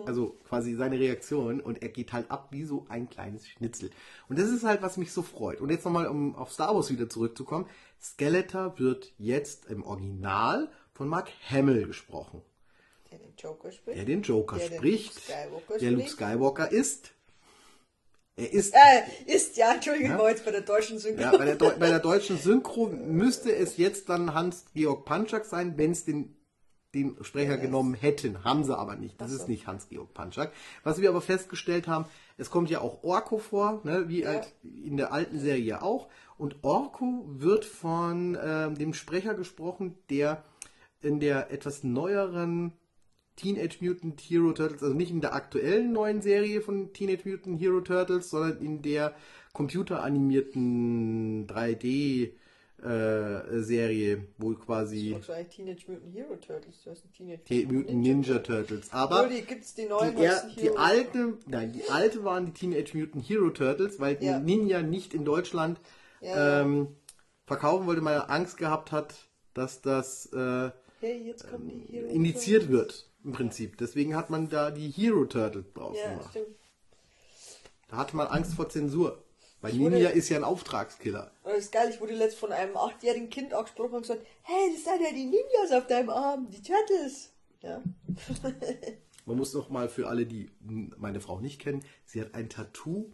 Also 0.05 0.37
quasi 0.47 0.75
seine 0.75 0.99
Reaktion 0.99 1.59
und 1.59 1.81
er 1.81 1.89
geht 1.89 2.13
halt 2.13 2.29
ab 2.29 2.49
wie 2.51 2.65
so 2.65 2.85
ein 2.89 3.09
kleines 3.09 3.47
Schnitzel. 3.47 3.89
Und 4.29 4.37
das 4.37 4.49
ist 4.49 4.63
halt, 4.63 4.83
was 4.83 4.97
mich 4.97 5.11
so 5.11 5.23
freut. 5.23 5.59
Und 5.59 5.71
jetzt 5.71 5.85
nochmal, 5.85 6.07
um 6.07 6.35
auf 6.35 6.51
Star 6.51 6.75
Wars 6.75 6.91
wieder 6.91 7.09
zurückzukommen. 7.09 7.65
Skeletor 7.99 8.77
wird 8.77 9.13
jetzt 9.17 9.65
im 9.65 9.83
Original 9.83 10.69
von 10.93 11.07
Mark 11.07 11.31
Hamill 11.49 11.87
gesprochen 11.87 12.43
Der 13.11 13.19
den 13.19 13.35
Joker 13.37 13.71
spielt. 13.71 13.97
der 13.97 14.05
den 14.05 14.21
Joker 14.21 14.57
Der 14.57 14.65
spricht, 14.67 15.13
Luke 15.15 15.21
Skywalker 15.21 15.77
der 15.79 15.91
Luke 15.91 16.03
spricht. 16.03 16.15
Skywalker 16.15 16.71
ist. 16.71 17.11
Er 18.37 18.51
ist. 18.53 18.73
Äh, 18.73 19.33
ist, 19.33 19.57
ja, 19.57 19.73
Entschuldigung, 19.73 20.11
ich 20.13 20.17
war 20.17 20.29
jetzt 20.29 20.45
bei 20.45 20.51
der 20.51 20.61
deutschen 20.61 20.97
Synchro. 20.97 21.21
Ja, 21.21 21.31
bei, 21.37 21.45
der 21.45 21.55
Deu 21.55 21.71
bei 21.77 21.89
der 21.89 21.99
deutschen 21.99 22.37
Synchro 22.37 22.87
müsste 22.87 23.53
es 23.53 23.77
jetzt 23.77 24.07
dann 24.09 24.33
Hans-Georg 24.33 25.03
Panczak 25.05 25.45
sein, 25.45 25.77
wenn 25.77 25.91
es 25.91 26.05
den, 26.05 26.37
den 26.93 27.21
Sprecher 27.21 27.57
genommen 27.57 27.93
hätten. 27.93 28.45
Haben 28.45 28.63
sie 28.63 28.77
aber 28.77 28.95
nicht. 28.95 29.19
Das 29.19 29.33
ist 29.33 29.49
nicht 29.49 29.67
Hans-Georg 29.67 30.13
Panczak. 30.13 30.53
Was 30.83 31.01
wir 31.01 31.09
aber 31.09 31.21
festgestellt 31.21 31.89
haben, 31.89 32.05
es 32.37 32.49
kommt 32.49 32.69
ja 32.69 32.79
auch 32.79 33.03
Orko 33.03 33.37
vor, 33.37 33.81
ne, 33.83 34.07
wie 34.07 34.25
halt 34.25 34.53
in 34.63 34.95
der 34.95 35.11
alten 35.11 35.37
Serie 35.37 35.81
auch. 35.81 36.07
Und 36.37 36.63
Orko 36.63 37.25
wird 37.27 37.65
von 37.65 38.37
ähm, 38.41 38.77
dem 38.77 38.93
Sprecher 38.93 39.33
gesprochen, 39.33 39.97
der 40.09 40.43
in 41.01 41.19
der 41.19 41.51
etwas 41.51 41.83
neueren 41.83 42.73
Teenage 43.41 43.77
Mutant 43.81 44.21
Hero 44.21 44.51
Turtles, 44.53 44.83
also 44.83 44.95
nicht 44.95 45.09
in 45.11 45.21
der 45.21 45.33
aktuellen 45.33 45.91
neuen 45.91 46.21
Serie 46.21 46.61
von 46.61 46.93
Teenage 46.93 47.27
Mutant 47.27 47.59
Hero 47.59 47.81
Turtles, 47.81 48.29
sondern 48.29 48.59
in 48.61 48.81
der 48.83 49.15
computeranimierten 49.53 51.47
3D 51.47 52.31
äh, 52.83 53.59
Serie, 53.61 54.27
wo 54.37 54.53
quasi 54.53 55.15
Das 55.17 55.29
eigentlich 55.29 55.55
Teenage 55.55 55.83
Mutant 55.87 56.15
Hero 56.15 56.35
Turtles. 56.35 56.83
Du 56.83 56.91
hast 56.91 57.03
ein 57.05 57.11
Teenage 57.13 57.73
Mutant 57.73 58.01
Ninja 58.01 58.39
Turtles. 58.39 58.91
Aber 58.91 59.23
Obwohl, 59.23 59.35
die 59.37 59.41
gibt's 59.43 59.73
die 59.75 59.85
neuen 59.85 60.15
die, 60.15 60.23
er, 60.23 60.47
die 60.59 60.77
alte, 60.77 61.37
nein, 61.47 61.73
die 61.73 61.89
alte 61.89 62.23
waren 62.23 62.45
die 62.45 62.53
Teenage 62.53 62.97
Mutant 62.97 63.27
Hero 63.27 63.49
Turtles, 63.49 63.99
weil 63.99 64.17
Ja. 64.21 64.39
Ninja 64.39 64.81
nicht 64.81 65.13
in 65.13 65.25
Deutschland 65.25 65.79
Ja. 66.21 66.61
ähm, 66.61 66.89
verkaufen 67.45 67.87
wollte, 67.87 68.03
weil 68.05 68.15
er 68.15 68.29
Angst 68.29 68.57
gehabt 68.57 68.91
hat, 68.91 69.15
dass 69.53 69.81
das 69.81 70.27
äh, 70.31 70.71
Hey, 71.01 71.33
indiziert 72.09 72.69
wird 72.69 73.10
im 73.23 73.31
Prinzip. 73.33 73.77
Deswegen 73.77 74.15
hat 74.15 74.29
man 74.29 74.49
da 74.49 74.71
die 74.71 74.89
Hero 74.89 75.25
Turtles 75.25 75.65
draus 75.73 75.97
Ja, 75.97 76.09
gemacht. 76.11 76.29
stimmt. 76.31 76.55
Da 77.89 77.97
hatte 77.97 78.15
man 78.15 78.27
Angst 78.27 78.53
vor 78.53 78.69
Zensur. 78.69 79.23
Weil 79.61 79.73
Ninja 79.73 80.09
ist 80.09 80.29
ja 80.29 80.37
ein 80.37 80.43
Auftragskiller. 80.43 81.31
Das 81.43 81.57
ist 81.57 81.71
geil, 81.71 81.89
ich 81.93 82.01
wurde 82.01 82.15
letzt 82.15 82.39
von 82.39 82.51
einem 82.51 82.75
achtjährigen 82.75 83.29
Kind 83.29 83.53
angesprochen 83.53 83.93
und 83.93 84.01
gesagt, 84.01 84.25
hey, 84.41 84.71
das 84.73 84.83
sind 84.85 85.03
ja 85.03 85.11
die 85.13 85.25
Ninjas 85.25 85.71
auf 85.71 85.85
deinem 85.85 86.09
Arm, 86.09 86.49
die 86.49 86.63
Turtles. 86.63 87.31
Ja. 87.61 87.79
Man 89.27 89.37
muss 89.37 89.53
noch 89.53 89.69
mal 89.69 89.87
für 89.87 90.07
alle, 90.07 90.25
die 90.25 90.49
meine 90.61 91.21
Frau 91.21 91.39
nicht 91.39 91.61
kennen, 91.61 91.85
sie 92.05 92.19
hat 92.21 92.33
ein 92.33 92.49
Tattoo 92.49 93.11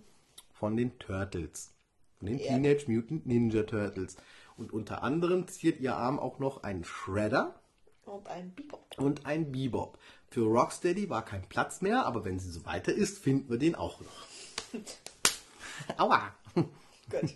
von 0.53 0.77
den 0.77 0.97
Turtles. 0.99 1.73
Von 2.17 2.27
den 2.27 2.39
Ja. 2.39 2.45
Teenage 2.47 2.85
Mutant 2.89 3.25
Ninja 3.25 3.63
Turtles. 3.63 4.15
Und 4.55 4.71
unter 4.71 5.03
anderem 5.03 5.47
ziert 5.49 5.81
ihr 5.81 5.97
Arm 5.97 6.17
auch 6.17 6.39
noch 6.39 6.63
einen 6.63 6.85
Shredder 6.85 7.59
Und 8.07 8.27
ein 8.27 8.53
Bebop. 8.55 8.95
und 8.97 9.25
ein 9.25 9.51
Bebop. 9.51 9.97
Für 10.29 10.41
Rocksteady 10.45 11.09
war 11.09 11.23
kein 11.25 11.47
Platz 11.47 11.81
mehr, 11.81 12.05
aber 12.05 12.23
wenn 12.25 12.39
sie 12.39 12.49
so 12.51 12.65
weiter 12.65 12.93
ist, 12.93 13.19
finden 13.19 13.49
wir 13.49 13.57
den 13.57 13.75
auch 13.75 13.99
noch. 14.01 14.27
Aua! 15.97 16.33
Gut. 16.55 17.33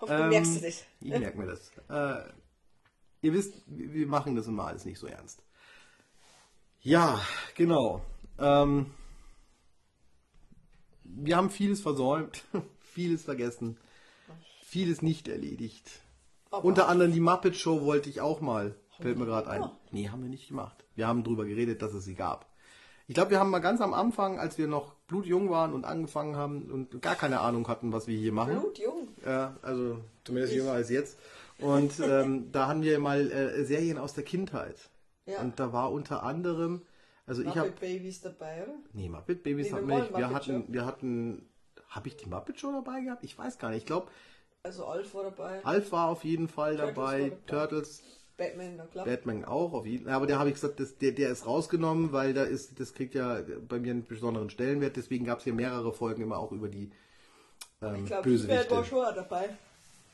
Hoffe, 0.00 0.12
Ähm, 0.12 0.22
du 0.22 0.28
merkst 0.28 0.56
du 0.56 0.60
das. 0.60 0.84
Ich 1.00 1.10
merke 1.10 1.38
mir 1.38 1.46
das. 1.46 1.70
Äh, 1.88 2.28
ihr 3.22 3.32
wisst, 3.32 3.54
wir 3.66 3.92
wir 3.94 4.06
machen 4.06 4.34
das 4.36 4.46
immer 4.46 4.66
alles 4.66 4.84
nicht 4.84 4.98
so 4.98 5.06
ernst. 5.06 5.42
Ja, 6.80 7.20
genau. 7.54 8.04
Ähm, 8.38 8.92
wir 11.04 11.36
haben 11.36 11.50
vieles 11.50 11.80
versäumt, 11.80 12.44
vieles 12.80 13.22
vergessen, 13.24 13.78
vieles 14.64 15.02
nicht 15.02 15.28
erledigt. 15.28 15.90
Aber- 16.50 16.64
Unter 16.64 16.88
anderem 16.88 17.12
die 17.12 17.20
Muppet 17.20 17.56
Show 17.56 17.82
wollte 17.82 18.08
ich 18.10 18.20
auch 18.20 18.40
mal. 18.40 18.74
Fällt 19.00 19.18
mir 19.18 19.26
gerade 19.26 19.50
ein. 19.50 19.64
Nee, 19.90 20.08
haben 20.08 20.22
wir 20.22 20.30
nicht 20.30 20.48
gemacht. 20.48 20.84
Wir 20.94 21.06
haben 21.06 21.24
drüber 21.24 21.44
geredet, 21.44 21.82
dass 21.82 21.92
es 21.94 22.04
sie 22.04 22.14
gab. 22.14 22.46
Ich 23.08 23.14
glaube, 23.14 23.30
wir 23.30 23.38
haben 23.38 23.50
mal 23.50 23.60
ganz 23.60 23.80
am 23.80 23.94
Anfang, 23.94 24.40
als 24.40 24.58
wir 24.58 24.66
noch 24.66 24.94
blutjung 25.06 25.48
waren 25.48 25.72
und 25.72 25.84
angefangen 25.84 26.34
haben 26.34 26.70
und 26.72 27.00
gar 27.02 27.14
keine 27.14 27.40
Ahnung 27.40 27.68
hatten, 27.68 27.92
was 27.92 28.08
wir 28.08 28.18
hier 28.18 28.32
machen. 28.32 28.58
Blutjung. 28.58 29.08
Ja, 29.24 29.56
also 29.62 29.98
zumindest 30.24 30.54
jünger 30.54 30.72
als 30.72 30.90
jetzt. 30.90 31.18
Und 31.58 32.00
ähm, 32.04 32.50
da 32.50 32.66
haben 32.66 32.82
wir 32.82 32.98
mal 32.98 33.30
äh, 33.30 33.64
Serien 33.64 33.98
aus 33.98 34.14
der 34.14 34.24
Kindheit. 34.24 34.90
Ja. 35.26 35.40
Und 35.40 35.58
da 35.60 35.72
war 35.72 35.92
unter 35.92 36.22
anderem, 36.24 36.82
also 37.26 37.42
ich 37.42 37.48
habe, 37.48 37.68
Muppet 37.68 37.80
Babies 37.80 38.20
dabei, 38.20 38.64
oder? 38.64 38.74
nee, 38.92 39.08
Muppet 39.08 39.42
Babies 39.42 39.68
Die 39.68 39.74
hatten 39.74 39.88
wir 39.88 39.96
nicht. 39.96 40.10
Wir 40.10 40.26
Muppet 40.28 40.34
hatten, 40.34 40.72
wir 40.72 40.86
hatten, 40.86 41.48
habe 41.88 42.08
ich 42.08 42.16
die 42.16 42.28
Muppet 42.28 42.58
Show 42.58 42.72
dabei 42.72 43.02
gehabt? 43.02 43.24
Ich 43.24 43.36
weiß 43.36 43.58
gar 43.58 43.70
nicht. 43.70 43.78
Ich 43.78 43.86
glaube, 43.86 44.08
Also 44.62 44.84
Alf 44.84 45.14
war 45.14 45.24
dabei, 45.24 45.64
Alf 45.64 45.92
war 45.92 46.08
auf 46.08 46.24
jeden 46.24 46.48
Fall 46.48 46.76
Turtles 46.76 46.94
dabei, 46.94 47.20
dabei. 47.20 47.36
Turtles, 47.46 48.02
Batman, 48.36 48.76
na 48.76 48.84
klar. 48.86 49.04
Batman 49.06 49.44
auch 49.44 49.72
auf 49.72 49.86
jeden 49.86 50.08
Aber 50.08 50.26
der 50.26 50.38
habe 50.38 50.48
ich 50.50 50.54
gesagt, 50.56 50.78
das, 50.78 50.98
der, 50.98 51.12
der 51.12 51.30
ist 51.30 51.46
rausgenommen, 51.46 52.12
weil 52.12 52.34
da 52.34 52.42
ist, 52.44 52.78
das 52.78 52.92
kriegt 52.92 53.14
ja 53.14 53.40
bei 53.66 53.78
mir 53.78 53.92
einen 53.92 54.04
besonderen 54.04 54.50
Stellenwert. 54.50 54.96
Deswegen 54.96 55.24
gab 55.24 55.38
es 55.38 55.44
hier 55.44 55.54
mehrere 55.54 55.92
Folgen 55.92 56.22
immer 56.22 56.38
auch 56.38 56.52
über 56.52 56.68
die 56.68 56.90
ähm, 57.82 57.96
ich 58.02 58.06
glaube, 58.06 58.28
He-Man 58.28 58.46
Bösewichte. 58.46 58.70
war 58.70 58.84
schon 58.84 59.14
dabei. 59.14 59.48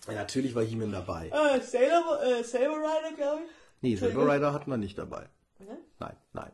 Ja, 0.07 0.15
natürlich 0.15 0.55
war 0.55 0.63
He-Man 0.63 0.93
dabei. 0.93 1.29
Äh, 1.29 1.61
Sailor, 1.61 2.23
äh, 2.23 2.43
Sailor 2.45 2.77
Rider, 2.79 3.17
glaube 3.17 3.43
ich. 3.45 3.51
Nee, 3.83 3.97
Silver 3.97 4.33
Rider 4.33 4.53
hatten 4.53 4.71
wir 4.71 4.77
nicht 4.77 4.97
dabei. 4.97 5.29
Ne? 5.59 5.77
Nein, 5.99 6.17
nein. 6.33 6.53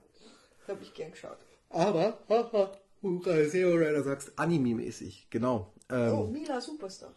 Habe 0.66 0.78
ich 0.83 0.94
gern 0.94 1.11
geschaut. 1.11 1.37
Aber, 1.70 2.18
haha, 2.28 2.70
Silver 3.02 3.78
Rider 3.87 4.02
sagst 4.02 4.33
Anime-mäßig, 4.38 5.28
genau. 5.28 5.72
Ähm, 5.90 6.12
Oh, 6.12 6.26
Mila 6.26 6.61
Superstar. 6.61 7.12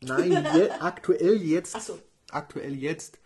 Nein, 0.00 0.46
je, 0.54 0.70
aktuell 0.80 1.36
jetzt, 1.42 1.76
Ach 1.76 1.80
so. 1.82 1.98
aktuell 2.30 2.74
jetzt 2.74 3.18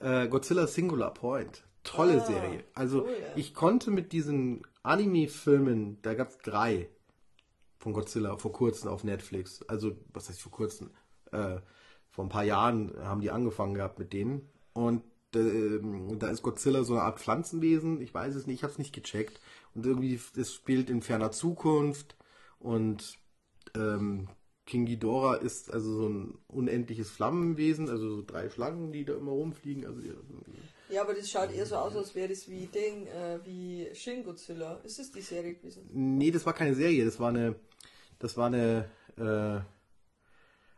äh, 0.00 0.28
Godzilla 0.28 0.66
Singular 0.66 1.12
Point. 1.14 1.64
Tolle 1.82 2.22
Ah, 2.22 2.26
Serie. 2.26 2.64
Also 2.74 3.06
ja. 3.06 3.12
ich 3.36 3.54
konnte 3.54 3.90
mit 3.90 4.12
diesen 4.12 4.62
Anime-Filmen, 4.82 5.98
da 6.02 6.14
gab 6.14 6.30
es 6.30 6.38
drei 6.38 6.88
von 7.78 7.92
Godzilla 7.92 8.36
vor 8.38 8.52
kurzem 8.52 8.88
auf 8.88 9.04
Netflix. 9.04 9.62
Also, 9.68 9.92
was 10.12 10.28
heißt 10.28 10.40
vor 10.40 10.52
kurzem? 10.52 10.90
Äh, 11.32 11.58
vor 12.10 12.24
ein 12.24 12.30
paar 12.30 12.44
Jahren 12.44 12.94
haben 13.02 13.20
die 13.20 13.30
angefangen 13.30 13.74
gehabt 13.74 13.98
mit 13.98 14.12
denen. 14.12 14.48
Und 14.72 15.02
ähm, 15.34 16.18
da 16.18 16.28
ist 16.28 16.42
Godzilla 16.42 16.84
so 16.84 16.94
eine 16.94 17.02
Art 17.02 17.20
Pflanzenwesen. 17.20 18.00
Ich 18.00 18.14
weiß 18.14 18.34
es 18.34 18.46
nicht, 18.46 18.56
ich 18.56 18.62
habe 18.62 18.72
es 18.72 18.78
nicht 18.78 18.94
gecheckt. 18.94 19.40
Und 19.74 19.84
irgendwie, 19.84 20.18
das 20.34 20.54
spielt 20.54 20.88
in 20.88 21.02
ferner 21.02 21.32
Zukunft. 21.32 22.16
Und 22.58 23.18
ähm, 23.76 24.28
King 24.66 24.86
Ghidorah 24.86 25.36
ist 25.36 25.72
also 25.72 25.94
so 25.94 26.08
ein 26.08 26.38
unendliches 26.48 27.10
Flammenwesen, 27.10 27.90
also 27.90 28.16
so 28.16 28.22
drei 28.26 28.48
Schlangen, 28.48 28.92
die 28.92 29.04
da 29.04 29.14
immer 29.14 29.32
rumfliegen. 29.32 29.84
Also 29.86 30.00
Ja, 30.88 31.02
aber 31.02 31.14
das 31.14 31.28
schaut 31.28 31.52
eher 31.52 31.66
so 31.66 31.76
aus, 31.76 31.94
als 31.94 32.14
wäre 32.14 32.28
das 32.28 32.48
wie 32.48 32.66
Ding, 32.66 33.06
äh, 33.06 33.38
wie 33.44 33.88
Shin 33.94 34.24
Godzilla. 34.24 34.80
Ist 34.84 34.98
das 34.98 35.10
die 35.10 35.20
Serie 35.20 35.54
gewesen? 35.54 35.88
Nee, 35.92 36.30
das 36.30 36.46
war 36.46 36.54
keine 36.54 36.74
Serie, 36.74 37.04
das 37.04 37.20
war 37.20 37.28
eine, 37.28 37.56
das 38.18 38.36
war 38.38 38.46
eine, 38.46 38.88
äh, 39.18 39.60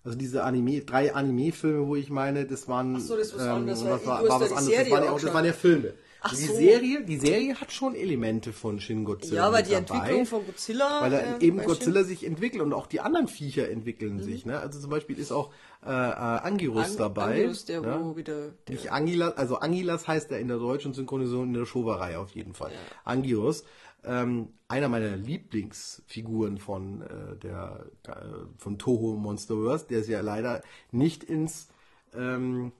also 0.04 0.18
diese 0.18 0.42
Anime, 0.42 0.80
drei 0.80 1.14
Anime-Filme, 1.14 1.86
wo 1.86 1.94
ich 1.94 2.10
meine, 2.10 2.44
das 2.44 2.66
waren, 2.66 2.96
Ach 2.96 3.00
so, 3.00 3.16
das 3.16 3.34
was 3.34 3.42
anderes, 3.42 3.84
weil 3.84 3.90
das 3.90 4.06
war, 4.06 4.22
war 4.28 4.40
was 4.40 4.52
anderes. 4.52 4.54
Das 4.54 4.64
Serie 4.66 4.92
waren, 4.92 5.04
ja 5.04 5.10
auch, 5.12 5.20
das 5.20 5.34
waren 5.34 5.44
ja 5.44 5.52
Filme. 5.52 5.94
Ach 6.26 6.34
die 6.34 6.44
so. 6.44 6.54
Serie, 6.54 7.04
die 7.04 7.16
Serie 7.18 7.60
hat 7.60 7.72
schon 7.72 7.94
Elemente 7.94 8.52
von 8.52 8.80
Shin 8.80 9.04
Godzilla. 9.04 9.36
Ja, 9.36 9.46
aber 9.46 9.58
mit 9.58 9.66
die 9.66 9.70
dabei, 9.70 9.96
Entwicklung 9.96 10.26
von 10.26 10.46
Godzilla. 10.46 11.00
weil 11.02 11.12
er 11.12 11.40
äh, 11.40 11.44
eben 11.46 11.62
Godzilla 11.62 12.04
sich 12.04 12.24
entwickelt 12.26 12.62
und 12.62 12.72
auch 12.72 12.86
die 12.86 13.00
anderen 13.00 13.28
Viecher 13.28 13.70
entwickeln 13.70 14.20
sich. 14.20 14.44
Ne? 14.46 14.58
Also 14.58 14.80
zum 14.80 14.90
Beispiel 14.90 15.18
ist 15.18 15.32
auch 15.32 15.50
äh, 15.84 15.90
äh, 15.90 15.92
Angirus 15.92 16.92
An- 16.92 16.96
dabei. 16.98 17.34
Angelus, 17.34 17.64
der 17.64 17.80
ne? 17.80 18.00
wo 18.02 18.16
wieder. 18.16 18.50
Der, 18.68 18.74
Nicht 18.74 18.92
Angilas, 18.92 19.36
also 19.36 19.56
Angilas 19.58 20.08
heißt 20.08 20.30
er 20.32 20.40
in 20.40 20.48
der 20.48 20.58
deutschen 20.58 20.94
Synchronisation 20.94 21.48
in 21.48 21.54
der 21.54 21.66
Showa-Reihe 21.66 22.18
auf 22.18 22.30
jeden 22.30 22.54
Fall. 22.54 22.72
Angiros, 23.04 23.64
ähm, 24.04 24.48
einer 24.68 24.88
meiner 24.88 25.16
Lieblingsfiguren 25.16 26.58
von 26.58 27.02
äh, 27.02 27.36
der 27.42 27.86
äh, 28.06 28.12
von 28.58 28.78
Toho 28.78 29.14
Monsterverse, 29.16 29.86
der 29.88 30.00
es 30.00 30.08
ja 30.08 30.20
leider 30.20 30.62
nicht 30.92 31.24
ins 31.24 31.68
ähm, 32.14 32.72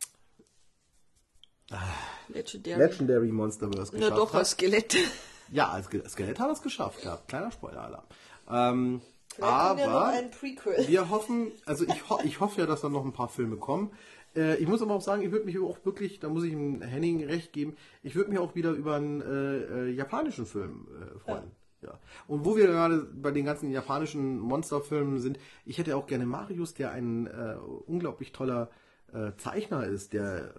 Legendary. 2.29 2.79
Legendary 2.81 3.33
Monsterverse 3.33 3.92
Na 3.94 3.98
geschafft 4.00 4.18
doch, 4.18 4.33
hat. 4.33 4.38
als 4.40 4.50
Skelett. 4.52 4.96
Ja, 5.52 5.68
als 5.68 5.87
Ske- 5.87 6.02
Skelett 6.09 6.40
hat 6.40 6.48
er 6.48 6.52
es 6.55 6.62
geschafft 6.62 7.02
gehabt. 7.02 7.29
Kleiner 7.29 7.52
Spoiler-Alarm. 7.52 8.02
Ähm, 8.50 9.00
ja 9.38 9.44
aber 9.44 10.12
Prequel. 10.40 10.88
wir 10.88 11.09
hoffen, 11.09 11.52
also 11.66 11.85
ich, 11.85 12.11
ho 12.11 12.18
ich 12.24 12.40
hoffe 12.40 12.61
ja, 12.62 12.66
dass 12.66 12.81
da 12.81 12.88
noch 12.88 13.05
ein 13.05 13.12
paar 13.12 13.29
Filme 13.29 13.57
kommen. 13.57 13.92
Äh, 14.35 14.57
ich 14.57 14.66
muss 14.66 14.83
aber 14.83 14.94
auch 14.94 15.00
sagen, 15.02 15.22
ich 15.22 15.31
würde 15.31 15.44
mich 15.44 15.57
auch 15.61 15.79
wirklich, 15.85 16.18
da 16.18 16.29
muss 16.29 16.42
ich 16.42 16.50
dem 16.50 16.83
Henning 16.83 17.24
recht 17.24 17.52
geben, 17.52 17.76
ich 18.02 18.16
würde 18.16 18.31
mich 18.31 18.40
auch 18.40 18.57
wieder 18.57 18.72
über 18.72 18.96
einen 18.96 19.20
äh, 19.20 19.85
äh, 19.87 19.90
japanischen 19.92 20.46
Film 20.46 20.88
äh, 21.00 21.18
freuen. 21.20 21.52
Ja. 21.83 21.96
Und 22.26 22.44
wo 22.44 22.57
wir 22.57 22.66
gerade 22.66 23.07
bei 23.14 23.31
den 23.31 23.44
ganzen 23.44 23.70
japanischen 23.70 24.40
Monsterfilmen 24.40 25.20
sind, 25.20 25.38
ich 25.64 25.79
hätte 25.79 25.96
auch 25.96 26.09
gerne 26.09 26.26
Marius, 26.26 26.74
der 26.74 26.90
ein 26.90 27.29
äh, 27.29 27.55
unglaublich 27.87 28.33
toller 28.33 28.68
äh, 29.12 29.31
Zeichner 29.37 29.85
ist, 29.87 30.12
der 30.12 30.55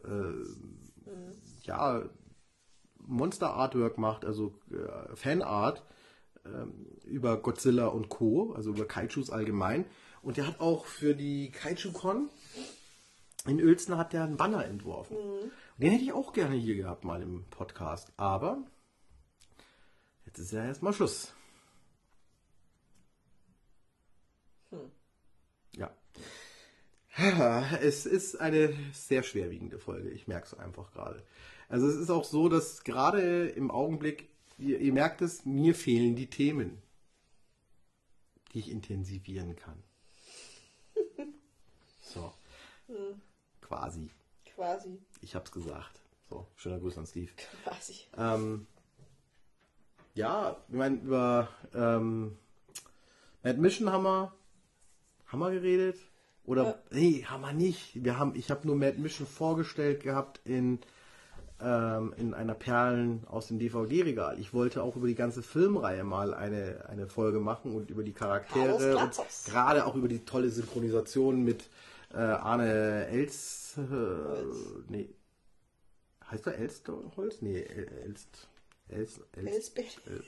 ja 1.63 2.03
Monster 2.99 3.53
Artwork 3.53 3.97
macht, 3.97 4.25
also 4.25 4.53
äh, 4.71 5.15
Fanart 5.15 5.83
ähm, 6.45 6.87
über 7.05 7.37
Godzilla 7.37 7.87
und 7.87 8.09
Co., 8.09 8.53
also 8.53 8.71
über 8.71 8.85
Kaijus 8.85 9.29
allgemein. 9.29 9.85
Und 10.21 10.37
der 10.37 10.47
hat 10.47 10.59
auch 10.59 10.85
für 10.85 11.15
die 11.15 11.51
Kaiju-Con 11.51 12.29
in 13.47 13.61
Uelzen 13.61 13.97
hat 13.97 14.13
der 14.13 14.23
einen 14.23 14.37
Banner 14.37 14.65
entworfen. 14.65 15.15
Und 15.15 15.51
den 15.77 15.91
hätte 15.91 16.03
ich 16.03 16.11
auch 16.11 16.33
gerne 16.33 16.55
hier 16.55 16.75
gehabt, 16.75 17.05
mal 17.05 17.21
im 17.21 17.45
Podcast. 17.45 18.11
Aber 18.17 18.57
jetzt 20.25 20.39
ist 20.39 20.51
ja 20.51 20.65
erstmal 20.65 20.93
Schluss. 20.93 21.33
Ja. 25.77 25.91
Es 27.81 28.05
ist 28.05 28.39
eine 28.39 28.73
sehr 28.93 29.23
schwerwiegende 29.23 29.79
Folge. 29.79 30.09
Ich 30.09 30.27
merke 30.27 30.47
es 30.47 30.53
einfach 30.53 30.91
gerade. 30.91 31.23
Also 31.69 31.87
es 31.87 31.95
ist 31.95 32.09
auch 32.09 32.23
so, 32.23 32.47
dass 32.47 32.83
gerade 32.83 33.47
im 33.49 33.71
Augenblick, 33.71 34.29
ihr, 34.57 34.79
ihr 34.79 34.93
merkt 34.93 35.21
es, 35.21 35.45
mir 35.45 35.73
fehlen 35.73 36.15
die 36.15 36.29
Themen, 36.29 36.81
die 38.53 38.59
ich 38.59 38.71
intensivieren 38.71 39.55
kann. 39.55 39.83
So. 42.01 42.33
Quasi. 43.59 44.09
Quasi. 44.55 44.97
Ich 45.19 45.35
hab's 45.35 45.51
gesagt. 45.51 45.99
So, 46.29 46.47
schöner 46.55 46.79
Gruß 46.79 46.97
an 46.97 47.05
Steve. 47.05 47.31
Quasi. 47.63 47.95
Ähm, 48.17 48.65
ja, 50.15 50.55
ich 50.69 50.75
meine, 50.75 50.95
über 50.95 51.49
ähm, 51.73 52.37
Mad 53.43 53.59
Mission 53.59 53.91
haben 53.91 54.03
wir, 54.03 54.33
haben 55.25 55.39
wir 55.39 55.51
geredet. 55.51 55.99
Oder, 56.47 56.79
nee, 56.91 57.23
haben 57.25 57.41
wir 57.41 57.53
nicht. 57.53 58.03
Wir 58.03 58.17
haben, 58.17 58.33
ich 58.35 58.49
habe 58.49 58.65
nur 58.65 58.75
Mad 58.75 58.97
Mission 58.97 59.27
vorgestellt 59.27 60.01
gehabt 60.01 60.39
in, 60.45 60.79
ähm, 61.61 62.13
in 62.17 62.33
einer 62.33 62.55
Perlen 62.55 63.23
aus 63.27 63.47
dem 63.49 63.59
DVD-Regal. 63.59 64.39
Ich 64.39 64.53
wollte 64.53 64.81
auch 64.81 64.95
über 64.95 65.07
die 65.07 65.15
ganze 65.15 65.43
Filmreihe 65.43 66.03
mal 66.03 66.33
eine, 66.33 66.85
eine 66.87 67.07
Folge 67.07 67.39
machen 67.39 67.75
und 67.75 67.89
über 67.91 68.01
die 68.03 68.13
Charaktere 68.13 68.75
und 69.03 69.11
gerade 69.45 69.85
auch 69.85 69.95
über 69.95 70.07
die 70.07 70.23
tolle 70.25 70.49
Synchronisation 70.49 71.43
mit 71.43 71.69
äh, 72.13 72.17
Arne 72.17 73.07
Els, 73.07 73.77
äh, 73.77 73.81
nee, 74.89 75.09
heißt 76.31 76.47
er 76.47 76.57
Elstholz? 76.57 77.41
Nee, 77.41 77.61
El- 77.61 77.87
Elst, 78.05 78.47
Elst, 78.87 79.19
Elst, 79.35 79.77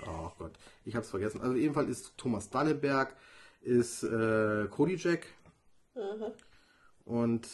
Oh 0.06 0.32
Gott, 0.38 0.52
ich 0.84 0.96
hab's 0.98 1.10
vergessen. 1.10 1.40
Also 1.40 1.56
jedenfalls 1.56 1.90
ist 1.90 2.18
Thomas 2.18 2.50
Danneberg, 2.50 3.16
ist 3.62 4.04
äh, 4.04 4.68
Cody 4.70 4.98
Jack 5.96 6.34
und 7.06 7.48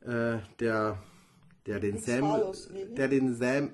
äh, 0.00 0.38
der, 0.60 0.98
der 1.66 1.80
den 1.80 1.98
Sam, 1.98 2.52
nee, 2.72 2.84
der 2.86 3.08
den 3.08 3.34
Sam, 3.34 3.72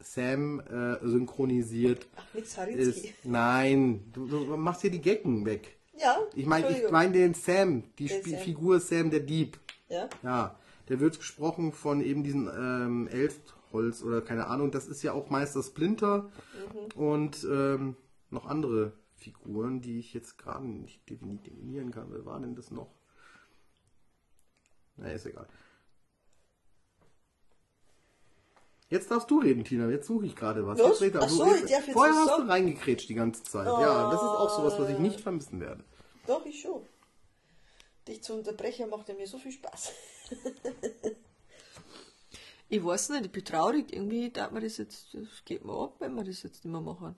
Sam 0.00 0.60
äh, 0.60 1.06
synchronisiert, 1.06 2.06
Nix 2.32 2.48
ist, 2.48 2.58
Harinski. 2.58 3.14
nein, 3.24 4.10
du, 4.12 4.26
du 4.26 4.56
machst 4.56 4.82
hier 4.82 4.90
die 4.90 5.00
Gecken 5.00 5.44
weg. 5.44 5.76
Ja. 5.98 6.18
Ich 6.34 6.46
meine, 6.46 6.70
ich 6.70 6.90
meine 6.90 7.12
den 7.12 7.34
Sam, 7.34 7.84
die 7.98 8.06
Den 8.06 8.22
Sam. 8.22 8.40
Figur 8.40 8.80
Sam 8.80 9.10
der 9.10 9.20
Dieb. 9.20 9.58
Ja. 9.88 10.08
Ja, 10.22 10.58
der 10.88 11.00
wird 11.00 11.18
gesprochen 11.18 11.72
von 11.72 12.00
eben 12.02 12.24
diesen 12.24 12.48
ähm, 12.48 13.08
Elstholz 13.08 14.02
oder 14.02 14.20
keine 14.22 14.46
Ahnung. 14.46 14.70
Das 14.70 14.86
ist 14.88 15.02
ja 15.02 15.12
auch 15.12 15.30
Meister 15.30 15.62
Splinter 15.62 16.30
und 16.96 17.44
ähm, 17.44 17.96
noch 18.30 18.46
andere 18.46 18.92
Figuren, 19.16 19.80
die 19.80 19.98
ich 19.98 20.12
jetzt 20.14 20.36
gerade 20.38 20.66
nicht 20.66 21.00
defini- 21.08 21.40
definieren 21.42 21.90
kann. 21.90 22.12
Wer 22.12 22.24
war 22.24 22.40
denn 22.40 22.54
das 22.54 22.70
noch? 22.70 22.92
Na, 24.96 25.08
ist 25.10 25.26
egal. 25.26 25.48
Jetzt 28.90 29.10
darfst 29.10 29.30
du 29.30 29.40
reden, 29.40 29.64
Tina. 29.64 29.88
Jetzt 29.88 30.06
suche 30.06 30.26
ich 30.26 30.36
gerade 30.36 30.66
was. 30.66 30.78
Was? 30.78 31.00
Jetzt 31.00 31.16
Ach 31.16 31.28
so, 31.28 31.46
jetzt- 31.46 31.70
jetzt 31.70 31.90
Vorher 31.90 32.14
hast 32.14 32.38
du 32.38 32.42
reingekrätscht 32.42 33.08
die 33.08 33.14
ganze 33.14 33.42
Zeit. 33.42 33.66
Ja, 33.66 34.10
das 34.10 34.20
ist 34.20 34.28
auch 34.28 34.56
sowas, 34.56 34.78
was 34.78 34.90
ich 34.90 34.98
nicht 34.98 35.20
vermissen 35.20 35.60
werde. 35.60 35.82
Doch, 36.26 36.44
ich 36.46 36.60
schon. 36.60 36.82
Dich 38.06 38.22
zu 38.22 38.34
unterbrechen 38.34 38.90
macht 38.90 39.08
ja 39.08 39.14
mir 39.14 39.26
so 39.26 39.38
viel 39.38 39.52
Spaß. 39.52 39.92
ich 42.68 42.84
weiß 42.84 43.08
nicht, 43.10 43.26
ich 43.26 43.32
bin 43.32 43.44
traurig. 43.44 43.92
Irgendwie 43.92 44.30
darf 44.30 44.50
man 44.52 44.62
das 44.62 44.76
jetzt, 44.76 45.14
das 45.14 45.44
geht 45.44 45.64
mir 45.64 45.72
ab, 45.72 45.96
wenn 46.00 46.14
wir 46.14 46.24
das 46.24 46.42
jetzt 46.42 46.64
nicht 46.64 46.72
mehr 46.72 46.82
machen. 46.82 47.16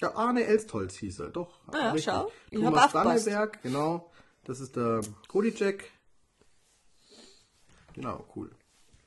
Ja, 0.00 0.14
Arne 0.16 0.44
Elstholz 0.44 0.96
hieß 0.96 1.20
er, 1.20 1.30
doch. 1.30 1.60
Ah 1.68 1.78
ja, 1.78 1.92
richtig. 1.92 2.12
schau. 2.12 2.30
Ich 2.50 2.60
Thomas. 2.60 2.92
Danneberg, 2.92 3.62
genau. 3.62 4.10
Das 4.44 4.60
ist 4.60 4.76
der 4.76 5.00
Kodicek. 5.28 5.90
Genau, 7.94 8.24
cool. 8.34 8.50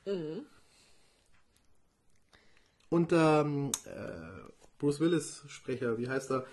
Mhm. 0.06 0.46
Und 2.88 3.12
ähm, 3.12 3.70
äh, 3.84 4.50
Bruce 4.78 5.00
Willis 5.00 5.44
Sprecher, 5.48 5.98
wie 5.98 6.08
heißt 6.08 6.30
er? 6.30 6.46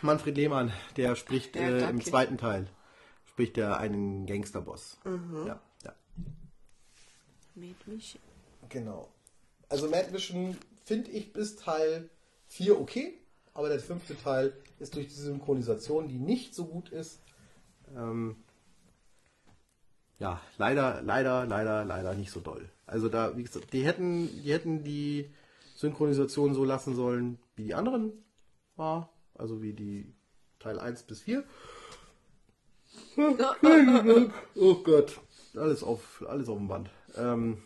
Manfred 0.00 0.36
Lehmann, 0.36 0.72
der 0.96 1.16
spricht 1.16 1.54
Ja, 1.56 1.62
äh, 1.62 1.90
im 1.90 2.02
zweiten 2.02 2.38
Teil. 2.38 2.68
Spricht 3.26 3.58
er 3.58 3.78
einen 3.78 4.24
Gangsterboss. 4.24 4.98
Mhm. 5.04 5.46
Ja, 5.46 5.60
ja. 5.84 5.94
Genau. 8.70 9.12
Also 9.68 9.88
Mad 9.88 10.12
Vision 10.12 10.56
finde 10.84 11.10
ich 11.10 11.32
bis 11.32 11.56
Teil 11.56 12.08
4 12.48 12.80
okay, 12.80 13.18
aber 13.56 13.68
der 13.68 13.80
fünfte 13.80 14.16
Teil 14.16 14.52
ist 14.78 14.94
durch 14.94 15.08
die 15.08 15.14
Synchronisation, 15.14 16.08
die 16.08 16.18
nicht 16.18 16.54
so 16.54 16.66
gut 16.66 16.90
ist, 16.90 17.20
ähm, 17.96 18.36
ja, 20.18 20.40
leider, 20.58 21.02
leider, 21.02 21.46
leider, 21.46 21.84
leider 21.84 22.14
nicht 22.14 22.30
so 22.30 22.40
doll. 22.40 22.68
Also 22.86 23.08
da, 23.08 23.36
wie 23.36 23.42
gesagt, 23.42 23.72
die 23.72 23.84
hätten, 23.84 24.28
die 24.42 24.52
hätten 24.52 24.82
die 24.82 25.30
Synchronisation 25.74 26.54
so 26.54 26.64
lassen 26.64 26.94
sollen, 26.94 27.38
wie 27.54 27.64
die 27.64 27.74
anderen 27.74 28.12
war, 28.76 29.10
also 29.34 29.60
wie 29.62 29.72
die 29.72 30.14
Teil 30.58 30.78
1 30.78 31.02
bis 31.04 31.20
4. 31.20 31.44
Oh 34.54 34.74
Gott, 34.76 35.20
alles 35.54 35.82
auf, 35.82 36.24
alles 36.28 36.48
auf 36.48 36.58
dem 36.58 36.68
Band. 36.68 36.90
Ähm, 37.16 37.58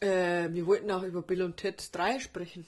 Äh, 0.00 0.52
wir 0.52 0.66
wollten 0.66 0.90
auch 0.92 1.02
über 1.02 1.22
Bill 1.22 1.42
und 1.42 1.56
Ted 1.56 1.90
3 1.92 2.20
sprechen. 2.20 2.64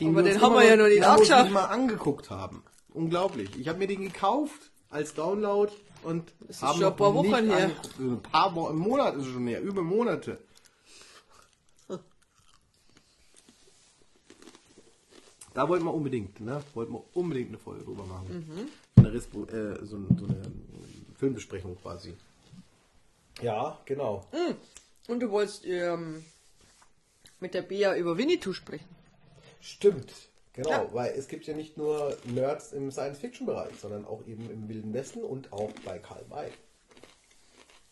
Den 0.00 0.08
Aber 0.08 0.22
den 0.22 0.40
haben 0.40 0.54
wir 0.54 0.64
ja 0.64 0.76
noch 0.76 0.88
nicht 0.88 1.04
angeschaut. 1.04 1.50
mal 1.50 1.66
angeguckt 1.66 2.30
haben. 2.30 2.62
Unglaublich. 2.92 3.50
Ich 3.58 3.68
habe 3.68 3.78
mir 3.78 3.86
den 3.86 4.02
gekauft 4.02 4.70
als 4.90 5.14
Download 5.14 5.72
und 6.02 6.32
es 6.48 6.56
ist 6.56 6.62
haben 6.62 6.78
schon 6.78 6.92
ein 6.92 6.96
paar 6.96 7.14
Wochen 7.14 7.50
her. 7.50 7.70
Also 7.98 8.10
ein 8.10 8.22
paar 8.22 8.54
Wochen, 8.54 8.76
Monate 8.76 9.18
ist 9.18 9.26
schon 9.26 9.46
her, 9.46 9.62
über 9.62 9.82
Monate. 9.82 10.38
Da 15.54 15.68
wollten 15.68 15.84
wir 15.84 15.94
unbedingt, 15.94 16.40
ne? 16.40 16.60
Wollten 16.74 16.92
wir 16.94 17.04
unbedingt 17.14 17.48
eine 17.50 17.58
Folge 17.58 17.84
drüber 17.84 18.04
machen. 18.04 18.44
Mhm. 18.48 18.68
Eine 18.96 19.12
Respo, 19.12 19.44
äh, 19.44 19.76
so, 19.84 20.04
so, 20.18 20.26
eine 20.26 20.42
Filmbesprechung 21.16 21.76
quasi. 21.80 22.14
Ja, 23.40 23.78
genau. 23.84 24.26
Mhm. 24.32 24.56
Und 25.06 25.20
du 25.20 25.30
wolltest 25.30 25.64
ähm, 25.64 26.24
mit 27.38 27.54
der 27.54 27.62
Bea 27.62 27.94
über 27.96 28.18
Winnetou 28.18 28.52
sprechen. 28.52 28.93
Stimmt. 29.64 30.12
Genau, 30.52 30.70
Ja. 30.70 30.92
weil 30.94 31.12
es 31.14 31.26
gibt 31.26 31.46
ja 31.46 31.54
nicht 31.54 31.78
nur 31.78 32.16
Nerds 32.24 32.72
im 32.72 32.90
Science-Fiction-Bereich, 32.92 33.74
sondern 33.80 34.04
auch 34.04 34.24
eben 34.26 34.50
im 34.50 34.68
Wilden 34.68 34.92
Westen 34.92 35.24
und 35.24 35.52
auch 35.54 35.70
bei 35.84 35.98
Karl 35.98 36.24
May 36.28 36.50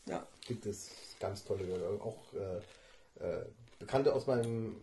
Ja. 0.06 0.26
gibt 0.46 0.66
es 0.66 0.90
ganz 1.18 1.44
tolle, 1.44 1.64
auch 2.02 2.18
äh, 2.34 3.24
äh, 3.24 3.46
Bekannte 3.78 4.14
aus 4.14 4.26
meinem 4.26 4.80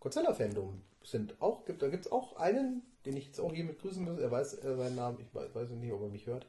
Godzilla-Fandom 0.00 0.82
sind 1.02 1.40
auch, 1.40 1.64
gibt, 1.64 1.80
da 1.82 1.88
gibt 1.88 2.04
es 2.06 2.12
auch 2.12 2.36
einen, 2.36 2.82
den 3.06 3.16
ich 3.16 3.26
jetzt 3.26 3.40
auch 3.40 3.52
hier 3.52 3.64
mit 3.64 3.80
grüßen 3.80 4.04
muss, 4.04 4.18
er 4.18 4.30
weiß 4.30 4.62
äh, 4.62 4.76
seinen 4.76 4.96
Namen, 4.96 5.18
ich 5.20 5.34
weiß, 5.34 5.54
weiß 5.54 5.70
nicht, 5.70 5.92
ob 5.92 6.02
er 6.02 6.08
mich 6.08 6.26
hört. 6.26 6.46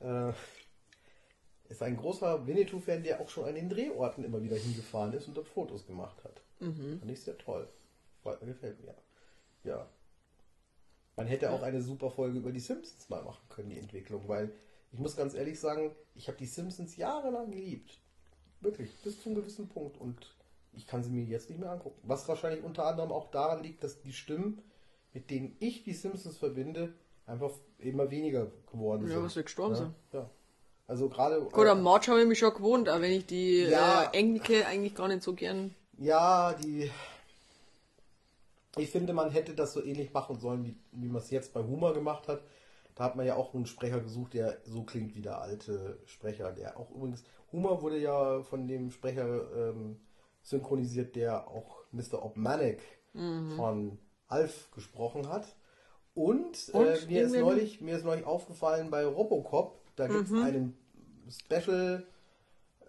Äh, 0.00 0.32
ist 1.68 1.82
ein 1.82 1.96
großer 1.96 2.46
Winnetou-Fan, 2.46 3.02
der 3.02 3.20
auch 3.20 3.28
schon 3.28 3.44
an 3.44 3.56
den 3.56 3.68
Drehorten 3.68 4.24
immer 4.24 4.42
wieder 4.42 4.56
hingefahren 4.56 5.12
ist 5.12 5.28
und 5.28 5.36
dort 5.36 5.48
Fotos 5.48 5.86
gemacht 5.86 6.16
hat. 6.24 6.40
Fand 7.00 7.10
ich 7.10 7.20
sehr 7.20 7.36
toll. 7.38 7.68
Gefällt- 8.34 8.84
mir. 8.84 8.94
Ja. 9.64 9.88
Man 11.16 11.26
hätte 11.26 11.50
auch 11.50 11.62
eine 11.62 11.80
super 11.80 12.10
Folge 12.10 12.38
über 12.38 12.52
die 12.52 12.60
Simpsons 12.60 13.08
mal 13.08 13.22
machen 13.22 13.44
können, 13.48 13.70
die 13.70 13.78
Entwicklung, 13.78 14.28
weil 14.28 14.52
ich 14.92 14.98
muss 14.98 15.16
ganz 15.16 15.34
ehrlich 15.34 15.58
sagen, 15.58 15.94
ich 16.14 16.28
habe 16.28 16.36
die 16.38 16.46
Simpsons 16.46 16.96
jahrelang 16.96 17.50
geliebt. 17.50 17.98
Wirklich, 18.60 18.94
bis 19.02 19.22
zu 19.22 19.28
einem 19.30 19.36
gewissen 19.36 19.68
Punkt. 19.68 19.98
Und 19.98 20.34
ich 20.72 20.86
kann 20.86 21.02
sie 21.02 21.10
mir 21.10 21.24
jetzt 21.24 21.48
nicht 21.50 21.58
mehr 21.58 21.70
angucken. 21.70 21.98
Was 22.02 22.28
wahrscheinlich 22.28 22.62
unter 22.64 22.84
anderem 22.86 23.12
auch 23.12 23.30
daran 23.30 23.62
liegt, 23.62 23.82
dass 23.82 24.00
die 24.02 24.12
Stimmen, 24.12 24.62
mit 25.14 25.30
denen 25.30 25.56
ich 25.58 25.84
die 25.84 25.94
Simpsons 25.94 26.36
verbinde, 26.36 26.92
einfach 27.26 27.50
immer 27.78 28.10
weniger 28.10 28.50
geworden 28.70 29.06
Ja, 29.08 29.14
sind. 29.14 29.24
was 29.24 29.36
wir 29.36 29.42
gestorben 29.42 29.74
ja, 29.74 29.80
sind. 29.80 29.94
Ja. 30.12 30.30
Also 30.86 31.08
gerade. 31.08 31.40
Gut, 31.40 31.66
am 31.66 31.82
March 31.82 32.08
habe 32.08 32.20
ich 32.22 32.28
mich 32.28 32.38
schon 32.38 32.54
gewohnt, 32.54 32.88
auch 32.88 33.00
wenn 33.00 33.10
ich 33.12 33.26
die 33.26 33.62
Ja. 33.62 34.04
äh, 34.04 34.16
Engelke 34.18 34.66
eigentlich 34.66 34.94
gar 34.94 35.08
nicht 35.08 35.22
so 35.22 35.34
gern. 35.34 35.74
Ja, 35.98 36.52
die. 36.54 36.90
Ich 38.78 38.90
finde, 38.90 39.12
man 39.12 39.30
hätte 39.30 39.54
das 39.54 39.72
so 39.72 39.82
ähnlich 39.82 40.12
machen 40.12 40.38
sollen, 40.38 40.64
wie, 40.64 40.76
wie 40.92 41.08
man 41.08 41.22
es 41.22 41.30
jetzt 41.30 41.54
bei 41.54 41.62
Humor 41.62 41.94
gemacht 41.94 42.28
hat. 42.28 42.42
Da 42.94 43.04
hat 43.04 43.16
man 43.16 43.26
ja 43.26 43.36
auch 43.36 43.54
einen 43.54 43.66
Sprecher 43.66 44.00
gesucht, 44.00 44.34
der 44.34 44.58
so 44.64 44.82
klingt 44.82 45.14
wie 45.14 45.22
der 45.22 45.40
alte 45.40 45.98
Sprecher. 46.06 46.52
Der 46.52 46.78
auch 46.78 46.90
übrigens. 46.90 47.24
Humor 47.52 47.82
wurde 47.82 47.98
ja 47.98 48.42
von 48.42 48.66
dem 48.66 48.90
Sprecher 48.90 49.50
ähm, 49.54 50.00
synchronisiert, 50.42 51.16
der 51.16 51.48
auch 51.48 51.84
Mr. 51.92 52.24
Obmanic 52.24 52.82
von 53.56 53.98
Alf 54.28 54.70
gesprochen 54.72 55.28
hat. 55.28 55.56
Und, 56.14 56.70
Und? 56.72 56.86
äh, 56.86 57.06
mir, 57.06 57.22
ist 57.24 57.34
neulich, 57.34 57.80
mir 57.80 57.96
ist 57.96 58.04
neulich 58.04 58.24
aufgefallen 58.24 58.90
bei 58.90 59.04
Robocop, 59.04 59.80
da 59.96 60.06
gibt 60.06 60.26
es 60.26 60.32
einen 60.32 60.76
Special 61.28 62.06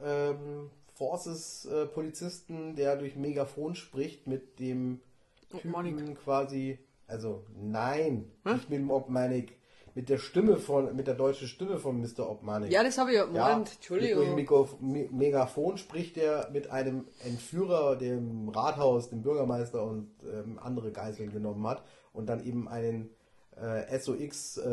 ähm, 0.02 0.70
Forces 0.94 1.66
äh, 1.66 1.86
Polizisten, 1.86 2.76
der 2.76 2.96
durch 2.96 3.16
Megafon 3.16 3.76
spricht 3.76 4.28
mit 4.28 4.60
dem 4.60 5.02
Typen 5.50 6.16
quasi, 6.16 6.80
also 7.08 7.44
nein, 7.56 8.32
nicht 8.44 8.70
mit 8.70 8.80
dem 8.80 8.92
Obmanic, 8.92 9.58
mit 9.96 10.10
der 10.10 10.18
Stimme 10.20 10.58
von, 10.58 10.96
mit 10.96 11.08
der 11.08 11.16
deutschen 11.16 11.48
Stimme 11.48 11.80
von 11.80 12.00
Mr. 12.00 12.30
Obmanic. 12.30 12.72
Ja, 12.72 12.84
das 12.84 12.98
habe 13.00 13.12
ich 13.12 13.16
ja 13.18 13.26
gemeint. 13.26 13.72
Entschuldigung. 13.76 14.36
Mikro, 14.36 14.70
Me- 14.80 15.08
Megafon 15.12 15.78
spricht 15.78 16.18
er 16.18 16.50
mit 16.52 16.70
einem 16.70 17.08
Entführer, 17.26 17.96
dem 17.96 18.50
Rathaus, 18.50 19.10
dem 19.10 19.22
Bürgermeister 19.24 19.82
und 19.84 20.12
ähm, 20.24 20.60
andere 20.62 20.92
Geiseln 20.92 21.32
genommen 21.32 21.66
hat 21.66 21.84
und 22.14 22.28
dann 22.28 22.46
eben 22.46 22.68
einen 22.68 23.10
äh, 23.56 23.98
SOX 24.00 24.58
äh, 24.58 24.70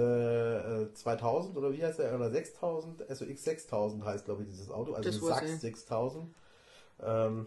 äh, 0.82 0.92
2000 0.92 1.56
oder 1.56 1.72
wie 1.72 1.82
heißt 1.82 2.00
der, 2.00 2.14
oder 2.14 2.30
6000, 2.30 3.04
SOX 3.08 3.44
6000 3.44 4.04
heißt 4.04 4.26
glaube 4.26 4.42
ich 4.42 4.50
dieses 4.50 4.70
Auto, 4.70 4.92
also 4.92 5.08
Das 5.08 5.18
Sachs 5.20 5.50
ich. 5.54 5.60
6000. 5.60 6.34
Ähm, 7.02 7.46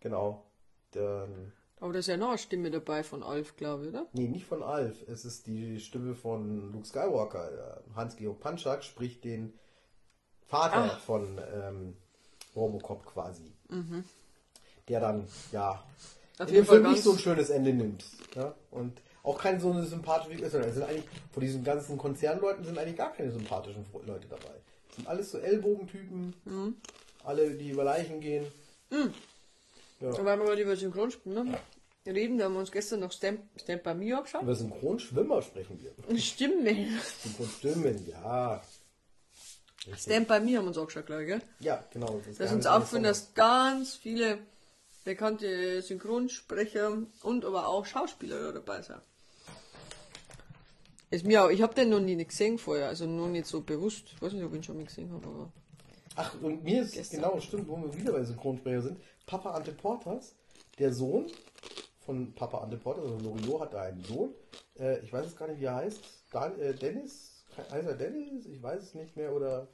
genau. 0.00 0.42
Dann, 0.90 1.52
Aber 1.80 1.92
da 1.92 1.98
ist 1.98 2.06
ja 2.08 2.16
noch 2.16 2.28
eine 2.30 2.38
Stimme 2.38 2.70
dabei 2.70 3.02
von 3.02 3.22
Alf, 3.22 3.56
glaube 3.56 3.84
ich, 3.84 3.88
oder? 3.90 4.06
nee, 4.12 4.28
nicht 4.28 4.46
von 4.46 4.62
Alf, 4.62 4.96
es 5.08 5.24
ist 5.24 5.46
die 5.46 5.80
Stimme 5.80 6.14
von 6.14 6.72
Luke 6.72 6.86
Skywalker. 6.86 7.82
Hans-Georg 7.94 8.40
Panschak 8.40 8.84
spricht 8.84 9.24
den 9.24 9.52
Vater 10.46 10.94
Ah. 10.94 10.96
von 11.04 11.38
ähm, 11.52 11.96
Robocop 12.54 13.04
quasi. 13.06 13.52
Der 14.88 15.00
dann, 15.00 15.26
ja, 15.52 15.82
Auf 16.38 16.48
in 16.48 16.54
jeden 16.54 16.64
dem 16.64 16.66
Fall 16.66 16.80
nicht 16.82 17.02
so 17.02 17.12
ein 17.12 17.18
schönes 17.18 17.50
Ende 17.50 17.72
nimmt. 17.74 18.04
Ja? 18.34 18.54
Und 18.70 19.00
auch 19.22 19.38
keine 19.38 19.58
so 19.58 19.70
eine 19.72 19.84
sympathische 19.84 20.40
ist. 20.44 20.54
Es 20.54 20.74
sind 20.74 20.84
eigentlich, 20.84 21.04
von 21.32 21.40
diesen 21.42 21.64
ganzen 21.64 21.98
Konzernleuten 21.98 22.64
sind 22.64 22.78
eigentlich 22.78 22.96
gar 22.96 23.12
keine 23.12 23.30
sympathischen 23.32 23.84
Leute 24.06 24.28
dabei. 24.28 24.54
Es 24.90 24.96
sind 24.96 25.08
alles 25.08 25.30
so 25.32 25.38
Ellbogentypen, 25.38 26.34
Mhm. 26.44 26.76
alle, 27.24 27.50
die 27.56 27.70
über 27.70 27.84
Leichen 27.84 28.20
gehen. 28.20 28.46
Ja. 30.00 30.08
Und 30.08 30.24
weil 30.24 30.38
wir 30.38 30.56
über 30.56 30.76
Synchronspielen 30.76 31.50
ne? 31.50 31.58
reden, 32.06 32.38
da 32.38 32.44
haben 32.44 32.54
wir 32.54 32.60
uns 32.60 32.72
gestern 32.72 33.00
noch 33.00 33.12
Stamp, 33.12 33.40
Stamp 33.56 33.82
by 33.82 33.94
Me 33.94 34.16
angeschaut. 34.16 34.42
Über 34.42 34.54
Synchronschwimmer 34.54 35.42
sprechen 35.42 35.80
wir. 35.80 36.18
Stimme. 36.18 36.88
Synchronstimmen, 37.22 38.06
ja. 38.08 38.62
Richtig. 39.86 40.02
Stamp 40.02 40.28
by 40.28 40.40
Me 40.40 40.56
haben 40.56 40.64
wir 40.64 40.68
uns 40.68 40.78
angeschaut, 40.78 41.06
glaube 41.06 41.22
ich, 41.22 41.28
gell? 41.28 41.42
Ja, 41.60 41.84
genau. 41.92 42.06
Das 42.06 42.24
Da 42.24 42.30
ist 42.30 42.38
Geheimnis 42.38 42.52
uns 42.52 42.66
aufgefallen, 42.66 43.02
dass 43.04 43.34
ganz 43.34 43.94
viele 43.94 44.38
bekannte 45.04 45.82
Synchronsprecher 45.82 46.98
und 47.22 47.44
aber 47.44 47.68
auch 47.68 47.86
Schauspieler 47.86 48.40
da 48.40 48.52
dabei 48.52 48.82
sind. 48.82 49.00
Ist 51.10 51.24
mir 51.24 51.44
auch, 51.44 51.50
ich 51.50 51.62
habe 51.62 51.74
den 51.74 51.90
noch 51.90 52.00
nie 52.00 52.22
gesehen 52.24 52.58
vorher, 52.58 52.88
also 52.88 53.06
noch 53.06 53.28
nicht 53.28 53.46
so 53.46 53.60
bewusst. 53.60 54.06
Ich 54.14 54.22
weiß 54.22 54.32
nicht, 54.32 54.42
ob 54.42 54.50
ich 54.52 54.56
ihn 54.56 54.62
schon 54.64 54.76
mal 54.76 54.84
gesehen 54.84 55.12
habe, 55.12 55.26
aber. 55.26 55.52
Ach, 56.16 56.34
und 56.42 56.64
mir 56.64 56.82
ist 56.82 56.92
Gestern. 56.92 57.20
genau, 57.20 57.40
stimmt, 57.40 57.68
wo 57.68 57.76
wir 57.76 57.94
wieder 57.94 58.12
bei 58.12 58.24
Synchronsprecher 58.24 58.82
sind. 58.82 59.00
Papa 59.26 59.52
Ante 59.52 59.72
Portas, 59.72 60.34
der 60.78 60.92
Sohn 60.92 61.30
von 62.00 62.34
Papa 62.34 62.58
Ante 62.58 62.76
Portas, 62.76 63.04
also 63.04 63.18
Loriot 63.18 63.60
hat 63.60 63.74
da 63.74 63.82
einen 63.82 64.02
Sohn. 64.04 64.34
Äh, 64.78 65.00
ich 65.00 65.12
weiß 65.12 65.26
es 65.26 65.36
gar 65.36 65.48
nicht, 65.48 65.60
wie 65.60 65.64
er 65.64 65.76
heißt. 65.76 66.00
Dan 66.32 66.58
äh, 66.58 66.74
Dennis? 66.74 67.44
Heißt 67.56 67.86
er 67.88 67.94
Dennis? 67.94 68.46
Ich 68.46 68.62
weiß 68.62 68.82
es 68.82 68.94
nicht 68.94 69.16
mehr. 69.16 69.32
Oder 69.32 69.68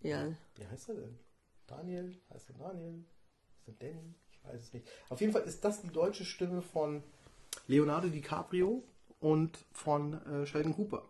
Ja. 0.00 0.26
wie 0.56 0.66
heißt 0.66 0.88
er 0.88 0.94
denn? 0.96 1.18
Daniel? 1.66 2.16
Heißt 2.32 2.48
er 2.50 2.54
Daniel? 2.56 3.04
Ist 3.66 3.68
er 3.68 3.74
Danny? 3.74 4.14
Ich 4.32 4.44
weiß 4.44 4.62
es 4.62 4.72
nicht. 4.72 4.88
Auf 5.08 5.20
jeden 5.20 5.32
Fall 5.32 5.42
ist 5.42 5.64
das 5.64 5.82
die 5.82 5.90
deutsche 5.90 6.24
Stimme 6.24 6.62
von 6.62 7.02
Leonardo 7.66 8.08
DiCaprio 8.08 8.82
und 9.20 9.58
von 9.72 10.14
äh, 10.26 10.46
Sheldon 10.46 10.74
Cooper. 10.74 11.02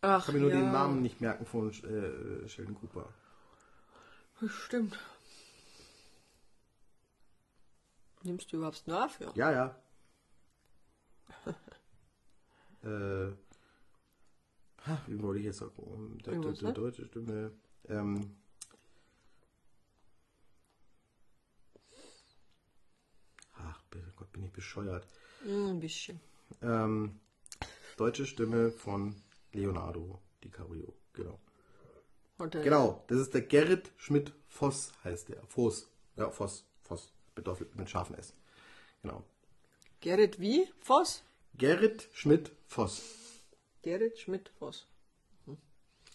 Ach, 0.00 0.20
Ich 0.20 0.26
kann 0.26 0.34
mir 0.34 0.40
nur 0.40 0.50
ja. 0.50 0.56
den 0.60 0.72
Namen 0.72 1.02
nicht 1.02 1.20
merken 1.20 1.46
von 1.46 1.70
äh, 1.70 2.48
Sheldon 2.48 2.74
Cooper. 2.74 3.08
Stimmt. 4.48 4.98
Nimmst 8.24 8.52
du 8.52 8.56
überhaupt 8.56 8.90
auf? 8.90 9.20
Ja. 9.20 9.32
Ja, 9.52 9.80
äh, 12.82 13.32
ha, 14.86 15.02
wie 15.06 15.22
wollte 15.22 15.40
ich 15.40 15.46
jetzt 15.46 15.58
sagen? 15.58 15.72
Um, 15.76 16.18
der, 16.18 16.24
der, 16.24 16.32
Irgendwas, 16.34 16.58
der 16.58 16.68
ne? 16.68 16.74
deutsche 16.74 17.04
Stimme. 17.06 17.52
Ähm, 17.88 18.36
ach, 23.58 23.80
Gott, 24.16 24.32
bin 24.32 24.44
ich 24.44 24.52
bescheuert. 24.52 25.06
Mm, 25.44 25.66
ein 25.70 25.80
bisschen. 25.80 26.20
Ähm, 26.62 27.20
deutsche 27.96 28.26
Stimme 28.26 28.70
von 28.70 29.14
Leonardo 29.52 30.20
DiCaprio. 30.42 30.94
Genau. 31.12 31.38
Hat 32.38 32.54
er- 32.54 32.62
Genau, 32.62 33.04
das 33.08 33.18
ist 33.20 33.34
der 33.34 33.42
Gerrit 33.42 33.92
Schmidt-Voss, 33.96 34.92
heißt 35.04 35.28
der. 35.28 35.42
Voss. 35.46 35.88
Ja, 36.16 36.30
Voss. 36.30 36.64
Voss. 36.82 37.12
Mit, 37.36 37.46
Doppel- 37.46 37.68
mit 37.74 37.88
scharfen 37.90 38.16
S. 38.16 38.32
Genau. 39.02 39.22
Gerrit 40.00 40.40
wie? 40.40 40.68
Voss? 40.80 41.22
Gerrit 41.56 42.08
Schmidt-Voss. 42.12 43.02
Gerrit 43.82 44.18
Schmidt-Voss. 44.18 44.86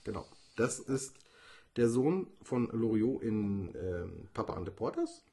Genau. 0.03 0.25
Das 0.55 0.79
ist 0.79 1.15
der 1.75 1.89
Sohn 1.89 2.27
von 2.41 2.67
Loriot 2.71 3.21
in 3.21 3.73
ähm, 3.75 4.27
Papa 4.33 4.53
and 4.53 4.65
the 4.65 4.71
Porters. 4.71 5.23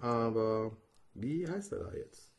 Aber 0.00 0.76
wie 1.14 1.48
heißt 1.48 1.72
er 1.72 1.84
da 1.84 1.92
jetzt? 1.94 2.30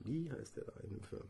Wie 0.00 0.30
heißt 0.30 0.56
er 0.58 0.64
da 0.64 0.72
in 0.80 0.90
dem 0.90 1.02
Film? 1.02 1.28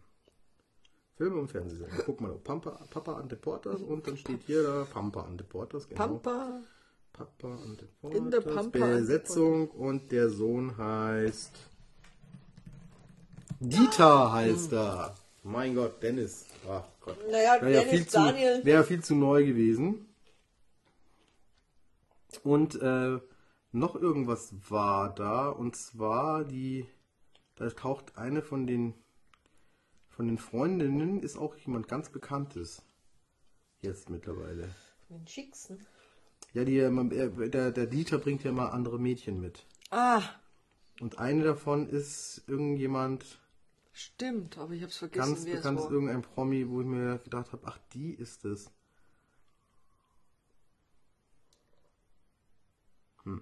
Film 1.17 1.39
und 1.39 1.49
Fernsehsender. 1.49 2.03
Guck 2.05 2.21
mal, 2.21 2.33
Pampa, 2.39 2.71
Papa 2.91 3.19
and 3.19 3.31
the 3.31 3.37
Porters 3.37 3.83
und 3.83 4.07
dann 4.07 4.17
steht 4.17 4.43
hier 4.45 4.63
da 4.63 4.85
Pampa 4.85 5.23
and 5.25 5.41
the 5.41 5.47
Porters. 5.47 5.89
Genau. 5.89 5.99
Pampa. 5.99 6.63
Papa 7.13 7.49
and 7.49 7.81
the 7.81 8.17
In 8.17 8.31
der. 8.31 8.41
Pampa 8.41 8.79
Besetzung 8.79 9.69
und 9.71 10.11
der 10.13 10.31
Sohn 10.31 10.77
heißt 10.77 11.53
Dieter 13.61 14.33
heißt 14.33 14.73
er. 14.73 15.15
Mein 15.43 15.75
Gott, 15.75 16.03
Dennis. 16.03 16.47
Ach 16.69 16.85
Gott. 17.01 17.17
Naja, 17.31 17.61
Wäre 17.61 17.73
ja 17.73 17.81
Dennis, 17.81 17.91
viel 17.91 18.07
zu, 18.07 18.19
Daniel. 18.19 18.65
wäre 18.65 18.85
viel 18.85 19.03
zu 19.05 19.15
neu 19.15 19.45
gewesen. 19.45 20.07
Und 22.43 22.81
äh, 22.81 23.19
noch 23.73 23.95
irgendwas 23.97 24.55
war 24.69 25.15
da 25.15 25.49
und 25.49 25.77
zwar 25.77 26.45
die, 26.45 26.87
da 27.57 27.69
taucht 27.71 28.17
eine 28.17 28.43
von 28.43 28.67
den 28.67 28.95
von 30.09 30.27
den 30.27 30.39
Freundinnen 30.39 31.23
ist 31.23 31.39
auch 31.39 31.57
jemand 31.57 31.89
ganz 31.89 32.11
Bekanntes 32.11 32.83
jetzt 33.81 34.11
mittlerweile. 34.11 34.69
Den 35.09 35.27
schicksten. 35.27 35.87
Ja, 36.53 36.65
die, 36.65 36.79
äh, 36.79 37.49
der, 37.51 37.71
der 37.71 37.87
Dieter 37.87 38.19
bringt 38.19 38.43
ja 38.45 38.53
mal 38.53 38.69
andere 38.71 38.99
Mädchen 38.99 39.41
mit. 39.41 39.65
Ah, 39.91 40.23
Und 41.01 41.19
eine 41.19 41.45
davon 41.45 41.89
ist 41.89 42.43
irgendjemand 42.47 43.25
stimmt, 43.93 44.59
aber 44.59 44.73
ich 44.73 44.83
hab's 44.83 44.97
vergessen, 44.99 45.35
ganz 45.35 45.45
wer 45.45 45.55
es 45.55 45.61
bekanntes, 45.61 45.85
war. 45.87 45.93
irgendein 45.93 46.23
Promi, 46.23 46.69
wo 46.69 46.81
ich 46.81 46.87
mir 46.87 47.19
gedacht 47.19 47.53
habe, 47.53 47.67
ach, 47.67 47.79
die 47.93 48.13
ist 48.15 48.45
es. 48.45 48.71
Hm. 53.25 53.41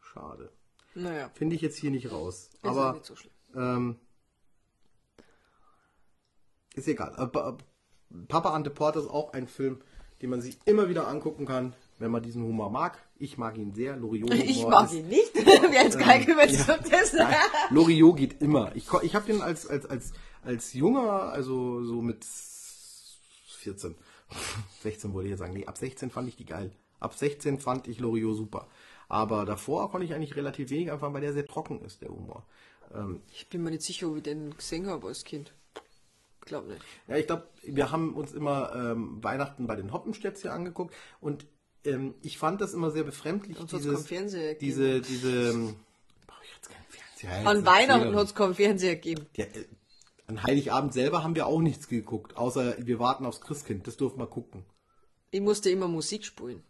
Schade. 0.00 0.50
Naja, 0.94 1.30
Finde 1.34 1.54
ich 1.56 1.62
jetzt 1.62 1.76
hier 1.76 1.90
nicht 1.90 2.10
raus. 2.10 2.50
ist 2.54 2.64
Aber 2.64 2.92
nicht 2.94 3.04
so 3.04 3.16
schlimm. 3.16 3.32
ähm, 3.54 3.96
ist 6.74 6.88
egal. 6.88 7.14
Äh, 7.18 7.26
Pa- 7.26 7.58
Papa 8.28 8.54
Ante 8.54 8.70
Porter 8.70 9.00
ist 9.00 9.08
auch 9.10 9.32
ein 9.34 9.46
Film, 9.48 9.82
den 10.22 10.30
man 10.30 10.40
sich 10.40 10.58
immer 10.64 10.88
wieder 10.88 11.08
angucken 11.08 11.46
kann, 11.46 11.74
wenn 11.98 12.10
man 12.10 12.22
diesen 12.22 12.42
Humor 12.42 12.70
mag. 12.70 12.98
Ich 13.18 13.38
mag 13.38 13.56
ihn 13.56 13.74
sehr. 13.74 13.96
Loriot 13.96 14.32
Ich 14.34 14.66
mag 14.66 14.92
ihn 14.92 15.08
nicht. 15.08 15.34
Wer 15.34 15.82
jetzt 15.84 15.98
geil 15.98 16.24
gewesen 16.24 16.64
ja. 16.68 17.24
Nein, 17.24 17.36
Loriot 17.70 18.16
geht 18.16 18.42
immer. 18.42 18.74
Ich, 18.74 18.86
ich 19.02 19.14
habe 19.14 19.26
den 19.26 19.40
als, 19.42 19.66
als, 19.66 19.86
als, 19.86 20.12
als 20.42 20.72
junger, 20.74 21.32
also 21.32 21.82
so 21.84 22.02
mit 22.02 22.24
14, 23.58 23.94
16 24.82 25.12
wollte 25.14 25.28
ich 25.28 25.30
jetzt 25.30 25.40
sagen. 25.40 25.54
Nee, 25.54 25.66
ab 25.66 25.76
16 25.78 26.10
fand 26.10 26.28
ich 26.28 26.36
die 26.36 26.46
geil. 26.46 26.72
Ab 27.00 27.14
16 27.14 27.58
fand 27.58 27.88
ich 27.88 27.98
Loriot 27.98 28.36
super. 28.36 28.68
Aber 29.08 29.44
davor 29.44 29.90
konnte 29.90 30.04
ich 30.04 30.14
eigentlich 30.14 30.36
relativ 30.36 30.70
wenig 30.70 30.90
anfangen, 30.90 31.14
weil 31.14 31.20
der 31.20 31.32
sehr 31.32 31.46
trocken 31.46 31.80
ist, 31.82 32.02
der 32.02 32.08
Humor. 32.10 32.44
Ähm, 32.94 33.20
Ich 33.32 33.48
bin 33.48 33.62
mir 33.62 33.70
nicht 33.70 33.82
sicher, 33.82 34.08
ob 34.08 34.16
ich 34.16 34.22
den 34.22 34.56
gesehen 34.56 34.86
habe 34.88 35.06
als 35.06 35.24
Kind. 35.24 35.52
Glaub 36.46 36.66
nicht. 36.66 36.80
ja, 37.08 37.16
ich 37.16 37.26
glaube, 37.26 37.48
wir 37.62 37.92
haben 37.92 38.14
uns 38.14 38.32
immer 38.32 38.72
ähm, 38.74 39.22
Weihnachten 39.22 39.66
bei 39.66 39.76
den 39.76 39.92
Hoppenstedts 39.92 40.42
hier 40.42 40.52
angeguckt 40.52 40.94
und 41.20 41.44
ähm, 41.84 42.14
ich 42.22 42.38
fand 42.38 42.60
das 42.60 42.72
immer 42.72 42.90
sehr 42.90 43.04
befremdlich. 43.04 43.58
Hat's 43.58 43.72
dieses, 43.72 43.94
keinen 43.94 44.04
Fernseher 44.06 44.54
diese, 44.54 45.00
diese, 45.00 45.50
ähm, 45.50 45.76
brauche 46.26 46.44
ich 46.44 46.54
jetzt 46.54 46.70
keinen 46.70 46.86
Fernseher. 46.88 47.38
jetzt 47.38 47.46
An 47.46 47.66
Weihnachten 47.66 48.16
hat 48.16 48.26
es 48.26 48.34
keinen 48.34 48.54
Fernseher 48.54 48.94
gegeben. 48.94 49.26
Ja, 49.36 49.44
äh, 49.44 49.66
an 50.28 50.42
Heiligabend 50.42 50.92
selber 50.92 51.22
haben 51.22 51.36
wir 51.36 51.46
auch 51.46 51.60
nichts 51.60 51.88
geguckt, 51.88 52.36
außer 52.36 52.74
wir 52.78 52.98
warten 52.98 53.26
aufs 53.26 53.40
Christkind. 53.40 53.86
Das 53.86 53.96
durften 53.96 54.18
wir 54.18 54.26
gucken. 54.26 54.64
Ich 55.30 55.40
musste 55.40 55.70
immer 55.70 55.88
Musik 55.88 56.24
spielen. 56.24 56.62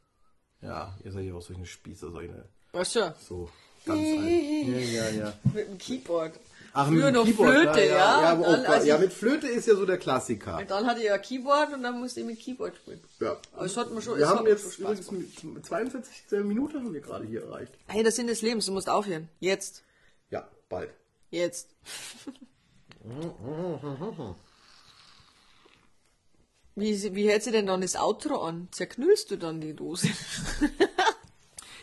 Ja, 0.61 0.97
ihr 1.05 1.13
seid 1.13 1.25
ja 1.25 1.35
auch 1.35 1.43
solche 1.43 1.67
Spießer, 1.67 2.11
solche 2.11 2.49
Weißt 2.73 2.97
du? 2.97 3.15
so 3.19 3.49
ganz 3.85 4.01
alt. 4.01 4.27
Ja, 4.67 4.79
ja, 4.79 5.11
ja. 5.11 5.33
Mit 5.55 5.69
dem 5.69 5.79
Keyboard. 5.79 6.39
Ach, 6.79 6.89
Früher 6.89 7.11
noch 7.11 7.25
Keyboard, 7.25 7.55
Flöte, 7.55 7.87
ja. 7.87 8.23
Ja, 8.23 8.33
Und 8.35 8.41
oh 8.41 8.43
dann, 8.53 8.61
Gott, 8.65 8.69
als 8.75 8.85
ja, 8.85 8.97
ich- 8.97 9.01
mit 9.01 9.13
Flöte 9.15 9.47
ist 9.49 9.67
ja 9.67 9.75
so 9.77 9.87
der 9.87 9.97
Klassiker. 9.97 10.59
Und 10.59 10.71
dann 10.71 10.87
hatte 10.87 11.01
ich 11.03 11.11
ein 11.11 11.23
Keyboard 11.23 11.73
und 11.73 11.83
dann 11.83 11.99
musste 11.99 12.21
ich 12.21 12.27
mit 12.27 12.39
Keyboard 12.39 12.77
spielen. 12.77 13.01
Ja. 13.19 13.39
Aber 13.55 13.65
es 13.65 13.75
hat 13.79 13.91
mir 13.93 14.03
schon, 14.03 14.19
Wir 14.19 14.29
haben 14.29 14.47
jetzt 14.47 14.79
übrigens 14.79 15.11
mit 15.11 15.65
42 15.65 16.13
Minuten 16.45 16.75
haben 16.85 16.93
wir 16.93 17.01
gerade 17.01 17.25
hier 17.27 17.45
erreicht. 17.45 17.73
Hey, 17.87 18.03
das 18.03 18.17
Sinn 18.17 18.27
des 18.27 18.43
Lebens, 18.43 18.67
du 18.67 18.73
musst 18.73 18.91
aufhören. 18.91 19.31
Jetzt. 19.41 19.85
Ja, 20.29 20.47
bald. 20.69 20.91
Jetzt. 21.31 21.71
wie, 26.75 27.15
wie 27.15 27.29
hält 27.29 27.43
sie 27.43 27.53
denn 27.53 27.67
dann 27.67 27.81
das 27.81 27.97
Outro 27.97 28.43
an? 28.43 28.69
Zerknüllst 28.71 29.31
du 29.31 29.37
dann 29.39 29.61
die 29.61 29.75
Dose? 29.75 30.09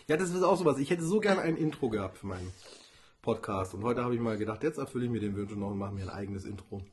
Ja, 0.05 0.17
das 0.17 0.31
ist 0.31 0.43
auch 0.43 0.57
sowas. 0.57 0.79
Ich 0.79 0.89
hätte 0.89 1.05
so 1.05 1.21
gerne 1.21 1.39
ein 1.39 1.55
Intro 1.55 1.87
gehabt 1.87 2.17
für 2.17 2.27
meinen 2.27 2.51
Podcast. 3.24 3.74
Und 3.74 3.84
heute 3.84 4.03
habe 4.03 4.13
ich 4.13 4.21
mal 4.21 4.38
gedacht, 4.38 4.61
jetzt 4.61 4.78
erfülle 4.78 5.05
ich 5.05 5.11
mir 5.11 5.19
den 5.19 5.36
Wunsch 5.36 5.51
und 5.51 5.59
noch 5.59 5.71
und 5.71 5.80
mache 5.80 5.93
mir 5.93 6.03
ein 6.03 6.09
eigenes 6.09 6.45
Intro. 6.45 6.84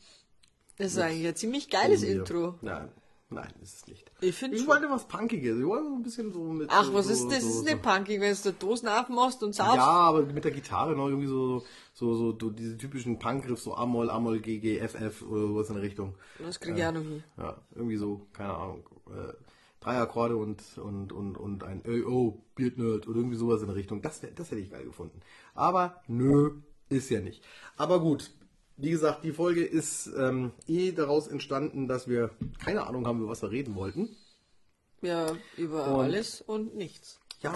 Das 0.78 0.92
ist 0.92 0.98
eigentlich 0.98 1.26
ein 1.26 1.36
ziemlich 1.36 1.68
geiles. 1.68 2.02
Intro. 2.02 2.54
Nein, 2.62 2.88
nein, 3.28 3.52
ist 3.60 3.76
es 3.76 3.86
nicht. 3.88 4.10
Ich 4.22 4.34
finde 4.34 4.56
Ich 4.56 4.66
wollte 4.66 4.88
was 4.88 5.06
Punkiges. 5.08 5.58
Ich 5.58 5.66
wollte 5.66 5.88
so 5.88 5.94
ein 5.96 6.02
bisschen 6.02 6.32
so 6.32 6.44
mit. 6.44 6.70
Ach, 6.72 6.84
so, 6.84 6.94
was 6.94 7.06
so, 7.06 7.12
ist 7.12 7.24
das? 7.24 7.28
So, 7.28 7.34
Das 7.34 7.44
ist 7.44 7.58
so. 7.58 7.64
nicht 7.64 7.82
punkig, 7.82 8.20
wenn 8.20 8.34
du 8.42 8.52
Dosen 8.52 8.88
aufmachst 8.88 9.42
und 9.42 9.54
saufst. 9.54 9.76
Ja, 9.76 9.82
aber 9.82 10.22
mit 10.22 10.44
der 10.44 10.52
Gitarre 10.52 10.96
noch 10.96 11.08
irgendwie 11.08 11.26
so, 11.26 11.64
so, 11.92 12.14
so, 12.14 12.38
so 12.40 12.50
diese 12.50 12.78
typischen 12.78 13.18
Punkgriffs, 13.18 13.64
so 13.64 13.74
Amol, 13.74 14.08
Amol, 14.08 14.40
GG, 14.40 14.78
FF 14.88 15.22
oder 15.22 15.48
sowas 15.48 15.68
in 15.68 15.74
der 15.74 15.82
Richtung. 15.84 16.14
Das 16.38 16.60
krieg 16.60 16.78
ich 16.78 16.84
auch 16.84 16.92
noch 16.92 17.02
hin. 17.02 17.22
Ja, 17.36 17.56
irgendwie 17.74 17.96
so, 17.96 18.26
keine 18.32 18.54
Ahnung. 18.54 18.88
Äh, 19.08 19.32
drei 19.80 19.96
Akkorde 19.98 20.36
und, 20.36 20.62
und, 20.78 21.12
und, 21.12 21.36
und 21.36 21.64
ein 21.64 21.82
oh, 22.06 22.42
Beard 22.54 22.78
Nerd 22.78 23.08
oder 23.08 23.18
irgendwie 23.18 23.36
sowas 23.36 23.60
in 23.62 23.66
der 23.66 23.76
Richtung. 23.76 24.02
Das, 24.02 24.22
wär, 24.22 24.30
das 24.30 24.50
hätte 24.50 24.60
ich 24.60 24.70
geil 24.70 24.84
gefunden. 24.84 25.20
Aber 25.54 26.00
nö, 26.06 26.60
ist 26.88 27.10
ja 27.10 27.20
nicht. 27.20 27.42
Aber 27.76 28.00
gut, 28.00 28.30
wie 28.76 28.90
gesagt, 28.90 29.24
die 29.24 29.32
Folge 29.32 29.64
ist 29.64 30.10
ähm, 30.16 30.52
eh 30.66 30.92
daraus 30.92 31.28
entstanden, 31.28 31.88
dass 31.88 32.08
wir 32.08 32.30
keine 32.58 32.86
Ahnung 32.86 33.06
haben, 33.06 33.20
über 33.20 33.30
was 33.30 33.42
wir 33.42 33.50
reden 33.50 33.74
wollten. 33.74 34.08
Ja, 35.02 35.32
über 35.56 35.94
Und- 35.94 36.04
alles 36.04 36.40
und 36.42 36.76
nichts. 36.76 37.19
Ja, 37.42 37.54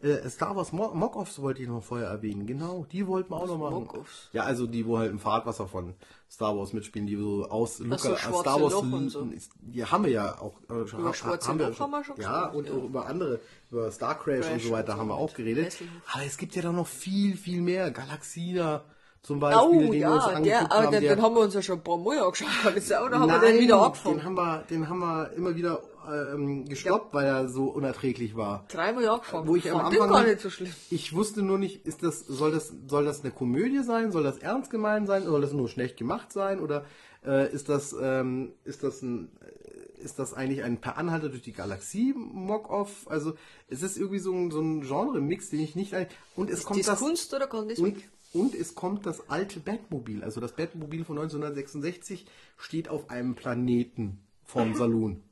äh, 0.00 0.26
Star 0.30 0.56
Wars 0.56 0.72
Mo- 0.72 0.94
Mock-Offs 0.94 1.42
wollte 1.42 1.60
ich 1.62 1.68
noch 1.68 1.82
vorher 1.82 2.08
erwähnen. 2.08 2.46
Genau, 2.46 2.86
die 2.90 3.06
wollten 3.06 3.30
wir 3.30 3.36
auch 3.36 3.46
noch 3.46 3.58
machen. 3.58 3.74
Mock-Offs? 3.84 4.30
Ja, 4.32 4.44
also 4.44 4.66
die, 4.66 4.86
wo 4.86 4.96
halt 4.98 5.10
im 5.10 5.18
Fahrtwasser 5.18 5.66
von 5.68 5.92
Star 6.30 6.56
Wars 6.56 6.72
mitspielen, 6.72 7.06
die 7.06 7.16
so 7.16 7.46
aus 7.50 7.76
so, 7.76 7.84
Luca, 7.84 7.98
Schwarze 8.16 8.40
Star 8.40 8.62
Wars, 8.62 8.72
Loch 8.72 8.82
und 8.90 9.10
so. 9.10 9.28
die 9.60 9.84
haben 9.84 10.04
wir 10.04 10.12
ja 10.12 10.38
auch. 10.40 10.54
Äh, 10.70 10.86
schon- 10.86 11.00
Über 11.00 11.12
Schwarze 11.12 11.48
haben 11.48 11.58
wir 11.58 11.68
Loch 11.68 11.78
haben 11.80 11.90
wir 11.90 12.04
schon 12.04 12.16
Ja, 12.20 12.46
und 12.48 12.66
ja. 12.68 12.72
auch 12.72 12.84
über 12.84 13.06
andere, 13.06 13.40
über 13.70 13.90
Star 13.92 14.14
Crash, 14.18 14.46
und 14.46 14.52
Crash 14.52 14.64
so 14.64 14.70
weiter 14.72 14.92
und 14.92 14.96
so 14.96 15.00
haben 15.02 15.08
wir 15.08 15.14
auch 15.16 15.20
und 15.28 15.34
geredet. 15.34 15.76
Aber 16.14 16.24
es 16.24 16.36
gibt 16.38 16.54
ja 16.56 16.62
doch 16.62 16.72
noch 16.72 16.86
viel, 16.86 17.36
viel 17.36 17.60
mehr. 17.60 17.90
Galaxina 17.90 18.82
zum 19.22 19.40
Beispiel, 19.40 19.62
Oh, 19.68 19.72
den 19.72 19.92
wir 19.92 20.10
uns 20.10 20.24
ja, 20.24 20.30
angeguckt 20.30 20.46
der, 20.46 20.60
aber 20.72 20.74
haben. 20.84 20.92
den, 20.92 21.02
der- 21.02 21.16
den 21.16 21.22
haben 21.22 21.34
wir 21.34 21.40
uns 21.42 21.52
ja 21.52 21.60
schon 21.60 21.78
ein 21.78 21.84
paar 21.84 21.98
Mal 21.98 22.18
angeschaut. 22.20 22.48
Sagen, 22.80 23.04
oder 23.06 23.20
haben 23.20 23.28
wir 23.30 23.38
Nein, 23.38 23.52
den 23.52 23.60
wieder 23.60 23.82
angefangen? 23.82 24.16
Den 24.16 24.24
haben 24.24 24.34
wir, 24.36 24.62
den 24.70 24.88
haben 24.88 24.98
wir 25.00 25.32
immer 25.32 25.54
wieder 25.54 25.82
ähm, 26.08 26.64
gestoppt, 26.66 27.14
weil 27.14 27.26
er 27.26 27.48
so 27.48 27.66
unerträglich 27.66 28.36
war. 28.36 28.64
Dreimal 28.68 29.08
angefangen. 29.08 29.46
Wo 29.46 29.56
ich 29.56 29.70
am 29.70 29.80
Anfang 29.80 30.08
gar 30.10 30.24
nicht 30.24 30.40
so 30.40 30.50
schlimm. 30.50 30.72
Ich 30.90 31.14
wusste 31.14 31.42
nur 31.42 31.58
nicht, 31.58 31.86
ist 31.86 32.02
das, 32.02 32.20
soll 32.20 32.52
das, 32.52 32.72
soll 32.86 33.04
das 33.04 33.22
eine 33.22 33.32
Komödie 33.32 33.82
sein? 33.82 34.12
Soll 34.12 34.22
das 34.22 34.38
ernst 34.38 34.70
gemeint 34.70 35.06
sein? 35.06 35.24
Soll 35.24 35.40
das 35.40 35.52
nur 35.52 35.68
schlecht 35.68 35.96
gemacht 35.96 36.32
sein? 36.32 36.60
Oder 36.60 36.84
äh, 37.24 37.52
ist 37.52 37.68
das, 37.68 37.94
ähm, 38.00 38.52
ist 38.64 38.82
das 38.82 39.02
ein, 39.02 39.30
äh, 39.40 40.02
ist 40.02 40.18
das 40.18 40.34
eigentlich 40.34 40.62
ein 40.62 40.80
Per 40.80 40.96
Anhalter 40.96 41.28
durch 41.28 41.42
die 41.42 41.52
Galaxie 41.52 42.14
Mock-Off? 42.14 43.06
Also 43.08 43.34
es 43.68 43.82
ist 43.82 43.96
irgendwie 43.96 44.20
so 44.20 44.32
ein, 44.32 44.50
so 44.50 44.60
ein 44.60 44.82
Genre-Mix, 44.82 45.50
den 45.50 45.60
ich 45.60 45.74
nicht 45.74 45.94
ein- 45.94 46.06
und 46.36 46.50
es 46.50 46.64
kommt 46.64 46.80
Ist 46.80 46.88
das 46.88 46.98
Kunst 47.00 47.34
oder 47.34 47.46
kann 47.46 47.68
das 47.68 47.78
und, 47.78 47.96
und 48.32 48.54
es 48.54 48.74
kommt 48.74 49.06
das 49.06 49.28
alte 49.28 49.60
Batmobil. 49.60 50.22
Also 50.22 50.40
das 50.40 50.52
Batmobil 50.52 51.04
von 51.04 51.18
1966 51.18 52.26
steht 52.56 52.88
auf 52.88 53.10
einem 53.10 53.34
Planeten 53.34 54.20
vom 54.44 54.74
Saloon. 54.76 55.22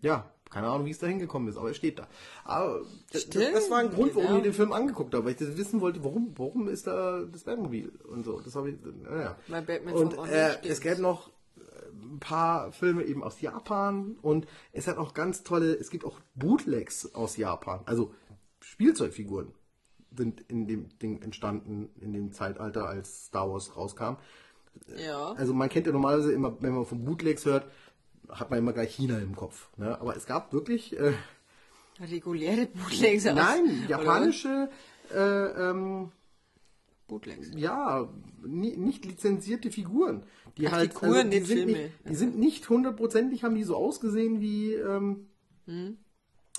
Ja, 0.00 0.30
keine 0.50 0.68
Ahnung, 0.68 0.86
wie 0.86 0.90
es 0.90 0.98
da 0.98 1.06
hingekommen 1.06 1.48
ist, 1.48 1.56
aber 1.56 1.70
es 1.70 1.76
steht 1.76 1.98
da. 1.98 2.08
Aber 2.44 2.82
das, 3.12 3.22
Stimmt, 3.22 3.54
das 3.54 3.70
war 3.70 3.78
ein 3.78 3.90
Grund, 3.90 4.14
warum 4.14 4.26
genau. 4.26 4.36
ich 4.38 4.42
den 4.42 4.52
Film 4.52 4.72
angeguckt 4.72 5.14
habe, 5.14 5.24
weil 5.24 5.32
ich 5.32 5.38
das 5.38 5.56
wissen 5.56 5.80
wollte, 5.80 6.04
warum, 6.04 6.34
warum 6.36 6.68
ist 6.68 6.86
da 6.86 7.22
das 7.24 7.44
Batmobil 7.44 7.90
und 8.08 8.24
so. 8.24 8.40
Das 8.40 8.54
habe 8.54 8.70
ich, 8.70 8.76
naja. 9.02 9.36
Mein 9.48 9.64
Batman 9.64 9.94
Und 9.94 10.14
äh, 10.28 10.58
es 10.64 10.80
gäbe 10.80 11.00
noch 11.00 11.30
äh, 11.56 11.60
ein 11.92 12.18
paar 12.20 12.72
Filme 12.72 13.04
eben 13.04 13.22
aus 13.22 13.40
Japan 13.40 14.16
und 14.20 14.46
es 14.72 14.88
hat 14.88 14.98
auch 14.98 15.14
ganz 15.14 15.42
tolle, 15.42 15.74
es 15.74 15.90
gibt 15.90 16.04
auch 16.04 16.20
Bootlegs 16.34 17.14
aus 17.14 17.36
Japan, 17.36 17.80
also 17.86 18.12
Spielzeugfiguren 18.60 19.54
sind 20.16 20.42
in 20.48 20.66
dem 20.66 20.88
Ding 20.98 21.22
entstanden, 21.22 21.88
in 22.00 22.12
dem 22.12 22.32
Zeitalter, 22.32 22.86
als 22.86 23.26
Star 23.26 23.50
Wars 23.50 23.76
rauskam. 23.76 24.16
Ja. 24.96 25.32
Also 25.32 25.54
man 25.54 25.68
kennt 25.68 25.86
ja 25.86 25.92
normalerweise 25.92 26.32
immer, 26.32 26.56
wenn 26.60 26.74
man 26.74 26.84
von 26.84 27.04
Bootlegs 27.04 27.44
hört, 27.44 27.66
hat 28.32 28.50
man 28.50 28.58
immer 28.58 28.72
gleich 28.72 28.94
China 28.94 29.18
im 29.18 29.36
Kopf. 29.36 29.68
Ne? 29.76 29.98
Aber 30.00 30.16
es 30.16 30.26
gab 30.26 30.52
wirklich, 30.52 30.98
äh, 30.98 31.12
Reguläre 32.00 32.66
Bootlegs. 32.66 33.26
aus- 33.26 33.34
nein, 33.34 33.84
japanische, 33.88 34.68
äh, 35.14 35.18
ähm, 35.70 36.10
Bootlegs. 37.06 37.50
ja, 37.54 38.08
ni- 38.44 38.76
nicht 38.76 39.04
lizenzierte 39.04 39.70
Figuren. 39.70 40.24
Die 40.56 40.66
Ach, 40.68 40.72
halt, 40.72 40.92
Figuren, 40.94 41.30
die 41.30 41.38
nicht 41.38 41.46
sind 41.48 41.58
Filme. 41.58 41.72
nicht, 41.72 41.92
die 42.08 42.14
sind 42.14 42.38
nicht 42.38 42.68
hundertprozentig, 42.68 43.44
haben 43.44 43.54
die 43.54 43.64
so 43.64 43.76
ausgesehen 43.76 44.40
wie, 44.40 44.74
ähm, 44.74 45.28
Hm. 45.66 45.98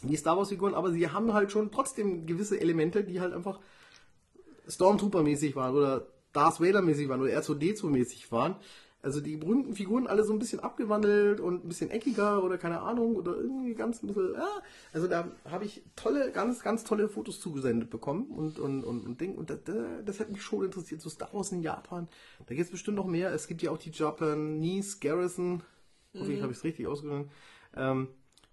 wie 0.03 0.15
Star 0.15 0.37
Wars 0.37 0.49
Figuren, 0.49 0.73
aber 0.75 0.91
sie 0.91 1.09
haben 1.09 1.33
halt 1.33 1.51
schon 1.51 1.71
trotzdem 1.71 2.25
gewisse 2.25 2.59
Elemente, 2.61 3.03
die 3.03 3.19
halt 3.19 3.33
einfach 3.33 3.59
Stormtrooper-mäßig 4.67 5.55
waren 5.55 5.75
oder 5.75 6.07
Darth 6.31 6.59
Vader-mäßig 6.61 7.09
waren 7.09 7.21
oder 7.21 7.31
R2D2-mäßig 7.33 8.31
waren. 8.31 8.55
Also 9.03 9.19
die 9.19 9.35
berühmten 9.35 9.75
Figuren 9.75 10.07
alle 10.07 10.23
so 10.23 10.31
ein 10.31 10.39
bisschen 10.39 10.61
abgewandelt 10.61 11.41
und 11.41 11.65
ein 11.65 11.67
bisschen 11.67 11.91
eckiger 11.91 12.41
oder 12.41 12.57
keine 12.57 12.79
Ahnung 12.79 13.15
oder 13.17 13.35
irgendwie 13.35 13.75
ganz 13.75 14.01
ein 14.01 14.07
bisschen, 14.07 14.33
ja. 14.33 14.47
Also 14.93 15.07
da 15.07 15.29
habe 15.43 15.65
ich 15.65 15.83
tolle, 15.97 16.31
ganz, 16.31 16.61
ganz 16.63 16.85
tolle 16.85 17.09
Fotos 17.09 17.41
zugesendet 17.41 17.89
bekommen 17.89 18.27
und, 18.27 18.59
und, 18.59 18.85
und, 18.85 19.05
und 19.05 19.19
Ding. 19.19 19.35
Und 19.35 19.49
das, 19.49 19.59
das 20.05 20.19
hat 20.21 20.29
mich 20.31 20.41
schon 20.41 20.63
interessiert. 20.63 21.01
So 21.01 21.09
Star 21.09 21.27
Wars 21.33 21.51
in 21.51 21.61
Japan. 21.61 22.07
Da 22.45 22.55
gibt 22.55 22.65
es 22.65 22.71
bestimmt 22.71 22.95
noch 22.95 23.05
mehr. 23.05 23.33
Es 23.33 23.47
gibt 23.47 23.61
ja 23.61 23.71
auch 23.71 23.77
die 23.77 23.91
Japanese 23.91 24.97
Garrison. 25.01 25.61
Hoffentlich 26.13 26.41
habe 26.41 26.53
ich 26.53 26.59
es 26.59 26.63
richtig 26.63 26.87
ausgesprochen. 26.87 27.29
Ähm, 27.75 28.07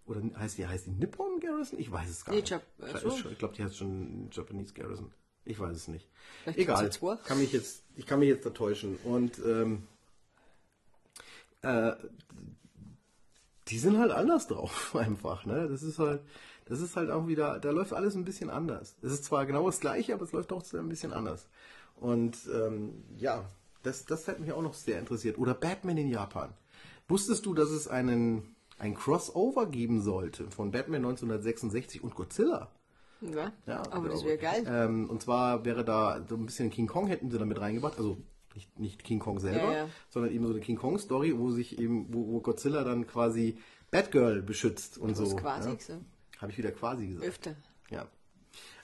Oder 0.07 0.23
heißt 0.37 0.59
die, 0.59 0.67
heißt 0.67 0.87
die 0.87 0.91
Nippon 0.91 1.39
Garrison? 1.39 1.79
Ich 1.79 1.93
weiß 1.93 2.11
es 2.11 2.25
gar 2.25 2.35
Nee, 2.35 2.41
nicht. 2.41 2.53
Jap- 2.53 2.63
so. 3.01 3.29
Ich 3.31 3.39
glaube, 3.39 3.55
die 3.55 3.63
heißt 3.63 3.77
schon 3.77 4.29
Japanese 4.33 4.75
Garrison. 4.75 5.13
Ich 5.45 5.61
weiß 5.61 5.77
es 5.77 5.87
nicht. 5.87 6.09
Vielleicht 6.43 6.59
Egal. 6.59 6.91
Kann 7.25 7.39
mich 7.39 7.53
jetzt, 7.53 7.85
ich 7.95 8.07
kann 8.07 8.19
mich 8.19 8.29
jetzt 8.29 8.45
da 8.45 8.51
täuschen. 8.51 8.97
Und 9.05 9.39
ähm, 9.47 9.87
äh, 11.63 11.93
die 13.69 13.79
sind 13.79 13.99
halt 13.99 14.13
anders 14.13 14.47
drauf, 14.47 14.95
einfach. 14.97 15.47
Ne? 15.47 15.69
Das 15.69 15.83
ist 15.83 15.99
halt, 15.99 16.23
das 16.67 16.81
ist 16.81 16.97
halt 16.97 17.11
auch 17.11 17.27
wieder, 17.27 17.59
da 17.59 17.71
läuft 17.71 17.93
alles 17.93 18.15
ein 18.15 18.25
bisschen 18.25 18.51
anders. 18.51 18.97
Es 19.03 19.13
ist 19.13 19.25
zwar 19.25 19.47
genau 19.47 19.67
das 19.67 19.81
gleiche, 19.81 20.15
aber 20.15 20.25
es 20.25 20.33
läuft 20.33 20.53
auch 20.53 20.63
ein 20.73 20.89
bisschen 20.89 21.13
anders. 21.13 21.49
Und 21.97 22.37
ähm, 22.53 23.05
ja, 23.17 23.45
das, 23.83 24.05
das 24.05 24.29
hat 24.29 24.41
mich 24.41 24.53
auch 24.53 24.63
noch 24.63 24.75
sehr 24.75 24.99
interessiert. 24.99 25.39
Oder 25.39 25.55
Batman 25.55 25.97
in 25.97 26.09
Japan. 26.09 26.53
Wusstest 27.09 27.45
du, 27.47 27.55
dass 27.55 27.71
es 27.71 27.89
einen 27.89 28.55
ein 28.81 28.95
Crossover 28.95 29.67
geben 29.67 30.01
sollte 30.01 30.51
von 30.51 30.71
Batman 30.71 31.05
1966 31.05 32.03
und 32.03 32.15
Godzilla? 32.15 32.71
Ja, 33.21 33.53
Ja, 33.67 33.83
aber 33.91 34.09
das 34.09 34.25
wäre 34.25 34.39
geil. 34.39 34.65
Ähm, 34.67 35.11
und 35.11 35.21
zwar 35.21 35.65
wäre 35.67 35.85
da 35.85 36.25
so 36.27 36.37
ein 36.37 36.47
bisschen 36.47 36.71
King 36.71 36.87
Kong 36.87 37.07
hätten 37.07 37.31
sie 37.31 37.39
damit 37.39 37.61
reingebracht, 37.61 37.99
also 37.99 38.17
nicht, 38.55 38.79
nicht 38.79 39.05
King 39.05 39.19
Kong 39.19 39.39
selber, 39.39 39.73
Ja, 39.73 39.73
ja. 39.73 39.89
sondern 40.09 40.33
eben 40.33 40.45
so 40.47 40.53
eine 40.53 40.61
King 40.61 40.77
Kong 40.77 40.99
Story, 40.99 41.37
wo 41.39 41.51
sich 41.51 41.79
eben, 41.79 42.13
wo, 42.13 42.27
wo 42.33 42.41
Godzilla 42.41 42.85
dann 42.85 43.07
quasi 43.07 43.59
Batgirl 43.91 44.43
beschützt 44.43 44.99
und 44.99 45.17
so. 45.17 45.37
quasi 45.37 45.69
ja. 45.71 45.75
gesagt. 45.75 46.01
Habe 46.39 46.53
ich 46.53 46.59
wieder 46.59 46.73
quasi 46.73 47.07
gesagt. 47.07 47.27
Öfter. 47.27 47.57
Ja. 47.91 48.09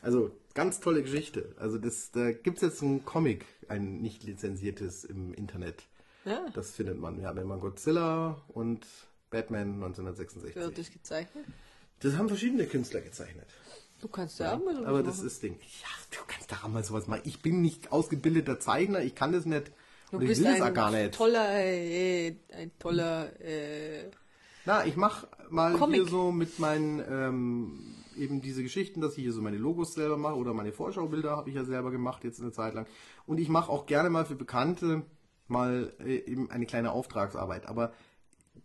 Also 0.03 0.31
ganz 0.55 0.81
tolle 0.81 1.03
Geschichte. 1.03 1.55
Also 1.59 1.79
das, 1.79 2.11
da 2.11 2.33
gibt 2.33 2.59
es 2.59 2.63
jetzt 2.63 2.83
ein 2.83 3.05
Comic, 3.05 3.45
ein 3.69 3.99
nicht 4.01 4.23
lizenziertes 4.25 5.05
im 5.05 5.33
Internet. 5.35 5.83
Ja. 6.25 6.47
Das 6.55 6.73
findet 6.73 6.99
man, 6.99 7.21
ja, 7.21 7.35
wenn 7.37 7.47
man 7.47 7.61
Godzilla 7.61 8.43
und 8.49 8.87
Batman 9.31 9.75
1966. 9.75 10.57
Wer 10.57 10.67
hat 10.67 10.79
das 10.79 10.91
gezeichnet? 10.91 11.45
Das 12.01 12.17
haben 12.17 12.29
verschiedene 12.29 12.67
Künstler 12.67 13.01
gezeichnet. 13.01 13.47
Du 14.07 14.13
kannst 14.13 14.39
ja 14.39 14.55
auch 14.55 14.65
mal 14.65 14.73
sowas 14.75 14.87
Aber 14.87 15.03
das 15.03 15.17
machen. 15.17 15.27
ist 15.27 15.43
Ding. 15.43 15.53
Ja, 15.55 15.89
du 16.13 16.19
kannst 16.29 16.53
da 16.53 16.57
auch 16.63 16.69
mal 16.69 16.85
sowas 16.85 17.09
machen. 17.09 17.23
Ich 17.25 17.43
bin 17.43 17.61
nicht 17.61 17.91
ausgebildeter 17.91 18.61
Zeichner, 18.61 19.03
ich 19.03 19.17
kann 19.17 19.33
das 19.33 19.47
nicht. 19.47 19.73
Du 20.13 20.19
Und 20.19 20.23
ich 20.23 20.29
bist 20.29 20.43
will 20.45 20.53
das 20.53 20.61
auch 20.61 20.67
ein 20.67 20.75
gar 20.75 20.91
nicht. 20.93 21.15
toller, 21.15 21.51
äh, 21.57 22.37
ein 22.53 22.71
toller, 22.79 23.41
äh, 23.41 24.11
Na, 24.65 24.87
ich 24.87 24.95
mache 24.95 25.27
mal 25.51 25.75
Comic. 25.75 26.03
hier 26.03 26.09
so 26.09 26.31
mit 26.31 26.61
meinen, 26.61 27.03
ähm, 27.11 27.95
eben 28.17 28.41
diese 28.41 28.63
Geschichten, 28.63 29.01
dass 29.01 29.17
ich 29.19 29.25
hier 29.25 29.33
so 29.33 29.43
meine 29.43 29.59
Logos 29.59 29.95
selber 29.95 30.17
mache 30.17 30.37
oder 30.37 30.55
meine 30.55 30.71
Vorschaubilder 30.73 31.37
habe 31.37 31.51
ich 31.51 31.57
ja 31.57 31.65
selber 31.65 31.91
gemacht 31.91 32.23
jetzt 32.23 32.41
eine 32.41 32.53
Zeit 32.53 32.75
lang. 32.75 32.87
Und 33.27 33.39
ich 33.39 33.49
mache 33.49 33.73
auch 33.73 33.87
gerne 33.87 34.09
mal 34.09 34.25
für 34.25 34.37
Bekannte 34.37 35.03
mal 35.49 35.93
äh, 35.99 36.19
eben 36.31 36.49
eine 36.53 36.67
kleine 36.67 36.93
Auftragsarbeit. 36.93 37.67
Aber 37.67 37.93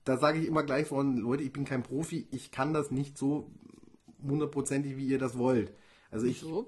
da 0.05 0.17
sage 0.17 0.39
ich 0.39 0.47
immer 0.47 0.63
gleich 0.63 0.87
von, 0.87 1.17
Leute, 1.17 1.43
ich 1.43 1.51
bin 1.51 1.65
kein 1.65 1.83
Profi, 1.83 2.27
ich 2.31 2.51
kann 2.51 2.73
das 2.73 2.91
nicht 2.91 3.17
so 3.17 3.51
hundertprozentig, 4.23 4.97
wie 4.97 5.07
ihr 5.07 5.19
das 5.19 5.37
wollt. 5.37 5.71
Also 6.11 6.25
ich, 6.27 6.41
doch 6.41 6.65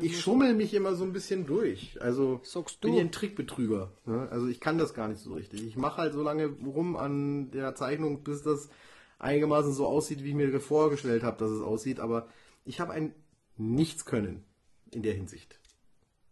ich 0.00 0.16
so. 0.16 0.22
schummel 0.22 0.54
mich 0.54 0.72
immer 0.72 0.94
so 0.94 1.04
ein 1.04 1.12
bisschen 1.12 1.44
durch. 1.44 2.00
Also 2.00 2.40
bin 2.80 2.94
ich 2.94 3.00
ein 3.00 3.12
Trickbetrüger. 3.12 3.92
Ne? 4.06 4.28
Also 4.30 4.48
ich 4.48 4.60
kann 4.60 4.78
das 4.78 4.94
gar 4.94 5.08
nicht 5.08 5.20
so 5.20 5.34
richtig. 5.34 5.62
Ich 5.66 5.76
mache 5.76 5.98
halt 5.98 6.14
so 6.14 6.22
lange 6.22 6.46
rum 6.46 6.96
an 6.96 7.50
der 7.50 7.74
Zeichnung, 7.74 8.22
bis 8.22 8.42
das 8.42 8.70
einigermaßen 9.18 9.74
so 9.74 9.86
aussieht, 9.86 10.24
wie 10.24 10.30
ich 10.30 10.34
mir 10.34 10.58
vorgestellt 10.58 11.22
habe, 11.22 11.36
dass 11.36 11.50
es 11.50 11.60
aussieht. 11.60 12.00
Aber 12.00 12.28
ich 12.64 12.80
habe 12.80 12.92
ein 12.92 13.14
Nichtskönnen 13.58 14.42
in 14.90 15.02
der 15.02 15.12
Hinsicht. 15.12 15.58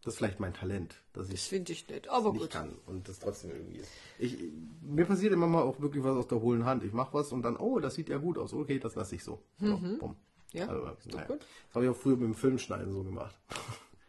Das 0.03 0.15
ist 0.15 0.19
vielleicht 0.19 0.41
mein 0.41 0.55
Talent, 0.55 1.03
dass 1.13 1.27
das 1.27 1.35
ich 1.35 1.43
finde 1.43 1.73
ich 1.73 1.87
nicht. 1.89 2.09
Aber 2.09 2.33
nicht 2.33 2.41
gut. 2.41 2.51
kann 2.51 2.79
und 2.87 3.07
das 3.07 3.19
trotzdem 3.19 3.51
irgendwie 3.51 3.77
ist. 3.77 3.91
Ich, 4.19 4.35
mir 4.81 5.05
passiert 5.05 5.35
immer 5.35 5.47
mal 5.47 5.63
auch 5.63 5.79
wirklich 5.81 6.03
was 6.03 6.17
aus 6.17 6.27
der 6.27 6.41
hohlen 6.41 6.65
Hand. 6.65 6.85
Ich 6.85 6.95
mache 6.95 7.13
was 7.13 7.33
und 7.33 7.43
dann, 7.43 7.57
oh, 7.59 7.81
das 7.81 7.97
sieht 7.97 8.09
ja 8.09 8.17
gut 8.17 8.39
aus. 8.39 8.55
Okay, 8.55 8.79
das 8.79 8.95
lasse 8.95 9.15
ich 9.15 9.23
so. 9.23 9.43
so 9.59 9.77
bumm. 9.79 9.91
Mhm. 10.01 10.17
Ja, 10.53 10.67
Also, 10.69 10.87
ist 10.99 11.15
naja. 11.15 11.27
gut. 11.27 11.41
Das 11.41 11.75
habe 11.75 11.85
ich 11.85 11.91
auch 11.91 11.97
früher 11.97 12.17
mit 12.17 12.25
dem 12.25 12.35
Filmschneiden 12.35 12.93
so 12.93 13.03
gemacht. 13.05 13.37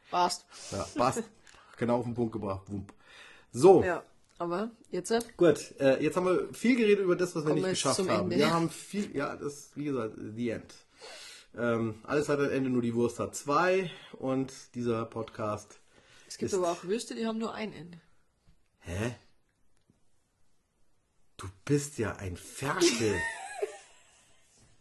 Passt. 0.09 0.45
Ja, 0.71 0.85
passt. 0.95 1.23
genau 1.77 1.99
auf 1.99 2.05
den 2.05 2.13
Punkt 2.15 2.33
gebracht. 2.33 2.63
Wump. 2.67 2.93
So, 3.51 3.83
Ja, 3.83 4.03
aber 4.37 4.71
jetzt, 4.89 5.11
äh, 5.11 5.19
gut. 5.37 5.75
Äh, 5.79 6.03
jetzt 6.03 6.15
haben 6.17 6.25
wir 6.25 6.53
viel 6.53 6.75
geredet 6.75 7.03
über 7.03 7.15
das, 7.15 7.35
was 7.35 7.43
wir 7.43 7.49
Kommen 7.49 7.61
nicht 7.61 7.71
geschafft 7.71 7.99
haben. 7.99 8.31
Ende. 8.31 8.37
Wir 8.37 8.51
haben 8.53 8.69
viel, 8.69 9.15
ja, 9.15 9.35
das, 9.35 9.71
wie 9.75 9.85
gesagt, 9.85 10.15
the 10.17 10.49
end. 10.49 10.73
Ähm, 11.55 11.95
alles 12.03 12.29
hat 12.29 12.39
ein 12.39 12.49
Ende, 12.49 12.69
nur 12.69 12.81
die 12.81 12.95
Wurst 12.95 13.19
hat 13.19 13.35
zwei. 13.35 13.91
Und 14.13 14.51
dieser 14.73 15.05
Podcast. 15.05 15.79
es 16.27 16.37
gibt 16.37 16.53
aber 16.53 16.71
auch 16.71 16.83
Würste, 16.85 17.13
die 17.13 17.27
haben 17.27 17.37
nur 17.39 17.53
ein 17.53 17.73
Ende. 17.73 17.99
Hä? 18.79 19.15
Du 21.37 21.47
bist 21.65 21.97
ja 21.97 22.15
ein 22.15 22.37
Ferkel. 22.37 23.19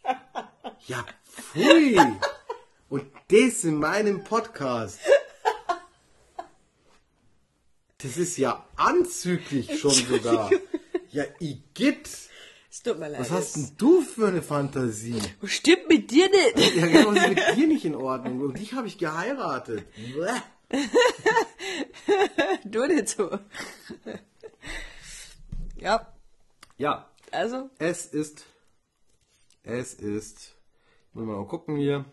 ja, 0.87 1.05
pfui. 1.31 1.99
Und 2.89 3.07
das 3.29 3.65
in 3.65 3.77
meinem 3.77 4.25
Podcast. 4.25 4.99
Das 7.99 8.17
ist 8.17 8.39
ja 8.39 8.67
anzüglich 8.77 9.79
schon 9.79 9.93
sogar. 9.93 10.51
Ja, 11.11 11.25
Igitt. 11.39 12.09
Es 12.71 12.83
tut 12.83 12.99
mir 12.99 13.09
leid. 13.09 13.21
Was 13.21 13.31
hast 13.31 13.57
denn 13.57 13.73
du 13.77 14.01
für 14.01 14.29
eine 14.29 14.43
Fantasie? 14.43 15.21
Was 15.41 15.51
stimmt 15.51 15.89
mit 15.89 16.11
dir 16.11 16.29
nicht? 16.31 16.77
Ja, 16.77 16.87
genau, 16.87 17.11
was 17.11 17.19
ist 17.19 17.29
mit 17.29 17.57
dir 17.57 17.67
nicht 17.67 17.85
in 17.85 17.97
Ordnung? 17.97 18.41
Und 18.41 18.59
dich 18.59 18.75
habe 18.75 18.87
ich 18.87 18.97
geheiratet. 18.99 19.85
Du 22.65 22.87
nicht 22.87 23.09
so. 23.09 23.39
ja, 25.77 26.13
Ja, 26.79 27.11
also, 27.33 27.71
es 27.79 28.07
ist, 28.07 28.45
es 29.65 29.95
ist, 29.95 30.55
muss 31.13 31.25
mal 31.25 31.47
gucken 31.47 31.77
hier. 31.77 32.05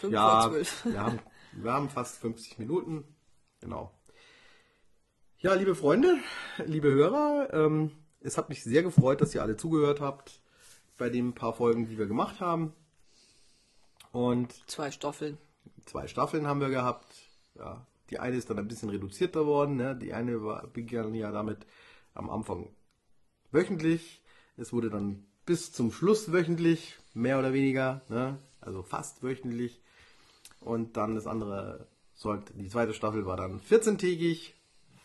5 0.00 0.12
Ja, 0.12 0.42
vor 0.42 0.50
12. 0.50 0.84
wir 0.86 1.00
haben, 1.00 1.18
wir 1.52 1.72
haben 1.72 1.88
fast 1.88 2.18
50 2.18 2.58
Minuten. 2.58 3.04
Genau. 3.60 3.92
Ja, 5.38 5.54
liebe 5.54 5.74
Freunde, 5.74 6.18
liebe 6.66 6.90
Hörer, 6.90 7.48
ähm, 7.52 7.92
es 8.20 8.36
hat 8.36 8.50
mich 8.50 8.62
sehr 8.62 8.82
gefreut, 8.82 9.20
dass 9.22 9.34
ihr 9.34 9.42
alle 9.42 9.56
zugehört 9.56 10.00
habt 10.00 10.42
bei 10.98 11.08
den 11.08 11.32
paar 11.34 11.54
Folgen, 11.54 11.86
die 11.88 11.96
wir 11.96 12.06
gemacht 12.06 12.40
haben. 12.40 12.74
Und 14.12 14.52
Zwei 14.68 14.90
Staffeln. 14.90 15.38
zwei 15.86 16.06
Staffeln 16.08 16.46
haben 16.46 16.60
wir 16.60 16.68
gehabt. 16.68 17.06
Ja, 17.54 17.86
die 18.10 18.18
eine 18.18 18.36
ist 18.36 18.50
dann 18.50 18.58
ein 18.58 18.68
bisschen 18.68 18.90
reduzierter 18.90 19.46
worden. 19.46 19.76
Ne? 19.76 19.96
Die 19.96 20.12
eine 20.12 20.42
war, 20.44 20.66
begann 20.66 21.14
ja 21.14 21.30
damit 21.32 21.66
am 22.12 22.28
Anfang 22.28 22.68
wöchentlich. 23.50 24.22
Es 24.56 24.72
wurde 24.74 24.90
dann 24.90 25.26
bis 25.46 25.72
zum 25.72 25.90
Schluss 25.90 26.32
wöchentlich, 26.32 26.98
mehr 27.14 27.38
oder 27.38 27.52
weniger. 27.52 28.02
Ne? 28.08 28.38
Also 28.60 28.82
fast 28.82 29.22
wöchentlich. 29.22 29.80
Und 30.60 30.96
dann 30.96 31.14
das 31.14 31.26
andere, 31.26 31.86
sollte, 32.14 32.52
die 32.54 32.68
zweite 32.68 32.94
Staffel 32.94 33.24
war 33.26 33.36
dann 33.36 33.60
14-tägig, 33.60 34.52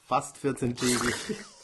fast 0.03 0.37
14-tägig. 0.37 1.35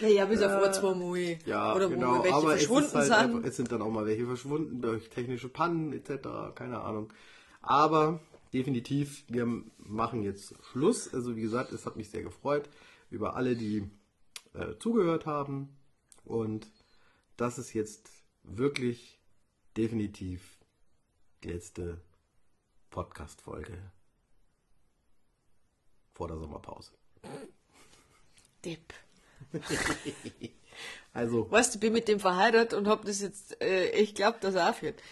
Ja, 0.00 0.08
ja, 0.08 0.24
bis 0.26 0.42
auf 0.42 0.62
ein, 0.62 0.74
zwei 0.74 0.94
Mal. 0.94 1.38
Ja, 1.46 1.74
Oder 1.74 1.88
genau, 1.88 2.22
welche 2.22 2.36
aber 2.36 2.54
es, 2.54 2.66
verschwunden 2.66 2.86
ist 2.88 2.94
halt 2.94 3.04
sind. 3.04 3.14
einfach, 3.14 3.48
es 3.48 3.56
sind 3.56 3.72
dann 3.72 3.82
auch 3.82 3.90
mal 3.90 4.04
welche 4.04 4.26
verschwunden 4.26 4.82
durch 4.82 5.08
technische 5.08 5.48
Pannen 5.48 5.92
etc., 5.92 6.54
keine 6.54 6.82
Ahnung. 6.82 7.12
Aber 7.62 8.20
definitiv, 8.52 9.24
wir 9.28 9.46
machen 9.78 10.22
jetzt 10.22 10.54
Schluss. 10.70 11.12
Also 11.14 11.36
wie 11.36 11.42
gesagt, 11.42 11.72
es 11.72 11.86
hat 11.86 11.96
mich 11.96 12.10
sehr 12.10 12.22
gefreut 12.22 12.68
über 13.10 13.36
alle, 13.36 13.56
die 13.56 13.88
äh, 14.52 14.74
zugehört 14.78 15.26
haben. 15.26 15.76
Und 16.24 16.70
das 17.36 17.58
ist 17.58 17.72
jetzt 17.72 18.10
wirklich 18.42 19.15
definitiv 19.76 20.58
die 21.42 21.48
letzte 21.48 22.00
Podcast-Folge 22.90 23.76
vor 26.12 26.28
der 26.28 26.38
Sommerpause. 26.38 26.92
Depp. 28.64 28.92
Also 31.14 31.50
Weißt 31.50 31.72
du, 31.72 31.76
ich 31.78 31.80
bin 31.80 31.94
mit 31.94 32.08
dem 32.08 32.20
verheiratet 32.20 32.74
und 32.74 32.86
hab 32.86 33.06
das 33.06 33.22
jetzt, 33.22 33.62
äh, 33.62 33.88
ich 33.98 34.14
glaube, 34.14 34.36
dass 34.42 34.54
er 34.54 34.68
aufhört. 34.68 35.02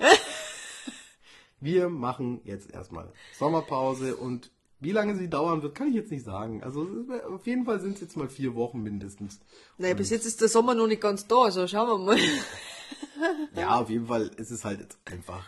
Wir 1.60 1.88
machen 1.88 2.40
jetzt 2.42 2.72
erstmal 2.72 3.12
Sommerpause 3.38 4.16
und 4.16 4.50
wie 4.80 4.90
lange 4.90 5.14
sie 5.14 5.30
dauern 5.30 5.62
wird, 5.62 5.76
kann 5.76 5.86
ich 5.86 5.94
jetzt 5.94 6.10
nicht 6.10 6.24
sagen. 6.24 6.64
Also 6.64 6.88
auf 7.30 7.46
jeden 7.46 7.64
Fall 7.64 7.80
sind 7.80 7.94
es 7.94 8.00
jetzt 8.00 8.16
mal 8.16 8.28
vier 8.28 8.56
Wochen 8.56 8.82
mindestens. 8.82 9.38
Naja, 9.78 9.94
bis 9.94 10.10
jetzt 10.10 10.26
ist 10.26 10.40
der 10.40 10.48
Sommer 10.48 10.74
noch 10.74 10.88
nicht 10.88 11.00
ganz 11.00 11.28
da, 11.28 11.36
also 11.36 11.68
schauen 11.68 11.86
wir 11.86 11.98
mal. 11.98 12.18
Ja, 13.56 13.80
auf 13.80 13.90
jeden 13.90 14.06
Fall 14.06 14.30
ist 14.36 14.50
es 14.50 14.64
halt 14.64 14.80
jetzt 14.80 14.98
einfach 15.04 15.44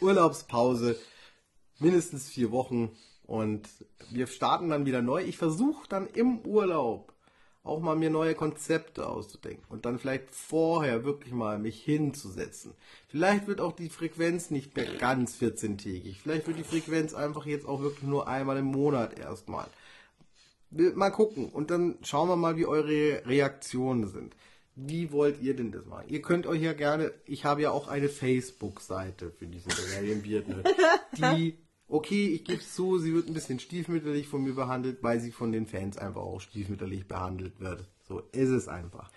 Urlaubspause, 0.00 0.98
mindestens 1.78 2.28
vier 2.28 2.50
Wochen 2.52 2.96
und 3.26 3.68
wir 4.10 4.26
starten 4.26 4.68
dann 4.68 4.86
wieder 4.86 5.02
neu. 5.02 5.22
Ich 5.22 5.36
versuche 5.36 5.88
dann 5.88 6.06
im 6.06 6.40
Urlaub 6.40 7.12
auch 7.66 7.80
mal 7.80 7.96
mir 7.96 8.10
neue 8.10 8.34
Konzepte 8.34 9.08
auszudenken 9.08 9.64
und 9.68 9.84
dann 9.84 9.98
vielleicht 9.98 10.30
vorher 10.30 11.04
wirklich 11.04 11.32
mal 11.32 11.58
mich 11.58 11.82
hinzusetzen. 11.82 12.74
Vielleicht 13.08 13.48
wird 13.48 13.60
auch 13.60 13.72
die 13.72 13.88
Frequenz 13.88 14.50
nicht 14.50 14.76
mehr 14.76 14.86
ganz 14.98 15.36
14-tägig. 15.36 16.16
Vielleicht 16.22 16.46
wird 16.46 16.58
die 16.58 16.64
Frequenz 16.64 17.12
einfach 17.12 17.44
jetzt 17.44 17.66
auch 17.66 17.80
wirklich 17.80 18.04
nur 18.04 18.28
einmal 18.28 18.56
im 18.58 18.66
Monat 18.66 19.18
erstmal. 19.18 19.66
Mal 20.70 21.10
gucken 21.10 21.48
und 21.48 21.70
dann 21.70 21.98
schauen 22.02 22.28
wir 22.28 22.36
mal, 22.36 22.56
wie 22.56 22.66
eure 22.66 23.26
Reaktionen 23.26 24.06
sind. 24.08 24.36
Wie 24.76 25.10
wollt 25.10 25.40
ihr 25.40 25.56
denn 25.56 25.72
das 25.72 25.86
machen? 25.86 26.04
Ihr 26.08 26.20
könnt 26.20 26.46
euch 26.46 26.60
ja 26.60 26.74
gerne, 26.74 27.10
ich 27.24 27.46
habe 27.46 27.62
ja 27.62 27.70
auch 27.70 27.88
eine 27.88 28.10
Facebook-Seite 28.10 29.30
für 29.30 29.46
diesen 29.46 29.70
Bavarian 29.70 30.22
ne? 30.22 30.62
Die, 31.16 31.58
okay, 31.88 32.26
ich 32.26 32.44
gebe 32.44 32.60
zu, 32.60 32.98
sie 32.98 33.14
wird 33.14 33.26
ein 33.26 33.32
bisschen 33.32 33.58
stiefmütterlich 33.58 34.28
von 34.28 34.44
mir 34.44 34.54
behandelt, 34.54 35.02
weil 35.02 35.18
sie 35.18 35.32
von 35.32 35.50
den 35.50 35.66
Fans 35.66 35.96
einfach 35.96 36.20
auch 36.20 36.42
stiefmütterlich 36.42 37.08
behandelt 37.08 37.58
wird. 37.58 37.88
So 38.06 38.20
ist 38.32 38.50
es 38.50 38.68
einfach. 38.68 39.10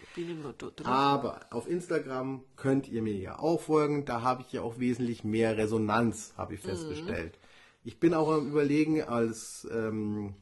Aber 0.86 1.42
auf 1.52 1.70
Instagram 1.70 2.42
könnt 2.56 2.88
ihr 2.88 3.02
mir 3.02 3.18
ja 3.18 3.38
auch 3.38 3.62
folgen. 3.62 4.06
Da 4.06 4.22
habe 4.22 4.44
ich 4.48 4.54
ja 4.54 4.62
auch 4.62 4.80
wesentlich 4.80 5.26
mehr 5.26 5.58
Resonanz, 5.58 6.34
habe 6.38 6.56
ich 6.56 6.62
festgestellt. 6.62 7.38
Ich 7.84 8.00
bin 8.00 8.14
auch 8.14 8.30
am 8.32 8.50
Überlegen, 8.50 9.04
als 9.04 9.68
ähm, 9.72 10.36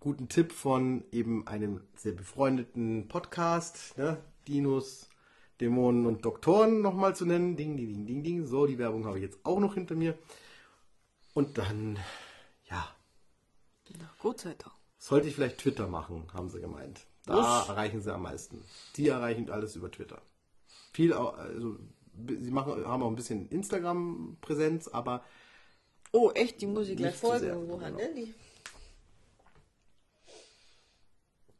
guten 0.00 0.28
Tipp 0.28 0.52
von 0.52 1.04
eben 1.12 1.46
einem 1.46 1.82
sehr 1.94 2.12
befreundeten 2.12 3.06
Podcast, 3.08 3.96
ne? 3.98 4.16
Dinos, 4.48 5.08
Dämonen 5.60 6.06
und 6.06 6.24
Doktoren 6.24 6.80
nochmal 6.80 7.14
zu 7.14 7.26
nennen. 7.26 7.56
Ding, 7.56 7.76
ding, 7.76 7.88
ding, 7.88 8.06
ding, 8.06 8.22
ding. 8.22 8.46
So, 8.46 8.66
die 8.66 8.78
Werbung 8.78 9.04
habe 9.04 9.18
ich 9.18 9.22
jetzt 9.22 9.38
auch 9.44 9.60
noch 9.60 9.74
hinter 9.74 9.94
mir. 9.94 10.16
Und 11.34 11.58
dann, 11.58 11.98
ja, 12.68 12.88
Na, 13.98 14.10
Gott 14.20 14.40
sei 14.40 14.54
Dank. 14.54 14.74
sollte 14.98 15.28
ich 15.28 15.34
vielleicht 15.34 15.58
Twitter 15.58 15.86
machen, 15.86 16.26
haben 16.32 16.48
sie 16.48 16.60
gemeint. 16.60 17.06
Da 17.26 17.66
erreichen 17.68 18.00
sie 18.00 18.12
am 18.12 18.22
meisten. 18.22 18.64
Die 18.96 19.08
erreichen 19.08 19.50
alles 19.50 19.76
über 19.76 19.90
Twitter. 19.90 20.22
Viel, 20.92 21.12
also, 21.12 21.76
sie 22.26 22.50
machen, 22.50 22.84
haben 22.86 23.02
auch 23.02 23.08
ein 23.10 23.16
bisschen 23.16 23.48
Instagram-Präsenz, 23.50 24.88
aber 24.88 25.22
Oh, 26.12 26.30
echt, 26.34 26.60
die 26.60 26.66
muss 26.66 26.88
ich 26.88 26.96
gleich 26.96 27.14
folgen. 27.14 27.68
Wo 27.68 27.76
genau. 27.76 27.96
denn 27.96 28.16
die? 28.16 28.34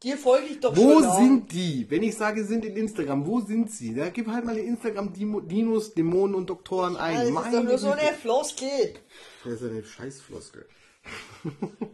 Dir 0.02 0.16
folge 0.16 0.46
ich 0.46 0.60
doch 0.60 0.74
wo 0.74 1.02
schon 1.02 1.12
sind 1.16 1.52
die? 1.52 1.90
Wenn 1.90 2.02
ich 2.02 2.16
sage, 2.16 2.44
sind 2.44 2.64
in 2.64 2.74
Instagram, 2.74 3.26
wo 3.26 3.40
sind 3.40 3.70
sie? 3.70 3.94
Da 3.94 4.08
gib 4.08 4.28
halt 4.28 4.46
mal 4.46 4.56
in 4.56 4.66
Instagram 4.66 5.12
Dinos, 5.12 5.92
Dämonen 5.92 6.34
und 6.34 6.48
Doktoren 6.48 6.96
ein. 6.96 7.16
Das 7.16 7.24
ist 7.28 7.34
Meine 7.34 7.56
doch 7.56 7.64
nur 7.64 7.78
so 7.78 7.90
eine 7.90 8.14
Floskel. 8.14 8.94
Das 9.44 9.54
ist 9.54 9.62
eine 9.62 9.84
Scheißfloskel. 9.84 10.66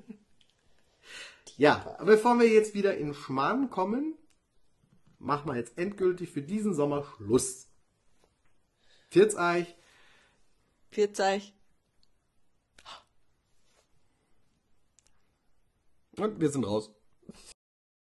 ja, 1.57 1.97
aber 1.99 2.13
bevor 2.13 2.39
wir 2.39 2.49
jetzt 2.49 2.75
wieder 2.75 2.97
in 2.97 3.13
Schmarrn 3.13 3.71
kommen, 3.71 4.15
machen 5.19 5.51
wir 5.51 5.57
jetzt 5.57 5.77
endgültig 5.77 6.31
für 6.31 6.43
diesen 6.43 6.75
Sommer 6.75 7.05
Schluss. 7.17 7.67
Viert's 9.09 9.35
euch. 9.35 9.75
Vierzeig. 10.91 11.43
Und 16.17 16.41
wir 16.41 16.51
sind 16.51 16.65
raus. 16.65 16.96